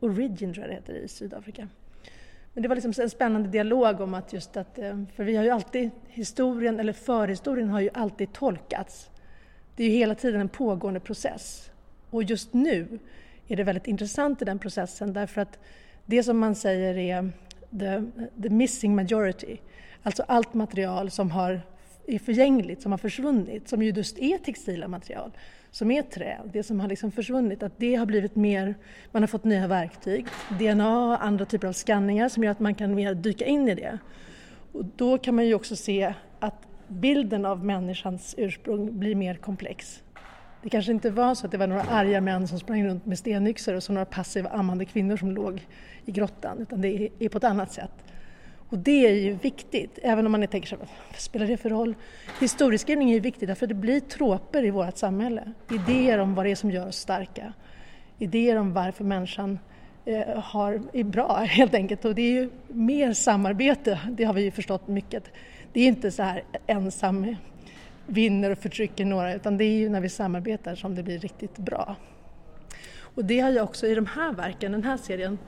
Origin, 0.00 0.54
tror 0.54 0.66
jag 0.66 0.70
det 0.70 0.74
heter, 0.74 0.94
i 0.94 1.08
Sydafrika. 1.08 1.68
Men 2.58 2.62
det 2.62 2.68
var 2.68 2.76
liksom 2.76 3.02
en 3.02 3.10
spännande 3.10 3.48
dialog 3.48 4.00
om 4.00 4.14
att 4.14 4.32
just 4.32 4.56
att, 4.56 4.78
eh, 4.78 5.02
för 5.16 5.24
vi 5.24 5.36
har 5.36 5.44
ju 5.44 5.50
alltid, 5.50 5.90
historien 6.08 6.80
eller 6.80 6.92
förhistorien 6.92 7.68
har 7.68 7.80
ju 7.80 7.90
alltid 7.94 8.32
tolkats. 8.32 9.10
Det 9.76 9.84
är 9.84 9.88
ju 9.88 9.94
hela 9.94 10.14
tiden 10.14 10.40
en 10.40 10.48
pågående 10.48 11.00
process. 11.00 11.70
Och 12.10 12.22
just 12.22 12.54
nu 12.54 12.98
är 13.48 13.56
det 13.56 13.64
väldigt 13.64 13.86
intressant 13.86 14.42
i 14.42 14.44
den 14.44 14.58
processen 14.58 15.12
därför 15.12 15.40
att 15.40 15.58
det 16.06 16.22
som 16.22 16.38
man 16.38 16.54
säger 16.54 16.98
är 16.98 17.32
the, 17.78 18.22
the 18.42 18.50
missing 18.50 18.94
majority, 18.94 19.56
Alltså 20.02 20.22
allt 20.28 20.54
material 20.54 21.10
som 21.10 21.30
har, 21.30 21.60
är 22.06 22.18
förgängligt, 22.18 22.82
som 22.82 22.92
har 22.92 22.98
försvunnit, 22.98 23.68
som 23.68 23.82
ju 23.82 23.90
just 23.90 24.18
är 24.18 24.38
textila 24.38 24.88
material, 24.88 25.30
som 25.70 25.90
är 25.90 26.02
trä, 26.02 26.38
det 26.52 26.62
som 26.62 26.80
har 26.80 26.88
liksom 26.88 27.10
försvunnit, 27.12 27.62
att 27.62 27.72
det 27.76 27.94
har 27.94 28.06
blivit 28.06 28.36
mer, 28.36 28.74
man 29.12 29.22
har 29.22 29.26
fått 29.26 29.44
nya 29.44 29.66
verktyg, 29.66 30.26
DNA 30.58 30.98
och 30.98 31.24
andra 31.24 31.44
typer 31.44 31.68
av 31.68 31.72
skanningar 31.72 32.28
som 32.28 32.44
gör 32.44 32.50
att 32.50 32.60
man 32.60 32.74
kan 32.74 32.94
mer 32.94 33.14
dyka 33.14 33.44
in 33.44 33.68
i 33.68 33.74
det. 33.74 33.98
Och 34.72 34.84
då 34.96 35.18
kan 35.18 35.34
man 35.34 35.46
ju 35.46 35.54
också 35.54 35.76
se 35.76 36.14
att 36.38 36.68
bilden 36.88 37.44
av 37.44 37.64
människans 37.64 38.34
ursprung 38.38 38.98
blir 38.98 39.14
mer 39.14 39.34
komplex. 39.34 40.02
Det 40.62 40.68
kanske 40.68 40.92
inte 40.92 41.10
var 41.10 41.34
så 41.34 41.46
att 41.46 41.52
det 41.52 41.58
var 41.58 41.66
några 41.66 41.82
arga 41.82 42.20
män 42.20 42.48
som 42.48 42.58
sprang 42.58 42.86
runt 42.86 43.06
med 43.06 43.18
stenyxor 43.18 43.74
och 43.74 43.82
så 43.82 43.92
några 43.92 44.04
passiva 44.04 44.48
ammande 44.50 44.84
kvinnor 44.84 45.16
som 45.16 45.30
låg 45.30 45.66
i 46.04 46.12
grottan, 46.12 46.58
utan 46.58 46.80
det 46.80 47.08
är 47.18 47.28
på 47.28 47.38
ett 47.38 47.44
annat 47.44 47.72
sätt. 47.72 47.90
Och 48.70 48.78
det 48.78 49.06
är 49.06 49.12
ju 49.12 49.32
viktigt, 49.32 49.98
även 50.02 50.26
om 50.26 50.32
man 50.32 50.46
tänker 50.46 50.68
så 50.68 50.76
vad 50.76 50.88
spelar 51.16 51.46
det 51.46 51.56
för 51.56 51.70
roll? 51.70 51.94
Historieskrivning 52.40 53.10
är 53.10 53.14
ju 53.14 53.20
viktigt 53.20 53.48
därför 53.48 53.66
att 53.66 53.68
det 53.68 53.74
blir 53.74 54.00
tråper 54.00 54.64
i 54.64 54.70
vårt 54.70 54.96
samhälle. 54.96 55.52
Idéer 55.70 56.18
om 56.18 56.34
vad 56.34 56.46
det 56.46 56.50
är 56.50 56.56
som 56.56 56.70
gör 56.70 56.88
oss 56.88 56.96
starka. 56.96 57.52
Idéer 58.18 58.56
om 58.56 58.72
varför 58.72 59.04
människan 59.04 59.58
eh, 60.04 60.40
har, 60.40 60.82
är 60.92 61.04
bra 61.04 61.36
helt 61.48 61.74
enkelt. 61.74 62.04
Och 62.04 62.14
det 62.14 62.22
är 62.22 62.32
ju 62.32 62.50
mer 62.68 63.12
samarbete, 63.12 64.00
det 64.10 64.24
har 64.24 64.34
vi 64.34 64.42
ju 64.42 64.50
förstått 64.50 64.88
mycket. 64.88 65.24
Det 65.72 65.80
är 65.80 65.86
inte 65.86 66.10
så 66.10 66.22
här 66.22 66.42
ensam 66.66 67.36
vinner 68.06 68.50
och 68.50 68.58
förtrycker 68.58 69.04
några 69.04 69.34
utan 69.34 69.56
det 69.56 69.64
är 69.64 69.78
ju 69.78 69.88
när 69.88 70.00
vi 70.00 70.08
samarbetar 70.08 70.74
som 70.74 70.94
det 70.94 71.02
blir 71.02 71.18
riktigt 71.18 71.58
bra. 71.58 71.96
Och 73.00 73.24
det 73.24 73.40
har 73.40 73.50
jag 73.50 73.64
också 73.64 73.86
i 73.86 73.94
de 73.94 74.06
här 74.06 74.32
verken, 74.32 74.72
den 74.72 74.84
här 74.84 74.96
serien, 74.96 75.38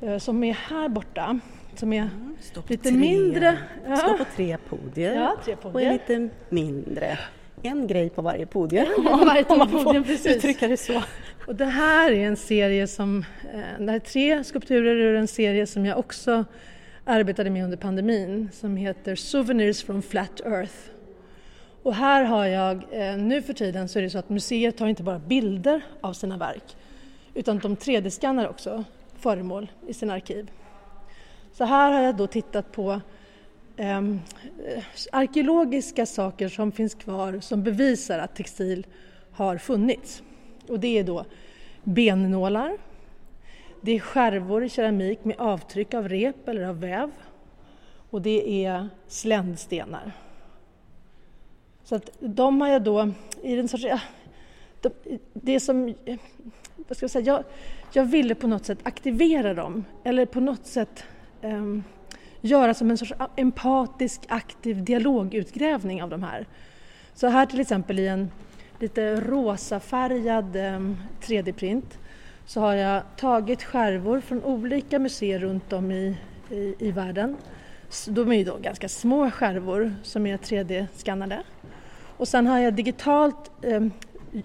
eh, 0.00 0.18
som 0.18 0.44
är 0.44 0.52
här 0.52 0.88
borta, 0.88 1.40
som 1.74 1.92
är 1.92 2.02
mm, 2.02 2.36
lite 2.68 2.82
tre, 2.82 2.92
mindre. 2.92 3.58
Ja. 3.88 3.96
Står 3.96 4.14
på 4.14 4.24
tre 4.36 4.56
podier, 4.68 5.14
ja, 5.14 5.36
tre 5.44 5.56
podier 5.56 5.74
och 5.74 5.82
är 5.82 5.92
lite 5.92 6.28
mindre. 6.48 7.18
En 7.62 7.86
grej 7.86 8.10
på 8.10 8.22
varje 8.22 8.46
podium, 8.46 8.86
ja, 9.04 9.22
varje 9.26 9.44
om 9.44 9.58
man 9.58 9.68
får 9.70 10.02
precis. 10.02 10.36
uttrycka 10.36 10.68
det 10.68 10.76
så. 10.76 11.02
Och 11.46 11.56
det 11.56 11.64
här 11.64 12.12
är 12.12 12.26
en 12.26 12.36
serie 12.36 12.86
som, 12.86 13.24
eh, 13.54 13.84
det 13.84 13.90
här 13.90 13.96
är 13.96 13.98
tre 13.98 14.44
skulpturer 14.44 14.96
ur 14.96 15.16
en 15.16 15.28
serie 15.28 15.66
som 15.66 15.86
jag 15.86 15.98
också 15.98 16.44
arbetade 17.04 17.50
med 17.50 17.64
under 17.64 17.76
pandemin 17.76 18.48
som 18.52 18.76
heter 18.76 19.14
Souvenirs 19.14 19.82
from 19.82 20.02
Flat 20.02 20.40
Earth. 20.40 20.74
Och 21.82 21.94
här 21.94 22.24
har 22.24 22.46
jag, 22.46 22.84
eh, 22.90 23.16
nu 23.16 23.42
för 23.42 23.52
tiden 23.52 23.88
så 23.88 23.98
är 23.98 24.02
det 24.02 24.10
så 24.10 24.18
att 24.18 24.28
museet 24.28 24.76
tar 24.76 24.86
inte 24.86 25.02
bara 25.02 25.18
bilder 25.18 25.80
av 26.00 26.12
sina 26.12 26.36
verk 26.36 26.76
utan 27.34 27.58
de 27.58 27.76
3D-skannar 27.76 28.48
också 28.48 28.84
föremål 29.18 29.70
i 29.86 29.94
sina 29.94 30.12
arkiv. 30.12 30.50
Så 31.60 31.64
här 31.64 31.92
har 31.92 32.00
jag 32.00 32.16
då 32.16 32.26
tittat 32.26 32.72
på 32.72 33.00
eh, 33.76 34.02
arkeologiska 35.12 36.06
saker 36.06 36.48
som 36.48 36.72
finns 36.72 36.94
kvar 36.94 37.40
som 37.40 37.62
bevisar 37.62 38.18
att 38.18 38.34
textil 38.34 38.86
har 39.32 39.58
funnits. 39.58 40.22
Och 40.68 40.80
det 40.80 40.98
är 40.98 41.04
då 41.04 41.24
bennålar, 41.82 42.78
det 43.80 43.92
är 43.92 44.00
skärvor 44.00 44.64
i 44.64 44.68
keramik 44.68 45.24
med 45.24 45.36
avtryck 45.38 45.94
av 45.94 46.08
rep 46.08 46.48
eller 46.48 46.62
av 46.62 46.80
väv 46.80 47.10
och 48.10 48.22
det 48.22 48.64
är 48.64 48.88
sländstenar. 49.06 50.12
Så 51.84 51.94
att 51.94 52.10
de 52.20 52.60
har 52.60 52.68
jag 52.68 52.82
då 52.82 53.12
i 53.42 53.56
den 53.56 53.68
sorts... 53.68 53.84
Det 55.32 55.60
som... 55.60 55.94
Vad 56.76 56.96
ska 56.96 57.04
jag 57.04 57.10
säga? 57.10 57.24
Jag, 57.24 57.44
jag 57.92 58.04
ville 58.04 58.34
på 58.34 58.46
något 58.46 58.64
sätt 58.64 58.78
aktivera 58.82 59.54
dem 59.54 59.84
eller 60.04 60.26
på 60.26 60.40
något 60.40 60.66
sätt 60.66 61.04
um, 61.42 61.84
göra 62.40 62.74
som 62.74 62.90
en 62.90 62.98
sorts 62.98 63.12
empatisk 63.36 64.20
aktiv 64.28 64.84
dialogutgrävning 64.84 66.02
av 66.02 66.10
de 66.10 66.22
här. 66.22 66.46
Så 67.14 67.26
här 67.26 67.46
till 67.46 67.60
exempel 67.60 67.98
i 67.98 68.08
en 68.08 68.30
lite 68.78 69.16
rosafärgad 69.16 70.56
ehm, 70.56 70.74
um, 70.74 70.96
3D-print 71.20 71.98
så 72.46 72.60
har 72.60 72.74
jag 72.74 73.02
tagit 73.16 73.62
skärvor 73.62 74.20
från 74.20 74.44
olika 74.44 74.98
museer 74.98 75.38
runt 75.38 75.72
om 75.72 75.90
i, 75.90 76.16
i, 76.50 76.74
i 76.78 76.90
världen. 76.90 77.36
De 78.08 78.32
är 78.32 78.36
ju 78.36 78.44
då 78.44 78.56
ganska 78.56 78.88
små 78.88 79.30
skärvor 79.30 79.94
som 80.02 80.26
är 80.26 80.36
3D-skannade. 80.36 81.42
Och 82.16 82.28
sen 82.28 82.46
har 82.46 82.58
jag 82.58 82.74
digitalt 82.74 83.50
eh, 83.62 83.86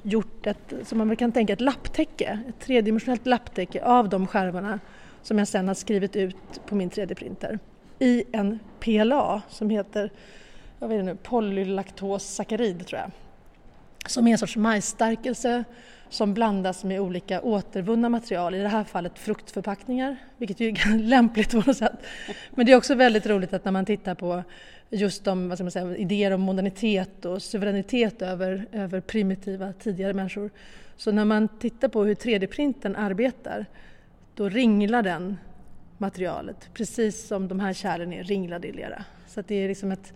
gjort 0.03 0.47
ett, 0.47 0.73
som 0.83 0.97
man 0.97 1.15
kan 1.15 1.31
tänka, 1.31 1.53
ett 1.53 1.61
lapptäcke, 1.61 2.39
ett 2.49 2.59
tredimensionellt 2.59 3.25
lapptäcke 3.25 3.83
av 3.83 4.09
de 4.09 4.27
skärvorna 4.27 4.79
som 5.25 5.37
jag 5.37 5.47
sen 5.47 5.67
har 5.67 5.75
skrivit 5.75 6.15
ut 6.15 6.35
på 6.65 6.75
min 6.75 6.89
3D-printer 6.89 7.59
i 7.99 8.23
en 8.31 8.59
PLA 8.79 9.41
som 9.49 9.69
heter 9.69 10.11
vad 10.79 10.91
är 10.91 10.97
det 10.97 11.03
nu, 11.03 11.17
tror 12.83 13.01
jag. 13.01 13.11
Som 14.07 14.27
är 14.27 14.31
en 14.31 14.37
sorts 14.37 14.57
majsstärkelse 14.57 15.63
som 16.09 16.33
blandas 16.33 16.83
med 16.83 16.99
olika 16.99 17.41
återvunna 17.41 18.09
material, 18.09 18.55
i 18.55 18.61
det 18.61 18.67
här 18.67 18.83
fallet 18.83 19.19
fruktförpackningar, 19.19 20.15
vilket 20.37 20.59
ju 20.59 20.69
är 20.69 20.97
lämpligt 21.03 21.51
på 21.51 21.57
något 21.57 21.77
sätt. 21.77 21.99
Men 22.51 22.65
det 22.65 22.71
är 22.71 22.75
också 22.75 22.95
väldigt 22.95 23.25
roligt 23.25 23.53
att 23.53 23.65
när 23.65 23.71
man 23.71 23.85
tittar 23.85 24.15
på 24.15 24.43
just 24.89 25.23
de 25.23 25.49
vad 25.49 25.57
ska 25.57 25.63
man 25.63 25.71
säga, 25.71 25.97
idéer 25.97 26.31
om 26.31 26.41
modernitet 26.41 27.25
och 27.25 27.41
suveränitet 27.41 28.21
över, 28.21 28.67
över 28.71 29.01
primitiva 29.01 29.73
tidigare 29.73 30.13
människor. 30.13 30.49
Så 30.97 31.11
när 31.11 31.25
man 31.25 31.47
tittar 31.47 31.87
på 31.87 32.03
hur 32.03 32.15
3D-printen 32.15 32.95
arbetar, 32.95 33.65
då 34.35 34.49
ringlar 34.49 35.03
den 35.03 35.37
materialet, 35.97 36.69
precis 36.73 37.27
som 37.27 37.47
de 37.47 37.59
här 37.59 37.73
kärlen 37.73 38.13
är 38.13 38.23
ringlade 38.23 38.67
i 38.67 38.71
lera. 38.71 39.05
Så 39.27 39.41
det 39.41 39.55
är 39.55 39.67
liksom 39.67 39.91
ett, 39.91 40.13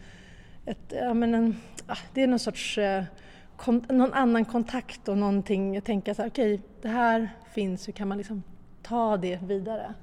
ett 0.65 0.93
ja, 1.01 1.13
men 1.13 1.35
en, 1.35 1.55
ah, 1.87 1.97
det 2.13 2.23
är 2.23 2.27
någon 2.27 2.39
sorts 2.39 2.77
eh, 2.77 3.03
någon 3.67 4.13
annan 4.13 4.45
kontakt 4.45 5.07
och 5.07 5.17
någonting, 5.17 5.75
jag 5.75 5.83
tänker 5.83 6.13
så 6.13 6.21
här, 6.21 6.29
okej, 6.29 6.53
okay, 6.53 6.67
det 6.81 6.87
här 6.87 7.29
finns, 7.53 7.87
hur 7.87 7.93
kan 7.93 8.07
man 8.07 8.17
liksom 8.17 8.43
ta 8.83 9.17
det 9.17 9.39
vidare? 9.43 9.93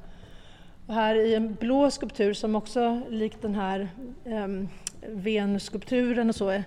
Och 0.86 0.94
här 0.94 1.14
i 1.14 1.34
en 1.34 1.54
blå 1.54 1.90
skulptur 1.90 2.34
som 2.34 2.54
också 2.54 3.02
likt 3.10 3.42
den 3.42 3.54
här 3.54 3.88
eh, 4.24 4.48
Venusskulpturen 5.08 6.28
och 6.28 6.34
så 6.34 6.48
är, 6.48 6.64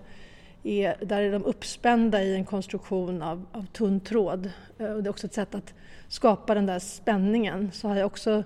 är, 0.63 1.05
där 1.05 1.21
är 1.21 1.31
de 1.31 1.45
uppspända 1.45 2.23
i 2.23 2.35
en 2.35 2.45
konstruktion 2.45 3.21
av, 3.21 3.45
av 3.51 3.65
tunn 3.65 3.99
tråd. 3.99 4.51
Eh, 4.77 4.91
och 4.91 5.03
det 5.03 5.07
är 5.07 5.11
också 5.11 5.27
ett 5.27 5.33
sätt 5.33 5.55
att 5.55 5.73
skapa 6.09 6.55
den 6.55 6.65
där 6.65 6.79
spänningen. 6.79 7.71
Så 7.71 7.87
har 7.87 7.95
jag 7.95 8.05
också 8.05 8.43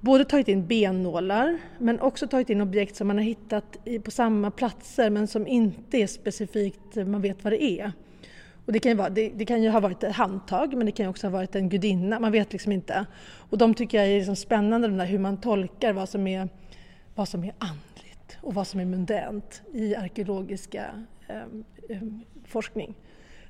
både 0.00 0.24
tagit 0.24 0.48
in 0.48 0.66
bennålar 0.66 1.58
men 1.78 2.00
också 2.00 2.28
tagit 2.28 2.50
in 2.50 2.60
objekt 2.60 2.96
som 2.96 3.06
man 3.06 3.16
har 3.16 3.24
hittat 3.24 3.76
på 4.04 4.10
samma 4.10 4.50
platser 4.50 5.10
men 5.10 5.26
som 5.26 5.46
inte 5.46 5.98
är 5.98 6.06
specifikt, 6.06 6.96
eh, 6.96 7.04
man 7.04 7.22
vet 7.22 7.44
vad 7.44 7.52
det 7.52 7.62
är. 7.62 7.92
Och 8.66 8.72
det, 8.72 8.78
kan 8.78 8.92
ju 8.92 8.98
vara, 8.98 9.10
det, 9.10 9.28
det, 9.28 9.44
kan 9.44 9.62
ju 9.62 9.70
ha 9.70 9.80
varit 9.80 10.02
ett 10.02 10.16
handtag 10.16 10.74
men 10.74 10.86
det 10.86 10.92
kan 10.92 11.06
ju 11.06 11.10
också 11.10 11.26
ha 11.26 11.32
varit 11.32 11.54
en 11.54 11.68
gudinna, 11.68 12.20
man 12.20 12.32
vet 12.32 12.52
liksom 12.52 12.72
inte. 12.72 13.06
Och 13.50 13.58
de 13.58 13.74
tycker 13.74 13.98
jag 13.98 14.06
är 14.06 14.16
liksom 14.16 14.36
spännande, 14.36 14.88
där 14.88 15.06
hur 15.06 15.18
man 15.18 15.36
tolkar 15.36 15.92
vad 15.92 16.08
som, 16.08 16.26
är, 16.26 16.48
vad 17.14 17.28
som 17.28 17.44
är 17.44 17.52
andligt 17.58 18.38
och 18.40 18.54
vad 18.54 18.66
som 18.66 18.80
är 18.80 18.84
mundänt 18.84 19.62
i 19.72 19.94
arkeologiska 19.94 20.84
eh, 21.28 21.36
eh, 21.88 22.02
forskning. 22.44 22.94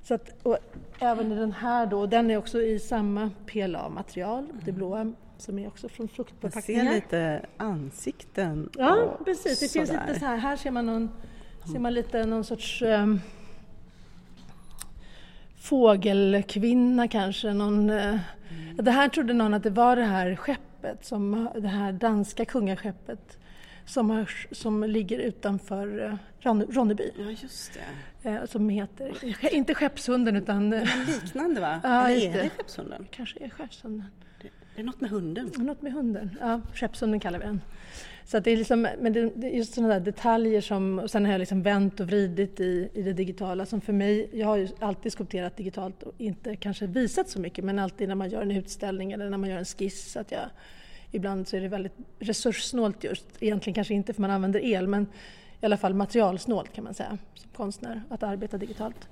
Så 0.09 0.15
att, 0.15 0.35
och 0.43 0.59
även 0.99 1.33
i 1.33 1.35
den 1.35 1.53
här 1.53 1.87
då, 1.87 2.07
den 2.07 2.31
är 2.31 2.37
också 2.37 2.63
i 2.63 2.79
samma 2.79 3.31
PLA-material, 3.47 4.47
det 4.65 4.73
blåa 4.73 5.13
som 5.39 5.59
är 5.59 5.67
också 5.67 5.89
från 5.89 6.09
fruktförpackningar. 6.09 6.85
Man 6.85 6.93
ser 6.93 7.01
lite 7.01 7.47
ansikten. 7.57 8.71
Ja, 8.79 9.19
precis. 9.25 9.61
Det 9.61 9.69
finns 9.73 9.91
lite 9.91 10.19
så 10.21 10.27
här, 10.27 10.37
här 10.37 10.57
ser 10.57 10.71
man, 10.71 10.87
någon, 10.87 11.11
ser 11.73 11.79
man 11.79 11.95
lite 11.95 12.27
någon 12.27 12.45
sorts 12.45 12.83
um, 12.83 13.21
fågelkvinna 15.61 17.09
kanske. 17.09 17.53
Någon, 17.53 17.91
mm. 17.91 18.19
Det 18.77 18.91
här 18.91 19.09
trodde 19.09 19.33
någon 19.33 19.55
att 19.55 19.63
det 19.63 19.71
var 19.71 19.97
det 19.97 20.05
här 20.05 20.37
skeppet, 20.37 21.05
som, 21.05 21.49
det 21.55 21.69
här 21.69 21.93
danska 21.93 22.45
kungaskeppet 22.45 23.39
som, 23.89 24.11
har, 24.11 24.30
som 24.51 24.84
ligger 24.84 25.18
utanför 25.18 25.99
uh, 25.99 26.14
Ronneby. 26.70 27.11
Ja, 27.18 27.30
just 27.30 27.78
det. 28.22 28.30
Uh, 28.30 28.45
som 28.45 28.68
heter, 28.68 29.14
inte 29.55 29.74
Skeppshunden 29.74 30.36
utan... 30.36 30.70
liknande 31.07 31.61
va? 31.61 31.80
Ja, 31.84 32.09
Eller 32.09 32.39
är 32.39 32.43
det 32.43 32.51
Skeppshunden? 32.51 33.07
Kanske 33.11 33.45
är 33.45 33.49
Skeppshunden. 33.49 34.07
Det 34.74 34.82
är 34.82 34.84
något 34.84 35.01
med 35.01 35.11
hunden. 35.11 35.51
Något 35.57 35.82
med 35.82 35.93
hunden, 35.93 36.36
ja. 36.41 36.61
Skeppshunden 36.74 37.20
kallar 37.20 37.39
vi 37.39 37.45
den. 37.45 37.61
Så 38.28 38.39
det 38.39 38.51
är 38.51 38.57
liksom, 38.57 38.89
men 39.01 39.12
det, 39.12 39.30
det 39.34 39.47
är 39.47 39.57
just 39.57 39.74
sådana 39.74 39.95
där 39.95 40.01
detaljer 40.01 40.61
som, 40.61 40.99
och 40.99 41.11
sen 41.11 41.24
har 41.24 41.32
jag 41.32 41.39
liksom 41.39 41.62
vänt 41.62 42.01
och 42.01 42.07
vridit 42.07 42.61
i, 42.61 42.89
i 42.95 43.03
det 43.03 43.12
digitala 43.12 43.66
som 43.66 43.80
för 43.80 43.93
mig, 43.93 44.30
jag 44.32 44.47
har 44.47 44.57
ju 44.57 44.68
alltid 44.78 45.12
skulpterat 45.12 45.57
digitalt 45.57 46.03
och 46.03 46.14
inte 46.18 46.57
kanske 46.57 46.86
visat 46.86 47.28
så 47.28 47.41
mycket 47.41 47.64
men 47.64 47.78
alltid 47.78 48.09
när 48.09 48.14
man 48.14 48.30
gör 48.30 48.43
en 48.43 48.51
utställning 48.51 49.12
eller 49.12 49.30
när 49.30 49.39
man 49.39 49.51
gör 49.51 49.59
en 49.59 49.64
skiss 49.64 50.16
att 50.16 50.32
jag 50.32 50.51
ibland 51.13 51.49
så 51.49 51.57
är 51.57 51.61
det 51.61 51.69
väldigt 51.69 51.97
resurssnålt 52.19 53.05
just, 53.05 53.27
egentligen 53.41 53.75
kanske 53.75 53.95
inte 53.95 54.13
för 54.13 54.21
man 54.21 54.31
använder 54.31 54.61
el 54.61 54.89
men 54.89 55.07
i 55.61 55.67
alla 55.67 55.77
fall 55.77 55.95
materialsnålt 55.95 56.73
kan 56.73 56.85
man 56.85 56.95
säga 56.95 57.19
som 57.35 57.51
konstnär 57.57 58.03
att 58.09 58.23
arbeta 58.23 58.59
digitalt. 58.59 59.09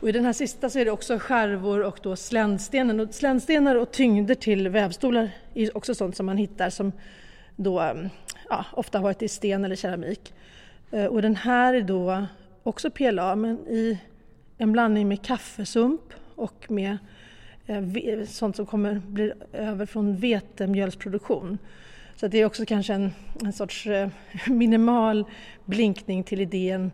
Och 0.00 0.08
I 0.08 0.12
den 0.12 0.24
här 0.24 0.32
sista 0.32 0.70
så 0.70 0.78
är 0.78 0.84
det 0.84 0.90
också 0.90 1.18
skärvor 1.18 1.82
och 1.82 1.98
då 2.02 2.16
sländstenen. 2.16 3.00
Och 3.00 3.14
sländstenar 3.14 3.74
och 3.74 3.90
tyngder 3.90 4.34
till 4.34 4.68
vävstolar 4.68 5.30
är 5.54 5.76
också 5.76 5.94
sånt 5.94 6.16
som 6.16 6.26
man 6.26 6.36
hittar 6.36 6.70
som 6.70 6.92
då 7.56 7.80
mm, 7.80 8.08
ja, 8.48 8.64
ofta 8.72 8.98
har 8.98 9.02
varit 9.02 9.22
i 9.22 9.28
sten 9.28 9.64
eller 9.64 9.76
keramik. 9.76 10.34
Eh, 10.90 11.04
och 11.04 11.22
den 11.22 11.36
här 11.36 11.74
är 11.74 11.82
då 11.82 12.26
också 12.62 12.90
PLA 12.90 13.36
men 13.36 13.58
i 13.58 13.98
en 14.58 14.72
blandning 14.72 15.08
med 15.08 15.22
kaffesump 15.22 16.12
och 16.34 16.70
med 16.70 16.98
Eh, 17.66 18.24
sånt 18.26 18.56
som 18.56 18.66
kommer 18.66 19.02
bli 19.06 19.32
över 19.52 19.86
från 19.86 20.16
vetemjölsproduktion. 20.16 21.58
Så 22.16 22.28
det 22.28 22.38
är 22.38 22.44
också 22.44 22.66
kanske 22.66 22.94
en, 22.94 23.12
en 23.44 23.52
sorts 23.52 23.86
eh, 23.86 24.08
minimal 24.46 25.24
blinkning 25.64 26.24
till 26.24 26.40
idén 26.40 26.90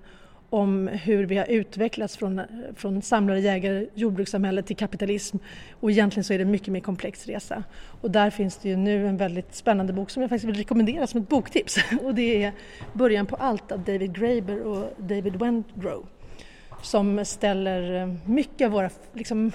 om 0.50 0.88
hur 0.88 1.26
vi 1.26 1.36
har 1.36 1.50
utvecklats 1.50 2.16
från, 2.16 2.38
eh, 2.38 2.46
från 2.76 3.02
samlare, 3.02 3.40
jägare, 3.40 3.86
jordbrukssamhälle 3.94 4.62
till 4.62 4.76
kapitalism. 4.76 5.36
Och 5.80 5.90
egentligen 5.90 6.24
så 6.24 6.32
är 6.32 6.38
det 6.38 6.44
en 6.44 6.50
mycket 6.50 6.68
mer 6.68 6.80
komplex 6.80 7.26
resa. 7.26 7.64
Och 8.00 8.10
där 8.10 8.30
finns 8.30 8.56
det 8.56 8.68
ju 8.68 8.76
nu 8.76 9.08
en 9.08 9.16
väldigt 9.16 9.54
spännande 9.54 9.92
bok 9.92 10.10
som 10.10 10.22
jag 10.22 10.30
faktiskt 10.30 10.48
vill 10.48 10.56
rekommendera 10.56 11.06
som 11.06 11.20
ett 11.20 11.28
boktips. 11.28 11.76
Och 12.02 12.14
det 12.14 12.44
är 12.44 12.52
Början 12.92 13.26
på 13.26 13.36
allt 13.36 13.72
av 13.72 13.84
David 13.84 14.18
Graeber 14.18 14.60
och 14.60 14.92
David 14.96 15.36
Wendrow. 15.36 16.06
Som 16.82 17.24
ställer 17.24 18.16
mycket 18.24 18.66
av 18.66 18.72
våra 18.72 18.90
liksom, 19.12 19.52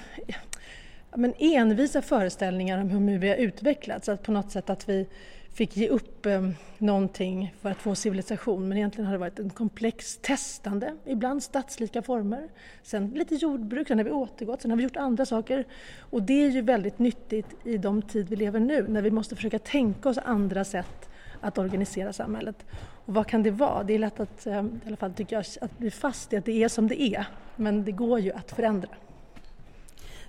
men 1.18 1.34
envisa 1.38 2.02
föreställningar 2.02 2.80
om 2.80 2.88
hur 2.90 3.18
vi 3.18 3.28
har 3.28 3.36
utvecklats. 3.36 4.08
Att 4.08 4.22
på 4.22 4.32
något 4.32 4.50
sätt 4.50 4.70
att 4.70 4.88
vi 4.88 5.06
fick 5.52 5.76
ge 5.76 5.88
upp 5.88 6.26
eh, 6.26 6.48
någonting 6.78 7.54
för 7.60 7.70
att 7.70 7.76
få 7.76 7.94
civilisation 7.94 8.68
men 8.68 8.78
egentligen 8.78 9.06
har 9.06 9.12
det 9.12 9.18
varit 9.18 9.38
en 9.38 9.50
komplex 9.50 10.18
testande, 10.22 10.94
ibland 11.04 11.42
stadslika 11.42 12.02
former, 12.02 12.48
sen 12.82 13.10
lite 13.10 13.34
jordbruk, 13.34 13.88
sen 13.88 13.98
har 13.98 14.04
vi 14.04 14.10
återgått, 14.10 14.62
sen 14.62 14.70
har 14.70 14.76
vi 14.76 14.82
gjort 14.82 14.96
andra 14.96 15.26
saker 15.26 15.64
och 16.00 16.22
det 16.22 16.44
är 16.44 16.50
ju 16.50 16.60
väldigt 16.60 16.98
nyttigt 16.98 17.46
i 17.64 17.78
de 17.78 18.02
tid 18.02 18.28
vi 18.28 18.36
lever 18.36 18.60
nu 18.60 18.88
när 18.88 19.02
vi 19.02 19.10
måste 19.10 19.36
försöka 19.36 19.58
tänka 19.58 20.08
oss 20.08 20.18
andra 20.18 20.64
sätt 20.64 21.08
att 21.40 21.58
organisera 21.58 22.12
samhället. 22.12 22.66
Och 23.04 23.14
vad 23.14 23.26
kan 23.26 23.42
det 23.42 23.50
vara? 23.50 23.82
Det 23.82 23.94
är 23.94 23.98
lätt 23.98 24.20
att, 24.20 24.46
eh, 24.46 24.64
i 24.64 24.86
alla 24.86 24.96
fall 24.96 25.12
tycker 25.12 25.36
jag, 25.36 25.44
att 25.60 25.78
bli 25.78 25.90
fast 25.90 26.32
i 26.32 26.36
att 26.36 26.44
det 26.44 26.62
är 26.62 26.68
som 26.68 26.88
det 26.88 27.02
är 27.02 27.26
men 27.56 27.84
det 27.84 27.92
går 27.92 28.20
ju 28.20 28.32
att 28.32 28.50
förändra. 28.50 28.88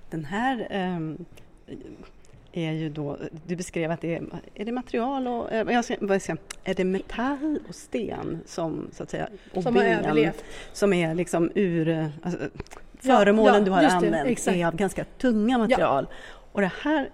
Den 0.10 0.26
här 0.26 0.68
eh 0.70 1.26
är 2.52 2.72
ju 2.72 2.90
då, 2.90 3.18
du 3.48 3.56
beskrev 3.56 3.92
att 3.92 4.02
det 4.02 4.16
är, 4.16 4.24
är 4.54 4.66
det 4.66 4.72
material 4.72 5.28
och, 5.28 5.52
eh, 5.52 5.74
jag 5.74 5.86
ska, 5.86 5.96
vad 6.02 6.22
ska, 6.22 6.36
är 6.64 6.74
det 6.74 6.84
metall 6.84 7.60
och 7.70 7.76
sten 7.76 8.40
som 8.46 8.88
så 8.92 9.04
att 9.04 9.10
säga, 9.10 9.30
och 9.54 9.64
som 9.64 9.74
ben, 9.74 9.84
har 9.84 10.04
överlevt. 10.04 10.44
som 10.74 10.94
är 10.94 11.16
liksom 11.16 11.52
ur, 11.56 12.12
alltså, 12.24 12.40
föremålen 13.00 13.54
ja, 13.54 13.60
ja, 13.60 13.66
du 13.66 13.72
har 13.72 13.84
använt 13.84 14.46
det, 14.46 14.62
är 14.62 14.68
av 14.68 14.76
ganska 14.76 15.04
tunga 15.04 15.58
material. 15.58 16.08
Ja. 16.10 16.16
Och 16.52 16.62
det 16.62 16.72
här 16.82 17.10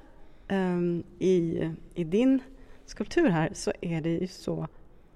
um, 0.50 1.04
i, 1.20 1.70
i 1.94 2.04
din 2.04 2.40
skulptur 2.86 3.30
här 3.30 3.50
så 3.54 3.74
är 3.82 4.02
det 4.02 4.10
ju 4.10 4.28
så 4.28 4.68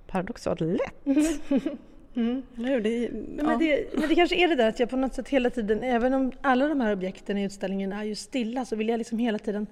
paradoxalt 0.07 0.61
lätt. 0.61 1.03
Mm. 2.19 2.43
Eller? 2.57 2.81
Det, 2.81 3.03
ja. 3.37 3.43
men, 3.43 3.59
det, 3.59 3.95
men 3.97 4.09
det 4.09 4.15
kanske 4.15 4.35
är 4.35 4.47
det 4.47 4.55
där 4.55 4.69
att 4.69 4.79
jag 4.79 4.89
på 4.89 4.97
något 4.97 5.13
sätt 5.13 5.29
hela 5.29 5.49
tiden, 5.49 5.83
även 5.83 6.13
om 6.13 6.31
alla 6.41 6.67
de 6.67 6.81
här 6.81 6.93
objekten 6.93 7.37
i 7.37 7.43
utställningen 7.43 7.93
är 7.93 8.03
ju 8.03 8.15
stilla, 8.15 8.65
så 8.65 8.75
vill 8.75 8.89
jag 8.89 8.97
liksom 8.97 9.19
hela 9.19 9.39
tiden 9.39 9.67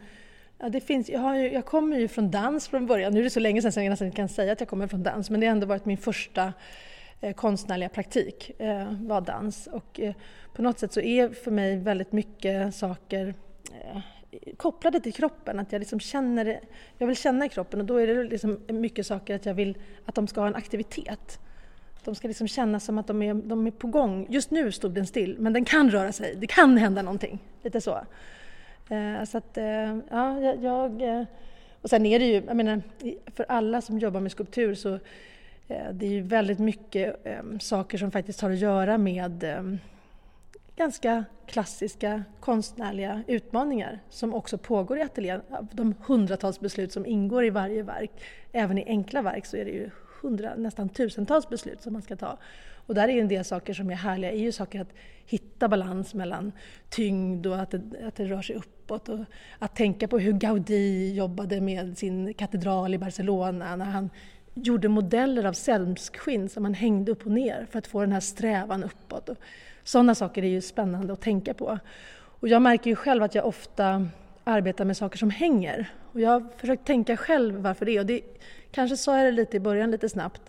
Ja, 0.59 0.69
det 0.69 0.81
finns, 0.81 1.09
jag, 1.09 1.19
har 1.19 1.35
ju, 1.35 1.51
jag 1.51 1.65
kommer 1.65 1.97
ju 1.97 2.07
från 2.07 2.31
dans 2.31 2.67
från 2.67 2.87
början. 2.87 3.13
Nu 3.13 3.19
är 3.19 3.23
det 3.23 3.29
så 3.29 3.39
länge 3.39 3.61
sedan 3.61 3.71
så 3.71 3.79
jag 3.79 3.89
nästan 3.89 4.05
inte 4.05 4.15
kan 4.15 4.29
säga 4.29 4.51
att 4.53 4.59
jag 4.59 4.69
kommer 4.69 4.87
från 4.87 5.03
dans, 5.03 5.29
men 5.29 5.39
det 5.39 5.47
har 5.47 5.51
ändå 5.51 5.67
varit 5.67 5.85
min 5.85 5.97
första 5.97 6.53
eh, 7.21 7.33
konstnärliga 7.33 7.89
praktik, 7.89 8.61
eh, 8.61 8.93
var 9.01 9.21
dans. 9.21 9.67
Och 9.67 9.99
eh, 9.99 10.15
på 10.53 10.61
något 10.61 10.79
sätt 10.79 10.93
så 10.93 11.01
är 11.01 11.29
för 11.29 11.51
mig 11.51 11.77
väldigt 11.77 12.11
mycket 12.11 12.75
saker 12.75 13.33
eh, 13.71 14.01
kopplade 14.57 14.99
till 14.99 15.13
kroppen. 15.13 15.59
Att 15.59 15.71
jag 15.71 15.79
liksom 15.79 15.99
känner, 15.99 16.59
jag 16.97 17.07
vill 17.07 17.15
känna 17.15 17.45
i 17.45 17.49
kroppen 17.49 17.79
och 17.79 17.85
då 17.85 17.97
är 17.97 18.07
det 18.07 18.23
liksom 18.23 18.59
mycket 18.67 19.07
saker 19.07 19.35
att 19.35 19.45
jag 19.45 19.53
vill 19.53 19.77
att 20.05 20.15
de 20.15 20.27
ska 20.27 20.41
ha 20.41 20.47
en 20.47 20.55
aktivitet. 20.55 21.39
De 22.07 22.15
ska 22.15 22.27
liksom 22.27 22.47
känna 22.47 22.79
som 22.79 22.97
att 22.97 23.07
de 23.07 23.21
är, 23.21 23.33
de 23.33 23.67
är 23.67 23.71
på 23.71 23.87
gång. 23.87 24.27
Just 24.29 24.51
nu 24.51 24.71
stod 24.71 24.91
den 24.91 25.07
still, 25.07 25.35
men 25.39 25.53
den 25.53 25.65
kan 25.65 25.91
röra 25.91 26.11
sig. 26.11 26.35
Det 26.35 26.47
kan 26.47 26.77
hända 26.77 27.01
någonting. 27.01 27.39
Lite 27.63 27.81
så. 27.81 28.01
Eh, 28.89 29.23
så 29.23 29.37
att, 29.37 29.57
eh, 29.57 29.97
ja, 30.09 30.39
jag... 30.61 31.01
Eh, 31.01 31.23
och 31.81 31.89
sen 31.89 32.05
är 32.05 32.19
det 32.19 32.25
ju, 32.25 32.43
jag 32.47 32.55
menar, 32.57 32.81
för 33.35 33.45
alla 33.49 33.81
som 33.81 33.99
jobbar 33.99 34.19
med 34.19 34.31
skulptur 34.31 34.75
så 34.75 34.99
Eh, 35.67 35.93
det 35.93 36.05
är 36.05 36.09
ju 36.09 36.21
väldigt 36.21 36.59
mycket 36.59 37.25
ehm, 37.25 37.59
saker 37.59 37.97
som 37.97 38.11
faktiskt 38.11 38.41
har 38.41 38.51
att 38.51 38.57
göra 38.57 38.97
med 38.97 39.43
ehm, 39.43 39.79
ganska 40.75 41.25
klassiska 41.45 42.23
konstnärliga 42.39 43.23
utmaningar 43.27 43.99
som 44.09 44.33
också 44.33 44.57
pågår 44.57 44.97
i 44.97 45.01
ateljén. 45.01 45.41
De 45.71 45.95
hundratals 46.05 46.59
beslut 46.59 46.91
som 46.91 47.05
ingår 47.05 47.45
i 47.45 47.49
varje 47.49 47.83
verk, 47.83 48.11
även 48.51 48.77
i 48.77 48.85
enkla 48.87 49.21
verk 49.21 49.45
så 49.45 49.57
är 49.57 49.65
det 49.65 49.71
ju 49.71 49.89
hundra, 50.27 50.55
nästan 50.55 50.89
tusentals 50.89 51.49
beslut 51.49 51.81
som 51.81 51.93
man 51.93 52.01
ska 52.01 52.15
ta. 52.15 52.37
Och 52.87 52.95
där 52.95 53.07
är 53.07 53.21
en 53.21 53.27
del 53.27 53.45
saker 53.45 53.73
som 53.73 53.89
är 53.89 53.95
härliga, 53.95 54.31
är 54.31 54.39
ju 54.39 54.51
saker 54.51 54.81
att 54.81 54.93
hitta 55.25 55.67
balans 55.67 56.13
mellan 56.13 56.51
tyngd 56.89 57.47
och 57.47 57.59
att 57.59 57.71
det, 57.71 57.81
att 58.07 58.15
det 58.15 58.25
rör 58.25 58.41
sig 58.41 58.55
uppåt. 58.55 59.09
Och 59.09 59.19
att 59.59 59.75
tänka 59.75 60.07
på 60.07 60.19
hur 60.19 60.33
Gaudí 60.33 61.13
jobbade 61.13 61.61
med 61.61 61.97
sin 61.97 62.33
katedral 62.33 62.93
i 62.93 62.97
Barcelona 62.97 63.75
när 63.75 63.85
han 63.85 64.09
gjorde 64.53 64.87
modeller 64.87 65.45
av 65.45 65.53
sämskskinn 65.53 66.49
som 66.49 66.63
man 66.63 66.73
hängde 66.73 67.11
upp 67.11 67.25
och 67.25 67.31
ner 67.31 67.67
för 67.71 67.79
att 67.79 67.87
få 67.87 68.01
den 68.01 68.11
här 68.11 68.19
strävan 68.19 68.83
uppåt. 68.83 69.29
Och 69.29 69.37
sådana 69.83 70.15
saker 70.15 70.43
är 70.43 70.47
ju 70.47 70.61
spännande 70.61 71.13
att 71.13 71.21
tänka 71.21 71.53
på. 71.53 71.79
Och 72.39 72.47
jag 72.47 72.61
märker 72.61 72.89
ju 72.89 72.95
själv 72.95 73.23
att 73.23 73.35
jag 73.35 73.45
ofta 73.45 74.07
arbeta 74.47 74.85
med 74.85 74.97
saker 74.97 75.17
som 75.17 75.29
hänger. 75.29 75.93
Och 76.13 76.21
jag 76.21 76.29
har 76.29 76.45
försökt 76.57 76.87
tänka 76.87 77.17
själv 77.17 77.55
varför 77.55 77.85
det 77.85 77.91
är. 77.91 77.99
Och 77.99 78.05
det, 78.05 78.21
kanske 78.71 78.97
sa 78.97 79.17
jag 79.17 79.25
det 79.25 79.31
lite 79.31 79.57
i 79.57 79.59
början, 79.59 79.91
lite 79.91 80.09
snabbt. 80.09 80.41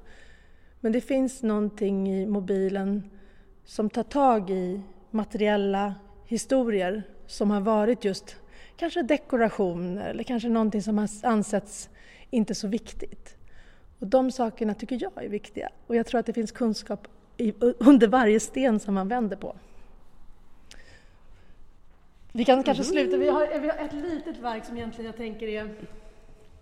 Men 0.81 0.93
det 0.93 1.01
finns 1.01 1.43
någonting 1.43 2.09
i 2.09 2.27
mobilen 2.27 3.11
som 3.65 3.91
tar 3.91 4.03
tag 4.03 4.51
i 4.51 4.81
materiella 5.11 5.95
historier 6.27 7.03
som 7.27 7.51
har 7.51 7.61
varit 7.61 8.05
just 8.05 8.37
kanske 8.77 9.03
dekorationer 9.03 10.11
eller 10.11 10.23
kanske 10.23 10.49
någonting 10.49 10.83
som 10.83 10.99
har 10.99 11.09
ansetts 11.23 11.91
inte 12.31 12.55
så 12.55 12.69
viktigt. 12.69 13.37
Och 13.99 14.07
de 14.07 14.31
sakerna 14.31 14.75
tycker 14.75 14.99
jag 15.03 15.25
är 15.25 15.29
viktiga 15.29 15.69
och 15.87 15.97
jag 15.97 16.07
tror 16.07 16.21
att 16.21 16.27
det 16.27 16.33
finns 16.33 16.53
kunskap 16.53 17.09
i, 17.37 17.55
under 17.79 18.09
varje 18.09 18.41
sten 18.41 18.81
som 18.81 18.95
man 18.95 19.09
vänder 19.09 19.37
på. 19.37 19.57
Vi 22.39 22.45
kan 22.45 22.63
kanske 22.63 22.85
sluta, 22.85 23.17
vi 23.17 23.29
har, 23.29 23.59
vi 23.61 23.69
har 23.69 23.79
ett 23.79 23.93
litet 23.93 24.39
verk 24.39 24.65
som 24.65 24.77
egentligen 24.77 25.07
jag 25.07 25.17
tänker 25.17 25.49
är 25.49 25.75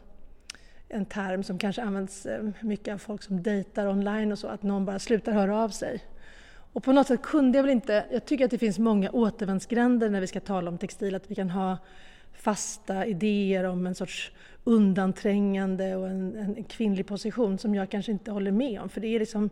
en 0.89 1.07
term 1.07 1.43
som 1.43 1.59
kanske 1.59 1.83
används 1.83 2.27
eh, 2.27 2.45
mycket 2.61 2.95
av 2.95 2.99
folk 2.99 3.23
som 3.23 3.43
dejtar 3.43 3.87
online 3.87 4.33
och 4.33 4.39
så, 4.39 4.49
att 4.49 4.63
någon 4.63 4.85
bara 4.85 4.99
slutar 4.99 5.33
höra 5.33 5.59
av 5.59 5.69
sig. 5.69 6.03
Och 6.75 6.83
på 6.83 6.93
något 6.93 7.07
sätt 7.07 7.23
kunde 7.23 7.59
jag 7.59 7.63
väl 7.63 7.73
inte, 7.73 8.05
jag 8.11 8.25
tycker 8.25 8.45
att 8.45 8.51
det 8.51 8.59
finns 8.59 8.79
många 8.79 9.11
återvändsgränder 9.11 10.11
när 10.11 10.21
vi 10.21 10.27
ska 10.27 10.41
tala 10.41 10.71
om 10.71 10.79
textil, 10.79 11.15
att 11.15 11.31
vi 11.31 11.35
kan 11.35 11.51
ha 11.51 11.79
fasta 12.33 13.07
idéer 13.07 13.65
om 13.65 13.87
en 13.87 13.95
sorts 13.95 14.33
undanträngande 14.65 15.97
och 15.97 16.09
en, 16.09 16.37
en 16.37 16.65
kvinnlig 16.65 17.07
position 17.07 17.59
som 17.59 17.75
jag 17.75 17.91
kanske 17.91 18.13
inte 18.13 18.31
håller 18.31 18.51
med 18.51 18.81
om. 18.81 18.89
För 18.89 19.01
det 19.01 19.07
är 19.07 19.19
liksom 19.19 19.51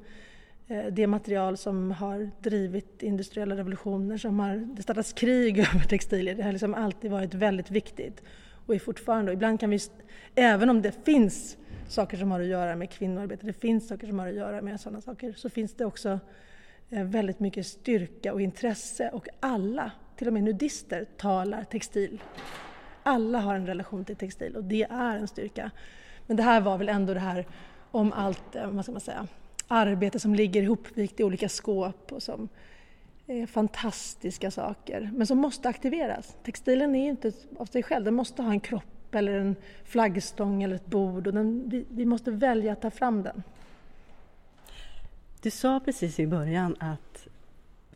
eh, 0.69 0.85
det 0.93 1.07
material 1.07 1.57
som 1.57 1.91
har 1.91 2.31
drivit 2.41 3.03
industriella 3.03 3.57
revolutioner, 3.57 4.19
som 4.19 4.41
har 4.41 4.57
det 4.57 4.83
startats 4.83 5.13
krig 5.13 5.59
över 5.75 5.87
textilier. 5.89 6.35
Det 6.35 6.43
har 6.43 6.53
liksom 6.53 6.75
alltid 6.75 7.11
varit 7.11 7.35
väldigt 7.35 7.71
viktigt 7.71 8.23
och 8.67 8.75
är 8.75 8.79
fortfarande. 8.79 9.31
Och 9.31 9.35
ibland 9.35 9.61
kan 9.61 9.71
vi, 9.71 9.79
även 10.35 10.71
om 10.71 10.83
det 10.83 11.05
finns 11.05 11.57
saker 11.89 12.17
som 12.17 12.31
har 12.31 12.41
att 12.41 12.47
göra 12.47 12.77
med 12.77 12.91
kvinnoarbete, 12.91 13.47
det 13.47 13.53
finns 13.53 13.89
saker 13.89 14.07
som 14.07 14.19
har 14.19 14.29
att 14.29 14.35
göra 14.35 14.63
med 14.63 14.81
sådana 14.81 15.01
saker, 15.01 15.33
så 15.33 15.51
finns 15.51 15.75
det 15.75 15.85
också 15.85 16.19
Eh, 16.93 17.05
väldigt 17.05 17.41
mycket 17.41 17.67
styrka 17.67 18.33
och 18.33 18.41
intresse 18.41 19.11
och 19.13 19.29
alla, 19.41 19.91
till 20.17 20.27
och 20.27 20.33
med 20.33 20.43
nudister, 20.43 21.07
talar 21.17 21.65
textil 21.65 22.21
alla 23.03 23.41
har 23.41 23.55
en 23.55 23.67
relation 23.67 24.05
till 24.05 24.17
textil 24.17 24.57
och 24.57 24.65
det 24.65 24.83
är 24.83 25.17
en 25.17 25.29
styrka. 25.29 25.71
Men 26.27 26.37
det 26.37 26.43
här 26.43 26.61
var 26.61 26.79
väl 26.79 26.89
ändå 26.89 27.15
det 27.15 27.21
här 27.21 27.47
om 27.91 28.13
allt, 28.13 28.57
eh, 28.57 28.71
vad 28.71 28.85
ska 28.85 28.93
man 28.93 29.01
säga, 29.01 29.27
arbete 29.69 30.19
som 30.19 30.35
ligger 30.35 30.63
ihopvikt 30.63 31.21
i 31.21 31.25
olika 31.25 31.49
skåp 31.49 32.13
och 32.13 32.23
som 32.23 32.49
är 33.27 33.47
fantastiska 33.47 34.51
saker, 34.51 35.11
men 35.15 35.27
som 35.27 35.39
måste 35.39 35.69
aktiveras. 35.69 36.37
Textilen 36.43 36.95
är 36.95 37.09
inte 37.09 37.33
av 37.59 37.67
sig 37.67 37.83
själv, 37.83 38.05
den 38.05 38.15
måste 38.15 38.43
ha 38.43 38.51
en 38.51 38.61
kropp 38.61 39.15
eller 39.15 39.33
en 39.33 39.57
flaggstång 39.85 40.63
eller 40.63 40.77
ett 40.77 40.87
bord 40.87 41.27
och 41.27 41.35
den, 41.35 41.69
vi, 41.69 41.85
vi 41.91 42.05
måste 42.05 42.31
välja 42.31 42.73
att 42.73 42.81
ta 42.81 42.91
fram 42.91 43.23
den. 43.23 43.43
Du 45.43 45.51
sa 45.51 45.81
precis 45.81 46.21
i 46.21 46.27
början 46.27 46.77
att 46.81 47.27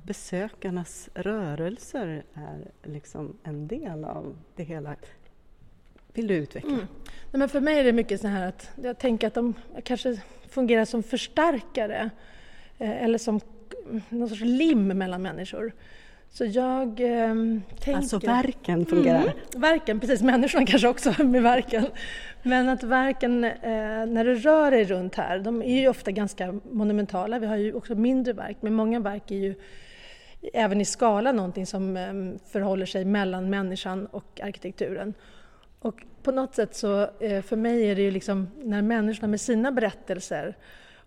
besökarnas 0.02 1.08
rörelser 1.14 2.24
är 2.34 2.70
liksom 2.82 3.36
en 3.42 3.68
del 3.68 4.04
av 4.04 4.36
det 4.56 4.62
hela. 4.62 4.96
Vill 6.12 6.26
du 6.26 6.34
utveckla? 6.34 6.70
Mm. 6.70 6.86
Nej, 7.04 7.38
men 7.38 7.48
för 7.48 7.60
mig 7.60 7.78
är 7.78 7.84
det 7.84 7.92
mycket 7.92 8.20
så 8.20 8.28
här 8.28 8.48
att 8.48 8.70
jag 8.82 8.98
tänker 8.98 9.26
att 9.26 9.34
de 9.34 9.54
kanske 9.84 10.20
fungerar 10.48 10.84
som 10.84 11.02
förstärkare 11.02 12.10
eh, 12.78 13.02
eller 13.04 13.18
som 13.18 13.40
någon 14.08 14.28
sorts 14.28 14.42
lim 14.42 14.88
mellan 14.88 15.22
människor. 15.22 15.72
Så 16.36 16.44
jag 16.44 17.00
eh, 17.00 17.34
tänker... 17.80 17.96
Alltså 17.96 18.18
verken 18.18 18.86
fungerar? 18.86 19.20
Mm, 19.20 19.34
verken, 19.56 20.00
precis. 20.00 20.22
Människorna 20.22 20.66
kanske 20.66 20.88
också 20.88 21.24
med 21.24 21.42
verken. 21.42 21.86
Men 22.42 22.68
att 22.68 22.82
verken, 22.82 23.44
eh, 23.44 23.52
när 24.06 24.24
du 24.24 24.34
rör 24.34 24.70
dig 24.70 24.84
runt 24.84 25.14
här, 25.14 25.38
de 25.38 25.62
är 25.62 25.80
ju 25.80 25.88
ofta 25.88 26.10
ganska 26.10 26.60
monumentala. 26.70 27.38
Vi 27.38 27.46
har 27.46 27.56
ju 27.56 27.72
också 27.72 27.94
mindre 27.94 28.32
verk, 28.32 28.56
men 28.60 28.74
många 28.74 29.00
verk 29.00 29.30
är 29.30 29.36
ju 29.36 29.54
även 30.52 30.80
i 30.80 30.84
skala 30.84 31.32
någonting 31.32 31.66
som 31.66 31.96
ehm, 31.96 32.38
förhåller 32.46 32.86
sig 32.86 33.04
mellan 33.04 33.50
människan 33.50 34.06
och 34.06 34.40
arkitekturen. 34.42 35.14
Och 35.78 36.02
på 36.22 36.32
något 36.32 36.54
sätt 36.54 36.74
så, 36.74 37.00
eh, 37.20 37.42
för 37.42 37.56
mig 37.56 37.90
är 37.90 37.96
det 37.96 38.02
ju 38.02 38.10
liksom 38.10 38.48
när 38.62 38.82
människorna 38.82 39.28
med 39.28 39.40
sina 39.40 39.72
berättelser 39.72 40.56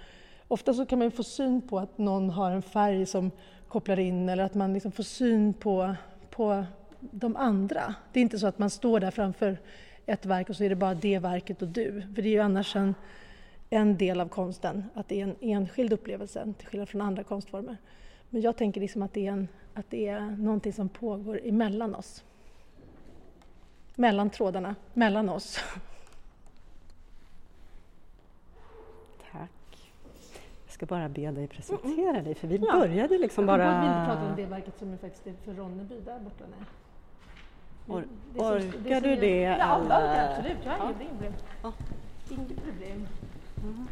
ofta 0.48 0.74
så 0.74 0.86
kan 0.86 0.98
man 0.98 1.10
få 1.10 1.22
syn 1.22 1.62
på 1.62 1.78
att 1.78 1.98
någon 1.98 2.30
har 2.30 2.50
en 2.50 2.62
färg 2.62 3.06
som 3.06 3.30
kopplar 3.68 3.98
in 3.98 4.28
eller 4.28 4.44
att 4.44 4.54
man 4.54 4.74
liksom 4.74 4.92
får 4.92 5.02
syn 5.02 5.54
på, 5.54 5.94
på 6.30 6.64
de 7.00 7.36
andra. 7.36 7.94
Det 8.12 8.20
är 8.20 8.22
inte 8.22 8.38
så 8.38 8.46
att 8.46 8.58
man 8.58 8.70
står 8.70 9.00
där 9.00 9.10
framför 9.10 9.58
ett 10.06 10.26
verk 10.26 10.48
och 10.48 10.56
så 10.56 10.64
är 10.64 10.68
det 10.68 10.76
bara 10.76 10.94
det 10.94 11.18
verket 11.18 11.62
och 11.62 11.68
du. 11.68 12.02
För 12.14 12.22
det 12.22 12.28
är 12.28 12.32
ju 12.32 12.40
annars 12.40 12.76
en, 12.76 12.94
en 13.70 13.96
del 13.96 14.20
av 14.20 14.28
konsten, 14.28 14.84
att 14.94 15.08
det 15.08 15.20
är 15.20 15.24
en 15.24 15.36
enskild 15.40 15.92
upplevelse 15.92 16.54
till 16.58 16.68
skillnad 16.68 16.88
från 16.88 17.00
andra 17.00 17.22
konstformer. 17.24 17.76
Men 18.30 18.42
jag 18.42 18.56
tänker 18.56 18.80
liksom 18.80 19.02
att 19.02 19.12
det 19.12 19.26
är, 19.26 19.32
en, 19.32 19.48
att 19.74 19.90
det 19.90 20.08
är 20.08 20.20
någonting 20.20 20.72
som 20.72 20.88
pågår 20.88 21.40
emellan 21.44 21.94
oss. 21.94 22.24
Mellan 23.94 24.30
trådarna, 24.30 24.74
mellan 24.94 25.28
oss. 25.28 25.58
Tack. 29.32 29.92
Jag 30.64 30.72
ska 30.72 30.86
bara 30.86 31.08
be 31.08 31.30
dig 31.30 31.48
presentera 31.48 32.22
dig 32.22 32.34
för 32.34 32.48
vi 32.48 32.56
ja. 32.56 32.72
började 32.72 33.18
liksom 33.18 33.46
bara... 33.46 33.64
Jag 33.64 33.80
vill 33.80 34.06
prata 34.06 34.30
om 34.30 34.36
det 34.36 34.46
verket 34.46 34.78
som 34.78 34.92
är 34.92 34.96
faktiskt 34.96 35.26
är 35.26 35.34
för 35.44 35.54
Ronneby 35.54 36.00
där 36.00 36.18
borta. 36.18 36.44
Nej. 36.58 36.66
Or, 37.90 38.04
det 38.34 38.40
orkar 38.40 39.00
du 39.00 39.16
det? 39.16 39.40
Ja, 39.40 39.80
absolut. 40.30 40.56
Jag 40.64 40.72
har 40.72 40.88
inget 40.90 41.10
problem. 41.10 41.32
Ja. 41.62 41.72
Inget 42.30 42.64
problem. 42.64 43.06
Mm. 43.62 43.86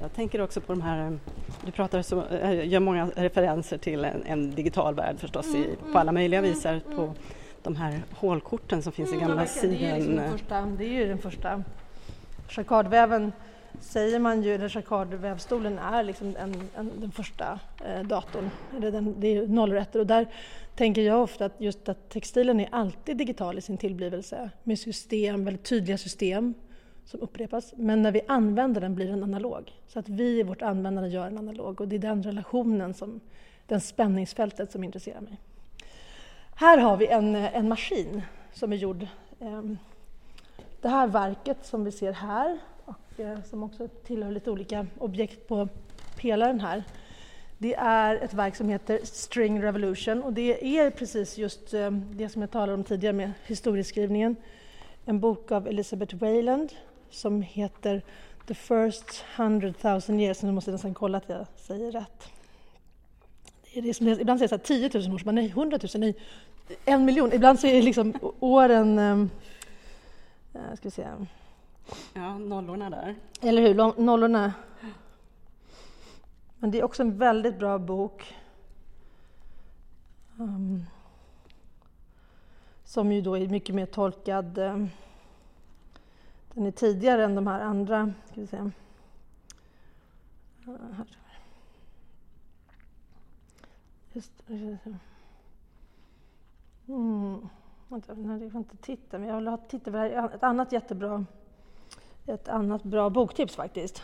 Jag 0.00 0.14
tänker 0.14 0.40
också 0.40 0.60
på 0.60 0.72
de 0.72 0.82
här, 0.82 1.18
du 1.64 1.72
pratar 1.72 2.02
så, 2.02 2.24
eh, 2.26 2.68
gör 2.68 2.80
många 2.80 3.10
referenser 3.16 3.78
till 3.78 4.04
en, 4.04 4.22
en 4.26 4.50
digital 4.50 4.94
värld 4.94 5.18
förstås 5.18 5.46
mm, 5.46 5.62
i, 5.62 5.76
på 5.76 5.84
mm, 5.84 5.96
alla 5.96 6.12
möjliga 6.12 6.38
mm, 6.38 6.50
visar 6.50 6.70
mm, 6.70 6.96
på 6.96 7.14
de 7.62 7.76
här 7.76 8.02
hålkorten 8.14 8.82
som 8.82 8.92
finns 8.92 9.12
i 9.12 9.16
gamla 9.16 9.46
sidan. 9.46 9.76
Det 9.78 9.86
är, 9.86 9.96
liksom 9.96 10.16
den 10.16 10.30
första, 10.30 10.60
det 10.60 10.84
är 10.84 10.92
ju 10.92 11.08
den 11.08 11.18
första 11.18 11.62
jacquardväven 12.56 13.32
säger 13.80 14.18
man 14.18 14.42
ju, 14.42 14.54
eller 14.54 14.76
jacquardvävstolen 14.76 15.78
är 15.78 16.02
liksom 16.02 16.36
en, 16.36 16.68
en, 16.76 16.90
den 17.00 17.10
första 17.10 17.58
eh, 17.84 18.02
datorn, 18.02 18.50
eller 18.76 18.90
den, 18.90 19.14
det 19.20 19.36
är 19.36 19.46
nollrätter 19.46 20.00
och 20.00 20.06
där 20.06 20.26
tänker 20.78 21.02
jag 21.02 21.22
ofta 21.22 21.44
att 21.44 21.60
just 21.60 21.88
att 21.88 22.08
textilen 22.08 22.60
är 22.60 22.68
alltid 22.72 23.16
digital 23.16 23.58
i 23.58 23.60
sin 23.60 23.76
tillblivelse 23.76 24.50
med 24.62 24.78
system, 24.78 25.44
väldigt 25.44 25.64
tydliga 25.64 25.98
system 25.98 26.54
som 27.04 27.20
upprepas. 27.20 27.74
Men 27.76 28.02
när 28.02 28.12
vi 28.12 28.20
använder 28.28 28.80
den 28.80 28.94
blir 28.94 29.08
den 29.08 29.22
analog. 29.22 29.72
Så 29.88 29.98
att 29.98 30.08
vi 30.08 30.40
i 30.40 30.42
vårt 30.42 30.62
användande 30.62 31.10
gör 31.10 31.26
en 31.26 31.38
analog 31.38 31.80
och 31.80 31.88
det 31.88 31.96
är 31.96 32.00
den 32.00 32.22
relationen, 32.22 32.94
som, 32.94 33.20
den 33.66 33.80
spänningsfältet 33.80 34.72
som 34.72 34.84
intresserar 34.84 35.20
mig. 35.20 35.40
Här 36.54 36.78
har 36.78 36.96
vi 36.96 37.06
en, 37.06 37.34
en 37.34 37.68
maskin 37.68 38.22
som 38.52 38.72
är 38.72 38.76
gjord. 38.76 39.06
Ehm, 39.40 39.78
det 40.80 40.88
här 40.88 41.06
verket 41.06 41.66
som 41.66 41.84
vi 41.84 41.92
ser 41.92 42.12
här 42.12 42.58
och 42.84 43.20
eh, 43.20 43.42
som 43.42 43.62
också 43.62 43.88
tillhör 43.88 44.30
lite 44.30 44.50
olika 44.50 44.86
objekt 44.98 45.48
på 45.48 45.68
pelaren 46.16 46.60
här. 46.60 46.84
Det 47.60 47.74
är 47.74 48.16
ett 48.16 48.34
verk 48.34 48.56
som 48.56 48.68
heter 48.68 49.00
String 49.04 49.62
Revolution 49.62 50.22
och 50.22 50.32
det 50.32 50.78
är 50.78 50.90
precis 50.90 51.38
just 51.38 51.74
ehm, 51.74 52.04
det 52.12 52.28
som 52.28 52.42
jag 52.42 52.50
talade 52.50 52.74
om 52.74 52.84
tidigare 52.84 53.12
med 53.12 53.32
historieskrivningen. 53.46 54.36
En 55.04 55.20
bok 55.20 55.52
av 55.52 55.68
Elizabeth 55.68 56.16
Wayland 56.16 56.72
som 57.10 57.42
heter 57.42 58.02
The 58.46 58.54
First 58.54 59.24
Hundred 59.36 59.78
Thousand 59.78 60.20
Years. 60.20 60.42
Nu 60.42 60.52
måste 60.52 60.70
jag 60.70 60.72
nästan 60.72 60.94
kolla 60.94 61.18
att 61.18 61.28
jag 61.28 61.46
säger 61.56 61.92
rätt. 61.92 62.28
Det 63.62 63.78
är 63.78 63.82
det 63.82 63.94
som, 63.94 64.08
ibland 64.08 64.38
säger 64.40 64.52
jag 64.52 64.66
så 64.66 64.74
här, 64.74 64.88
10 64.90 65.00
000 65.08 65.14
år, 65.14 65.22
men 65.24 65.34
nej, 65.34 65.46
100 65.46 65.78
000, 65.82 66.00
nej, 66.00 66.16
en 66.84 67.04
miljon. 67.04 67.32
Ibland 67.32 67.60
så 67.60 67.66
är 67.66 67.74
det 67.74 67.82
liksom 67.82 68.14
åren... 68.40 68.98
Äh, 68.98 70.74
ska 70.74 70.82
vi 70.82 70.90
se. 70.90 71.06
Ja, 72.14 72.38
nollorna 72.38 72.90
där. 72.90 73.14
Eller 73.40 73.62
hur, 73.62 74.00
nollorna. 74.02 74.52
Men 76.58 76.70
det 76.70 76.78
är 76.78 76.84
också 76.84 77.02
en 77.02 77.18
väldigt 77.18 77.58
bra 77.58 77.78
bok. 77.78 78.36
Um, 80.38 80.84
som 82.84 83.12
ju 83.12 83.20
då 83.20 83.36
är 83.36 83.48
mycket 83.48 83.74
mer 83.74 83.86
tolkad 83.86 84.58
um, 84.58 84.90
den 86.54 86.66
är 86.66 86.70
tidigare 86.70 87.24
än 87.24 87.34
de 87.34 87.46
här 87.46 87.60
andra. 87.60 88.12
Ska 88.30 88.40
vi 88.40 88.46
se. 88.46 88.56
Uh, 88.56 88.70
Här. 90.66 91.06
Just, 94.12 94.32
mm. 96.88 97.48
Vänta, 97.88 98.14
nej, 98.14 98.42
jag 98.42 98.52
får 98.52 98.58
inte 98.58 98.76
titta, 98.76 99.18
men 99.18 99.28
jag 99.28 99.36
vill 99.36 99.48
ha 99.48 99.56
titta 99.56 99.90
på 99.90 99.96
ett 100.34 100.42
annat 100.42 100.72
jättebra 100.72 101.24
ett 102.28 102.48
annat 102.48 102.82
bra 102.82 103.10
boktips 103.10 103.56
faktiskt. 103.56 104.02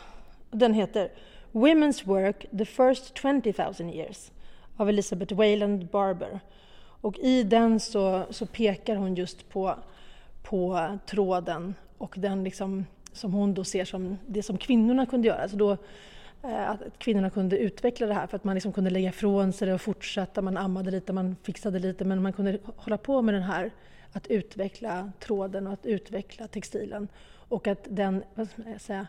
Den 0.50 0.74
heter 0.74 1.12
Women's 1.54 2.06
Work 2.06 2.46
the 2.58 2.64
First 2.64 3.14
20 3.14 3.54
000 3.80 3.94
Years 3.94 4.32
av 4.76 4.88
Elizabeth 4.88 5.34
Wayland 5.34 5.86
Barber. 5.86 6.40
Och 6.76 7.18
i 7.18 7.42
den 7.42 7.80
så, 7.80 8.24
så 8.30 8.46
pekar 8.46 8.96
hon 8.96 9.14
just 9.14 9.48
på, 9.48 9.74
på 10.42 10.98
tråden 11.06 11.74
och 11.98 12.14
den 12.18 12.44
liksom, 12.44 12.86
som 13.12 13.32
hon 13.32 13.54
då 13.54 13.64
ser 13.64 13.84
som 13.84 14.18
det 14.26 14.42
som 14.42 14.58
kvinnorna 14.58 15.06
kunde 15.06 15.28
göra. 15.28 15.42
Alltså 15.42 15.56
då, 15.56 15.76
eh, 16.42 16.70
att 16.70 16.80
kvinnorna 16.98 17.30
kunde 17.30 17.58
utveckla 17.58 18.06
det 18.06 18.14
här 18.14 18.26
för 18.26 18.36
att 18.36 18.44
man 18.44 18.54
liksom 18.54 18.72
kunde 18.72 18.90
lägga 18.90 19.08
ifrån 19.08 19.52
sig 19.52 19.68
det 19.68 19.74
och 19.74 19.80
fortsätta. 19.80 20.42
Man 20.42 20.56
ammade 20.56 20.90
lite, 20.90 21.12
man 21.12 21.36
fixade 21.42 21.78
lite 21.78 22.04
men 22.04 22.22
man 22.22 22.32
kunde 22.32 22.58
hålla 22.76 22.98
på 22.98 23.22
med 23.22 23.34
den 23.34 23.42
här 23.42 23.70
att 24.12 24.26
utveckla 24.26 25.12
tråden 25.20 25.66
och 25.66 25.72
att 25.72 25.86
utveckla 25.86 26.48
textilen. 26.48 27.08
Och 27.48 27.66
att 27.66 27.86
den, 27.90 28.22
vad 28.34 28.48
ska 28.48 28.62
jag 28.70 28.80
säga, 28.80 29.06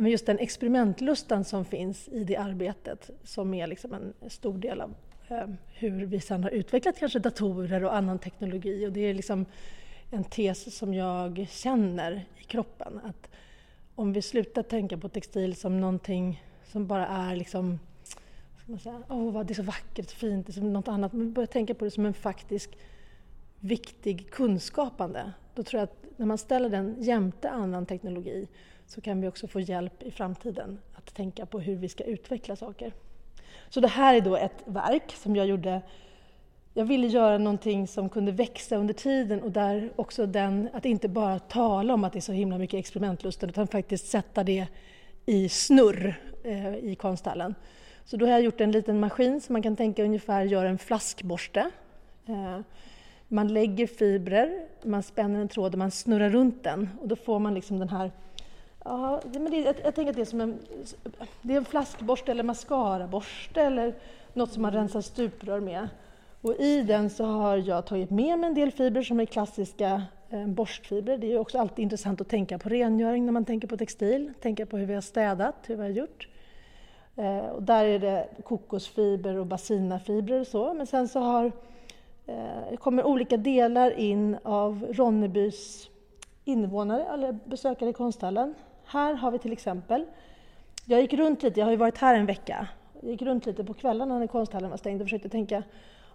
just 0.00 0.26
den 0.26 0.38
experimentlustan 0.38 1.44
som 1.44 1.64
finns 1.64 2.08
i 2.08 2.24
det 2.24 2.36
arbetet 2.36 3.10
som 3.22 3.54
är 3.54 3.66
liksom 3.66 3.94
en 3.94 4.30
stor 4.30 4.58
del 4.58 4.80
av 4.80 4.94
eh, 5.28 5.46
hur 5.66 6.06
vi 6.06 6.20
sedan 6.20 6.42
har 6.42 6.50
utvecklat 6.50 6.98
kanske 6.98 7.18
datorer 7.18 7.84
och 7.84 7.96
annan 7.96 8.18
teknologi. 8.18 8.86
Och 8.86 8.92
det 8.92 9.00
är 9.00 9.14
liksom 9.14 9.46
en 10.10 10.24
tes 10.24 10.76
som 10.76 10.94
jag 10.94 11.46
känner 11.50 12.24
i 12.36 12.44
kroppen. 12.44 13.00
Att 13.04 13.30
om 13.94 14.12
vi 14.12 14.22
slutar 14.22 14.62
tänka 14.62 14.98
på 14.98 15.08
textil 15.08 15.56
som 15.56 15.80
någonting 15.80 16.42
som 16.64 16.86
bara 16.86 17.06
är 17.06 17.36
liksom 17.36 17.78
man 18.68 18.78
säga, 18.78 19.02
oh, 19.08 19.32
vad 19.32 19.46
det 19.46 19.52
är 19.52 19.54
så 19.54 19.62
vackert, 19.62 20.10
fint, 20.10 20.46
det 20.46 20.50
är 20.50 20.54
som 20.54 20.72
något 20.72 20.88
annat. 20.88 21.12
Men 21.12 21.32
börjar 21.32 21.46
tänka 21.46 21.74
på 21.74 21.84
det 21.84 21.90
som 21.90 22.06
en 22.06 22.14
faktisk 22.14 22.78
viktig 23.60 24.30
kunskapande. 24.30 25.32
Då 25.54 25.62
tror 25.62 25.78
jag 25.78 25.84
att 25.84 26.04
när 26.16 26.26
man 26.26 26.38
ställer 26.38 26.68
den 26.68 26.96
jämte 26.98 27.50
annan 27.50 27.86
teknologi 27.86 28.48
så 28.88 29.00
kan 29.00 29.20
vi 29.20 29.28
också 29.28 29.46
få 29.46 29.60
hjälp 29.60 30.02
i 30.02 30.10
framtiden 30.10 30.78
att 30.94 31.14
tänka 31.14 31.46
på 31.46 31.60
hur 31.60 31.76
vi 31.76 31.88
ska 31.88 32.04
utveckla 32.04 32.56
saker. 32.56 32.92
Så 33.68 33.80
det 33.80 33.88
här 33.88 34.14
är 34.14 34.20
då 34.20 34.36
ett 34.36 34.62
verk 34.64 35.12
som 35.16 35.36
jag 35.36 35.46
gjorde 35.46 35.82
jag 36.78 36.84
ville 36.84 37.06
göra 37.06 37.38
någonting 37.38 37.86
som 37.86 38.08
kunde 38.08 38.32
växa 38.32 38.76
under 38.76 38.94
tiden 38.94 39.42
och 39.42 39.50
där 39.50 39.90
också 39.96 40.26
den, 40.26 40.68
att 40.72 40.84
inte 40.84 41.08
bara 41.08 41.38
tala 41.38 41.94
om 41.94 42.04
att 42.04 42.12
det 42.12 42.18
är 42.18 42.20
så 42.20 42.32
himla 42.32 42.58
mycket 42.58 42.78
experimentlusten 42.78 43.48
utan 43.48 43.66
faktiskt 43.66 44.08
sätta 44.08 44.44
det 44.44 44.66
i 45.26 45.48
snurr 45.48 46.20
eh, 46.44 46.74
i 46.76 46.94
konsthallen. 46.94 47.54
Så 48.04 48.16
då 48.16 48.26
har 48.26 48.32
jag 48.32 48.42
gjort 48.42 48.60
en 48.60 48.72
liten 48.72 49.00
maskin 49.00 49.40
som 49.40 49.52
man 49.52 49.62
kan 49.62 49.76
tänka 49.76 50.04
ungefär 50.04 50.44
gör 50.44 50.64
en 50.64 50.78
flaskborste. 50.78 51.70
Eh, 52.26 52.60
man 53.28 53.48
lägger 53.48 53.86
fibrer, 53.86 54.66
man 54.82 55.02
spänner 55.02 55.40
en 55.40 55.48
tråd 55.48 55.72
och 55.72 55.78
man 55.78 55.90
snurrar 55.90 56.30
runt 56.30 56.64
den 56.64 56.88
och 57.00 57.08
då 57.08 57.16
får 57.16 57.38
man 57.38 57.54
liksom 57.54 57.78
den 57.78 57.88
här 57.88 58.10
Ja, 58.84 59.20
men 59.32 59.50
det, 59.50 59.60
jag, 59.60 59.74
jag 59.84 59.94
tänker 59.94 60.10
att 60.10 60.16
det 60.16 60.22
är 60.22 60.24
som 60.24 60.40
en, 60.40 60.58
det 61.42 61.52
är 61.52 61.56
en 61.56 61.64
flaskborste 61.64 62.30
eller 62.30 62.42
mascaraborste 62.42 63.62
eller 63.62 63.94
något 64.32 64.52
som 64.52 64.62
man 64.62 64.72
rensar 64.72 65.00
stuprör 65.00 65.60
med. 65.60 65.88
Och 66.42 66.54
I 66.54 66.82
den 66.82 67.10
så 67.10 67.24
har 67.24 67.56
jag 67.56 67.86
tagit 67.86 68.10
med 68.10 68.38
mig 68.38 68.48
en 68.48 68.54
del 68.54 68.70
fibrer 68.70 69.02
som 69.02 69.20
är 69.20 69.24
klassiska 69.24 70.02
eh, 70.30 70.46
borstfibrer. 70.46 71.18
Det 71.18 71.32
är 71.32 71.38
också 71.38 71.58
alltid 71.58 71.82
intressant 71.82 72.20
att 72.20 72.28
tänka 72.28 72.58
på 72.58 72.68
rengöring 72.68 73.26
när 73.26 73.32
man 73.32 73.44
tänker 73.44 73.68
på 73.68 73.76
textil, 73.76 74.32
tänka 74.40 74.66
på 74.66 74.76
hur 74.76 74.86
vi 74.86 74.94
har 74.94 75.00
städat, 75.00 75.54
hur 75.66 75.76
vi 75.76 75.82
har 75.82 75.88
gjort. 75.88 76.28
Eh, 77.16 77.38
och 77.38 77.62
där 77.62 77.84
är 77.84 77.98
det 77.98 78.28
kokosfiber 78.44 79.36
och 79.36 79.46
basinafibrer 79.46 80.40
och 80.40 80.46
så. 80.46 80.74
Men 80.74 80.86
sen 80.86 81.08
så 81.08 81.20
har, 81.20 81.52
eh, 82.26 82.76
kommer 82.78 83.04
olika 83.04 83.36
delar 83.36 83.90
in 83.90 84.36
av 84.42 84.86
Ronnebys 84.90 85.90
invånare, 86.44 87.04
eller 87.04 87.38
besökare 87.44 87.90
i 87.90 87.92
konsthallen. 87.92 88.54
Här 88.90 89.14
har 89.14 89.30
vi 89.30 89.38
till 89.38 89.52
exempel, 89.52 90.04
jag 90.84 91.00
gick 91.00 91.12
runt 91.12 91.42
lite, 91.42 91.60
jag 91.60 91.66
har 91.66 91.70
ju 91.70 91.76
varit 91.76 91.98
här 91.98 92.14
en 92.14 92.26
vecka, 92.26 92.68
jag 93.00 93.10
gick 93.10 93.22
runt 93.22 93.46
lite 93.46 93.64
på 93.64 93.74
kvällarna 93.74 94.18
när 94.18 94.26
konsthallen 94.26 94.70
var 94.70 94.76
stängd 94.76 95.00
och 95.02 95.06
försökte 95.06 95.28
tänka 95.28 95.62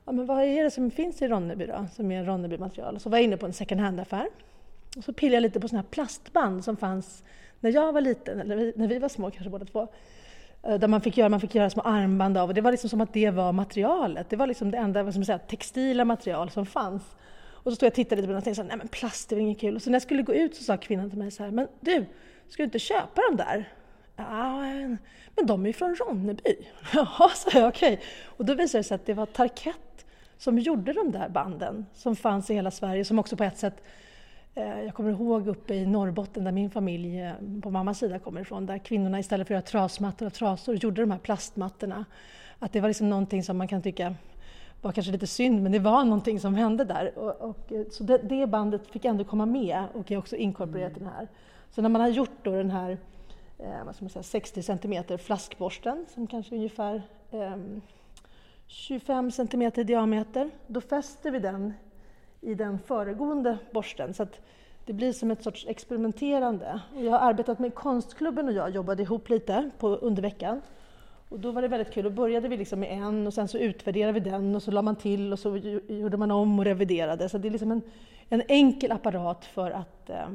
ja, 0.06 0.12
men 0.12 0.26
vad 0.26 0.44
är 0.44 0.64
det 0.64 0.72
som 0.72 0.92
finns 0.92 1.22
i 1.22 1.28
Ronneby 1.28 1.66
då, 1.66 1.86
som 1.96 2.12
är 2.12 2.24
Ronneby-material? 2.24 3.00
Så 3.00 3.10
var 3.10 3.18
jag 3.18 3.24
inne 3.24 3.38
på 3.38 3.46
en 3.46 3.54
second 3.54 3.82
hand-affär 3.82 4.28
och 4.98 5.04
så 5.04 5.14
pillade 5.14 5.36
jag 5.36 5.42
lite 5.42 5.60
på 5.60 5.68
sådana 5.68 5.82
här 5.82 5.90
plastband 5.90 6.64
som 6.64 6.78
fanns 6.78 7.24
när 7.60 7.72
jag 7.74 7.94
var 7.94 8.02
liten, 8.02 8.40
eller 8.40 8.74
när 8.76 8.88
vi 8.88 9.00
var 9.00 9.10
små 9.10 9.32
kanske 9.32 9.50
båda 9.50 9.66
två. 9.66 9.88
Eh, 10.64 10.80
där 10.80 10.88
man 10.88 11.02
fick, 11.02 11.18
göra, 11.18 11.30
man 11.30 11.42
fick 11.42 11.56
göra 11.56 11.70
små 11.70 11.82
armband 11.82 12.38
av 12.38 12.50
och 12.50 12.56
det 12.56 12.62
var 12.62 12.72
liksom 12.72 12.90
som 12.90 13.02
att 13.02 13.14
det 13.14 13.30
var 13.30 13.52
materialet. 13.52 14.30
Det 14.30 14.36
var 14.36 14.48
liksom 14.48 14.72
det 14.72 14.78
enda 14.78 15.12
som 15.12 15.26
säga, 15.26 15.40
textila 15.40 16.06
material 16.06 16.50
som 16.50 16.66
fanns. 16.66 17.04
Och 17.64 17.72
så 17.72 17.76
stod 17.76 17.86
jag 17.86 17.92
och 17.92 17.96
tittade 17.96 18.16
lite 18.16 18.28
på 18.28 18.32
den 18.32 18.38
och 18.38 18.44
tänkte 18.44 18.56
så 18.56 18.62
här, 18.62 18.68
nej 18.68 18.78
men 18.78 18.88
plast 18.88 19.32
är 19.32 19.36
väl 19.36 19.44
inget 19.44 19.60
kul. 19.60 19.76
Och 19.76 19.82
så 19.82 19.90
när 19.90 19.96
jag 19.96 20.02
skulle 20.02 20.24
gå 20.24 20.34
ut 20.34 20.56
så 20.56 20.64
sa 20.64 20.78
kvinnan 20.78 21.10
till 21.10 21.20
mig 21.20 21.32
så 21.32 21.44
här, 21.44 21.52
men 21.52 21.68
du, 21.80 22.06
ska 22.54 22.64
du 22.64 22.66
inte 22.66 22.80
köpa 22.80 23.22
de 23.30 23.38
där? 23.38 23.70
Ja, 24.16 24.62
men 25.36 25.46
de 25.46 25.64
är 25.64 25.68
ju 25.68 25.74
från 25.74 25.96
Ronneby. 25.96 26.56
Jaha, 26.94 27.30
sa 27.30 27.60
jag, 27.60 27.68
okej. 27.68 28.02
Och 28.26 28.46
då 28.46 28.54
visade 28.54 28.80
det 28.80 28.84
sig 28.84 28.96
att 28.96 29.06
det 29.06 29.14
var 29.14 29.26
Tarkett 29.26 30.06
som 30.38 30.60
gjorde 30.60 30.94
de 30.94 31.12
där 31.12 31.30
banden 31.30 31.86
som 31.94 32.16
fanns 32.16 32.50
i 32.50 32.54
hela 32.54 32.72
Sverige, 32.72 33.06
som 33.06 33.20
också 33.20 33.38
på 33.38 33.44
ett 33.44 33.58
sätt 33.58 33.84
eh, 34.56 34.82
jag 34.82 34.94
kommer 34.94 35.12
ihåg 35.12 35.48
uppe 35.48 35.74
i 35.74 35.86
Norrbotten 35.86 36.44
där 36.44 36.52
min 36.52 36.70
familj 36.70 37.22
eh, 37.22 37.34
på 37.62 37.70
mammas 37.70 38.00
sida 38.00 38.20
kommer 38.20 38.42
ifrån, 38.42 38.66
där 38.66 38.78
kvinnorna 38.78 39.20
istället 39.20 39.48
för 39.48 39.56
att 39.56 39.58
göra 39.58 39.72
trasmattor 39.72 40.26
och 40.26 40.34
trasor 40.34 40.76
gjorde 40.76 41.02
de 41.02 41.12
här 41.12 41.20
plastmattorna. 41.20 42.06
Att 42.60 42.74
det 42.74 42.80
var 42.80 42.88
liksom 42.88 43.10
någonting 43.10 43.44
som 43.44 43.58
man 43.58 43.68
kan 43.68 43.82
tycka 43.82 44.16
var 44.82 44.92
kanske 44.92 45.12
lite 45.12 45.28
synd, 45.28 45.64
men 45.64 45.72
det 45.72 45.80
var 45.80 46.04
någonting 46.04 46.40
som 46.40 46.56
hände 46.56 46.84
där. 46.84 47.18
Och, 47.18 47.50
och 47.50 47.72
eh, 47.72 47.86
så 47.92 48.04
det, 48.04 48.18
det, 48.18 48.48
bandet 48.48 48.88
fick 48.88 49.06
ändå 49.06 49.24
komma 49.24 49.46
med 49.46 49.84
och 49.94 50.12
är 50.12 50.18
också 50.18 50.36
inkorporerat 50.36 50.98
i 50.98 51.00
den 51.00 51.10
här. 51.18 51.28
Så 51.76 51.82
när 51.82 51.90
man 51.90 52.02
har 52.02 52.10
gjort 52.10 52.44
då 52.44 52.52
den 52.52 52.72
här 52.72 52.98
eh, 53.60 53.86
vad 53.86 53.96
ska 53.96 54.06
man 54.06 54.10
säga, 54.10 54.24
60 54.24 54.64
cm 54.64 55.18
flaskborsten 55.18 56.06
som 56.14 56.28
kanske 56.28 56.56
är 56.56 56.58
ungefär 56.58 57.02
eh, 57.32 57.58
25 58.68 59.32
cm 59.32 59.62
i 59.62 59.84
diameter, 59.84 60.50
då 60.68 60.82
fäster 60.82 61.32
vi 61.32 61.40
den 61.40 61.74
i 62.42 62.56
den 62.56 62.80
föregående 62.80 63.58
borsten. 63.72 64.14
Så 64.14 64.24
att 64.24 64.40
det 64.86 64.94
blir 64.94 65.14
som 65.14 65.32
ett 65.32 65.44
sorts 65.44 65.66
experimenterande. 65.68 66.82
Jag 66.96 67.12
har 67.12 67.20
arbetat 67.20 67.60
med 67.60 67.76
konstklubben 67.76 68.48
och 68.48 68.54
jag 68.54 68.70
jobbade 68.70 69.04
ihop 69.04 69.30
lite 69.30 69.70
på, 69.80 69.88
under 69.88 70.22
veckan. 70.22 70.62
Och 71.30 71.40
då 71.40 71.52
var 71.52 71.62
det 71.62 71.68
väldigt 71.68 71.94
kul. 71.94 72.04
Då 72.04 72.10
började 72.10 72.48
vi 72.48 72.58
liksom 72.58 72.80
med 72.80 72.92
en 72.92 73.28
och 73.28 73.34
sen 73.34 73.48
så 73.48 73.58
utvärderade 73.58 74.14
vi 74.14 74.20
den 74.20 74.56
och 74.56 74.64
så 74.64 74.72
la 74.72 74.82
man 74.82 74.96
till 74.96 75.34
och 75.34 75.40
så 75.40 75.58
gjorde 75.88 76.18
man 76.18 76.32
om 76.32 76.60
och 76.60 76.66
reviderade. 76.66 77.30
Så 77.30 77.38
det 77.38 77.48
är 77.48 77.52
liksom 77.52 77.72
en, 77.72 77.82
en 78.30 78.42
enkel 78.48 78.92
apparat 78.92 79.46
för, 79.46 79.72
att, 79.72 80.10
eh, 80.10 80.30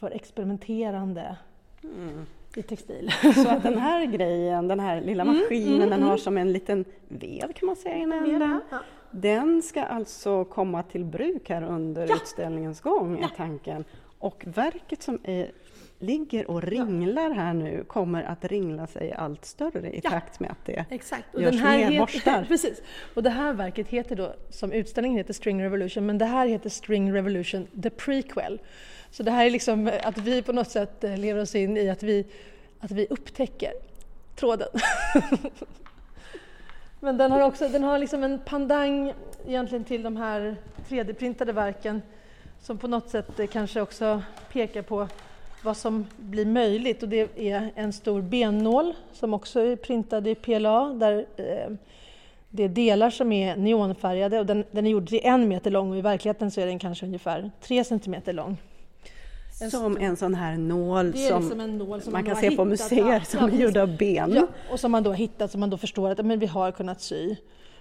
för 0.00 0.10
experimenterande 0.10 1.36
mm. 1.82 2.26
i 2.56 2.62
textil. 2.62 3.10
Så 3.34 3.48
att 3.48 3.62
den 3.62 3.78
här 3.78 4.06
grejen, 4.06 4.68
den 4.68 4.80
här 4.80 5.00
lilla 5.00 5.22
mm, 5.22 5.36
maskinen, 5.36 5.68
mm, 5.68 5.82
mm, 5.82 5.90
den 5.90 6.02
har 6.02 6.16
som 6.16 6.38
en 6.38 6.52
liten 6.52 6.84
vev 7.08 7.52
kan 7.52 7.66
man 7.66 7.76
säga 7.76 7.96
i 7.96 8.02
en 8.02 8.12
ände. 8.12 8.60
Ja. 8.70 8.78
Den 9.10 9.62
ska 9.62 9.82
alltså 9.82 10.44
komma 10.44 10.82
till 10.82 11.04
bruk 11.04 11.50
här 11.50 11.62
under 11.62 12.08
ja. 12.08 12.14
utställningens 12.14 12.80
gång, 12.80 13.22
är 13.22 13.28
tanken. 13.36 13.84
Och 14.18 14.42
verket 14.46 15.02
som 15.02 15.18
är 15.24 15.50
ligger 16.00 16.50
och 16.50 16.62
ringlar 16.62 17.30
här 17.30 17.54
nu 17.54 17.84
kommer 17.84 18.22
att 18.22 18.44
ringla 18.44 18.86
sig 18.86 19.12
allt 19.12 19.44
större 19.44 19.90
i 19.90 20.00
ja, 20.04 20.10
takt 20.10 20.40
med 20.40 20.50
att 20.50 20.64
det 20.64 20.84
exakt. 20.90 21.34
Och 21.34 21.42
görs 21.42 21.50
den 21.50 21.60
här 21.60 21.76
mer 21.78 21.84
heter, 21.84 21.98
borstar. 21.98 22.44
Precis. 22.48 22.82
Och 23.14 23.22
det 23.22 23.30
här 23.30 23.52
verket 23.52 23.88
heter 23.88 24.16
då, 24.16 24.34
som 24.50 24.72
utställningen 24.72 25.18
heter 25.18 25.32
String 25.32 25.62
Revolution, 25.62 26.06
men 26.06 26.18
det 26.18 26.24
här 26.24 26.46
heter 26.46 26.70
String 26.70 27.12
Revolution 27.12 27.66
The 27.82 27.90
Prequel. 27.90 28.60
Så 29.10 29.22
det 29.22 29.30
här 29.30 29.46
är 29.46 29.50
liksom 29.50 29.88
eh, 29.88 30.08
att 30.08 30.18
vi 30.18 30.42
på 30.42 30.52
något 30.52 30.70
sätt 30.70 31.04
eh, 31.04 31.18
lever 31.18 31.42
oss 31.42 31.54
in 31.54 31.76
i 31.76 31.90
att 31.90 32.02
vi, 32.02 32.26
att 32.80 32.90
vi 32.90 33.06
upptäcker 33.10 33.72
tråden. 34.36 34.68
men 37.00 37.16
den 37.16 37.32
har 37.32 37.42
också 37.42 37.68
den 37.68 37.82
har 37.82 37.98
liksom 37.98 38.24
en 38.24 38.38
pandang 38.38 39.12
egentligen 39.46 39.84
till 39.84 40.02
de 40.02 40.16
här 40.16 40.56
3D-printade 40.88 41.52
verken 41.52 42.02
som 42.60 42.78
på 42.78 42.88
något 42.88 43.10
sätt 43.10 43.40
eh, 43.40 43.46
kanske 43.46 43.80
också 43.80 44.22
pekar 44.52 44.82
på 44.82 45.08
vad 45.62 45.76
som 45.76 46.06
blir 46.16 46.46
möjligt 46.46 47.02
och 47.02 47.08
det 47.08 47.38
är 47.38 47.70
en 47.74 47.92
stor 47.92 48.22
bennål 48.22 48.94
som 49.12 49.34
också 49.34 49.60
är 49.60 49.76
printad 49.76 50.26
i 50.26 50.34
PLA 50.34 50.88
där 50.88 51.26
det 52.50 52.64
är 52.64 52.68
delar 52.68 53.10
som 53.10 53.32
är 53.32 53.56
neonfärgade 53.56 54.38
och 54.38 54.46
den, 54.46 54.64
den 54.70 54.86
är 54.86 54.90
gjord 54.90 55.08
till 55.08 55.20
en 55.22 55.48
meter 55.48 55.70
lång 55.70 55.90
och 55.90 55.98
i 55.98 56.00
verkligheten 56.00 56.50
så 56.50 56.60
är 56.60 56.66
den 56.66 56.78
kanske 56.78 57.06
ungefär 57.06 57.50
tre 57.60 57.84
centimeter 57.84 58.32
lång. 58.32 58.56
En 59.60 59.70
som 59.70 59.96
en 59.96 60.16
sån 60.16 60.34
här 60.34 60.56
nål 60.56 61.12
som, 61.12 61.42
liksom 61.42 61.78
nål 61.78 62.00
som 62.00 62.12
man, 62.12 62.24
man 62.24 62.34
kan 62.34 62.36
se 62.36 62.56
på 62.56 62.64
museer 62.64 63.20
som 63.20 63.40
ja, 63.40 63.56
är 63.56 63.62
gjord 63.62 63.76
av 63.76 63.96
ben. 63.96 64.32
Ja, 64.32 64.46
och 64.70 64.80
som 64.80 64.92
man 64.92 65.02
då 65.02 65.10
har 65.10 65.16
hittat 65.16 65.50
som 65.50 65.60
man 65.60 65.70
då 65.70 65.76
förstår 65.76 66.10
att 66.10 66.26
men 66.26 66.38
vi 66.38 66.46
har 66.46 66.72
kunnat 66.72 67.00
sy. 67.00 67.36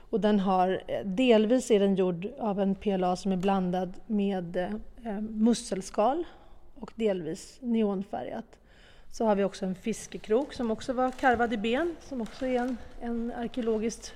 Och 0.09 0.19
den 0.19 0.39
har, 0.39 0.82
eh, 0.88 1.05
delvis 1.05 1.71
är 1.71 1.80
den 1.80 1.95
gjord 1.95 2.27
av 2.39 2.59
en 2.59 2.75
PLA 2.75 3.15
som 3.15 3.32
är 3.32 3.38
blandad 3.38 3.93
med 4.07 4.57
eh, 5.03 5.21
musselskal 5.21 6.23
och 6.80 6.91
delvis 6.95 7.57
neonfärgat. 7.61 8.59
Så 9.11 9.25
har 9.25 9.36
vi 9.36 9.43
också 9.43 9.65
en 9.65 9.75
fiskekrok 9.75 10.53
som 10.53 10.71
också 10.71 10.93
var 10.93 11.11
karvad 11.11 11.53
i 11.53 11.57
ben, 11.57 11.95
som 12.01 12.21
också 12.21 12.45
är 12.45 12.59
en, 12.59 12.77
en 13.01 13.34
arkeologiskt 13.38 14.13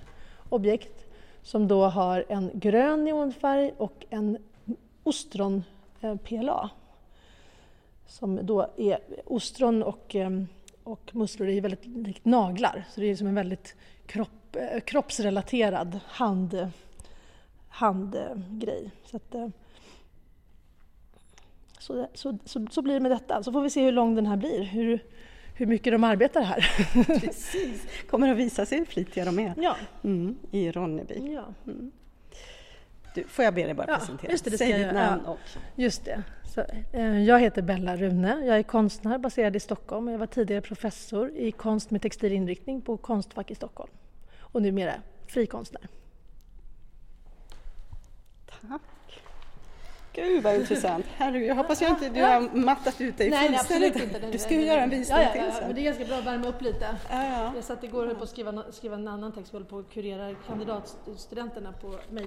objekt, 0.49 1.05
som 1.41 1.68
då 1.68 1.86
har 1.86 2.26
en 2.30 2.51
grön 2.53 3.03
neonfärg 3.03 3.74
och 3.78 4.05
en 4.09 4.38
ostron-PLA. 5.03 6.70
Som 8.08 8.45
då 8.45 8.74
är, 8.78 8.99
ostron 9.26 9.84
och, 9.84 10.16
eh, 10.16 10.30
och 10.84 11.12
musslor 11.14 11.49
är 11.49 11.62
väldigt 11.62 11.86
likt 11.86 12.26
naglar, 12.26 12.86
så 12.89 13.01
det 13.01 13.08
är 13.08 13.16
som 13.16 13.28
en 13.28 13.36
väldigt 13.36 13.76
kropp, 14.06 14.56
eh, 14.56 14.80
kroppsrelaterad 14.80 15.99
hand, 16.08 16.70
handgrej. 17.70 18.91
Så 19.06 19.18
att, 19.18 19.36
eh, 19.36 19.47
så, 21.80 22.08
så, 22.14 22.38
så, 22.45 22.68
så, 22.72 22.82
blir 22.82 22.93
det 22.93 22.99
med 22.99 23.12
detta. 23.12 23.43
Så 23.43 23.51
får 23.51 23.62
vi 23.62 23.70
se 23.70 23.84
hur 23.84 23.91
lång 23.91 24.16
den 24.16 24.26
här 24.26 24.38
blir, 24.38 24.64
hur, 24.64 25.04
hur 25.56 25.66
mycket 25.66 25.93
de 25.93 26.04
arbetar 26.04 26.41
här. 26.41 26.60
Precis, 27.20 27.88
kommer 28.10 28.32
att 28.32 28.38
visa 28.38 28.66
sig 28.66 28.78
hur 28.78 28.86
flitiga 28.86 29.26
de 29.26 29.39
är 29.39 29.54
ja. 29.58 29.76
Mm, 30.04 30.38
i 30.51 30.72
Ronneby. 30.72 31.34
Ja. 31.34 31.45
Mm. 31.66 31.91
Du, 33.14 33.24
får 33.24 33.45
jag 33.45 33.53
be 33.53 33.64
dig 33.64 33.74
bara 33.74 33.88
ja, 33.88 33.97
presentera? 33.97 34.32
Just 34.32 34.43
det, 34.43 34.49
det 34.49 34.57
Säg 34.57 34.74
ditt 34.74 34.93
namn 34.93 35.22
ja, 35.26 35.38
Just 35.76 36.05
det. 36.05 36.24
Så, 36.53 36.66
eh, 36.91 37.24
jag 37.24 37.39
heter 37.39 37.61
Bella 37.61 37.95
Rune, 37.95 38.45
jag 38.45 38.57
är 38.57 38.64
konstnär 38.64 39.18
baserad 39.18 39.55
i 39.55 39.59
Stockholm. 39.59 40.07
Jag 40.07 40.18
var 40.18 40.28
tidigare 40.28 40.61
professor 40.61 41.32
i 41.36 41.51
konst 41.51 41.91
med 41.91 42.01
textilinriktning 42.01 42.82
på 42.82 42.97
Konstfack 42.97 43.51
i 43.51 43.55
Stockholm 43.55 43.91
och 44.39 44.61
numera 44.61 44.93
frikonstnär. 45.28 45.88
Tack! 48.61 48.82
Gud 50.14 50.43
vad 50.43 50.55
intressant. 50.55 51.05
Herregud, 51.18 51.49
jag 51.49 51.55
hoppas 51.55 51.82
jag 51.82 51.91
inte 51.91 52.09
du 52.09 52.22
har 52.22 52.55
mattat 52.55 53.01
ut 53.01 53.18
dig 53.18 53.30
nej, 53.30 53.47
fullständigt. 53.47 53.95
Nej, 53.95 54.05
absolut 54.05 54.16
inte. 54.16 54.32
Du 54.32 54.38
ska 54.38 54.53
ju 54.53 54.66
göra 54.66 54.82
en 54.82 54.89
visning 54.89 55.18
ja, 55.18 55.24
ja, 55.24 55.36
ja, 55.36 55.43
till 55.43 55.53
sen. 55.53 55.68
Men 55.68 55.76
det 55.76 55.82
är 55.82 55.84
ganska 55.84 56.05
bra 56.05 56.18
att 56.18 56.26
värma 56.26 56.47
upp 56.47 56.61
lite. 56.61 56.95
Ja, 57.09 57.28
ja. 57.28 57.51
Jag 57.55 57.64
satt 57.64 57.84
igår 57.84 58.01
och 58.01 58.07
höll 58.07 58.16
på 58.16 58.24
att 58.24 58.30
skriva, 58.30 58.64
skriva 58.72 58.95
en 58.95 59.07
annan 59.07 59.32
text, 59.32 59.53
jag 59.53 59.59
håller 59.59 59.70
på 59.70 59.78
att 59.78 59.93
kurera 59.93 60.36
kandidatstudenterna 60.47 61.74
på 61.82 61.88
mig 62.09 62.22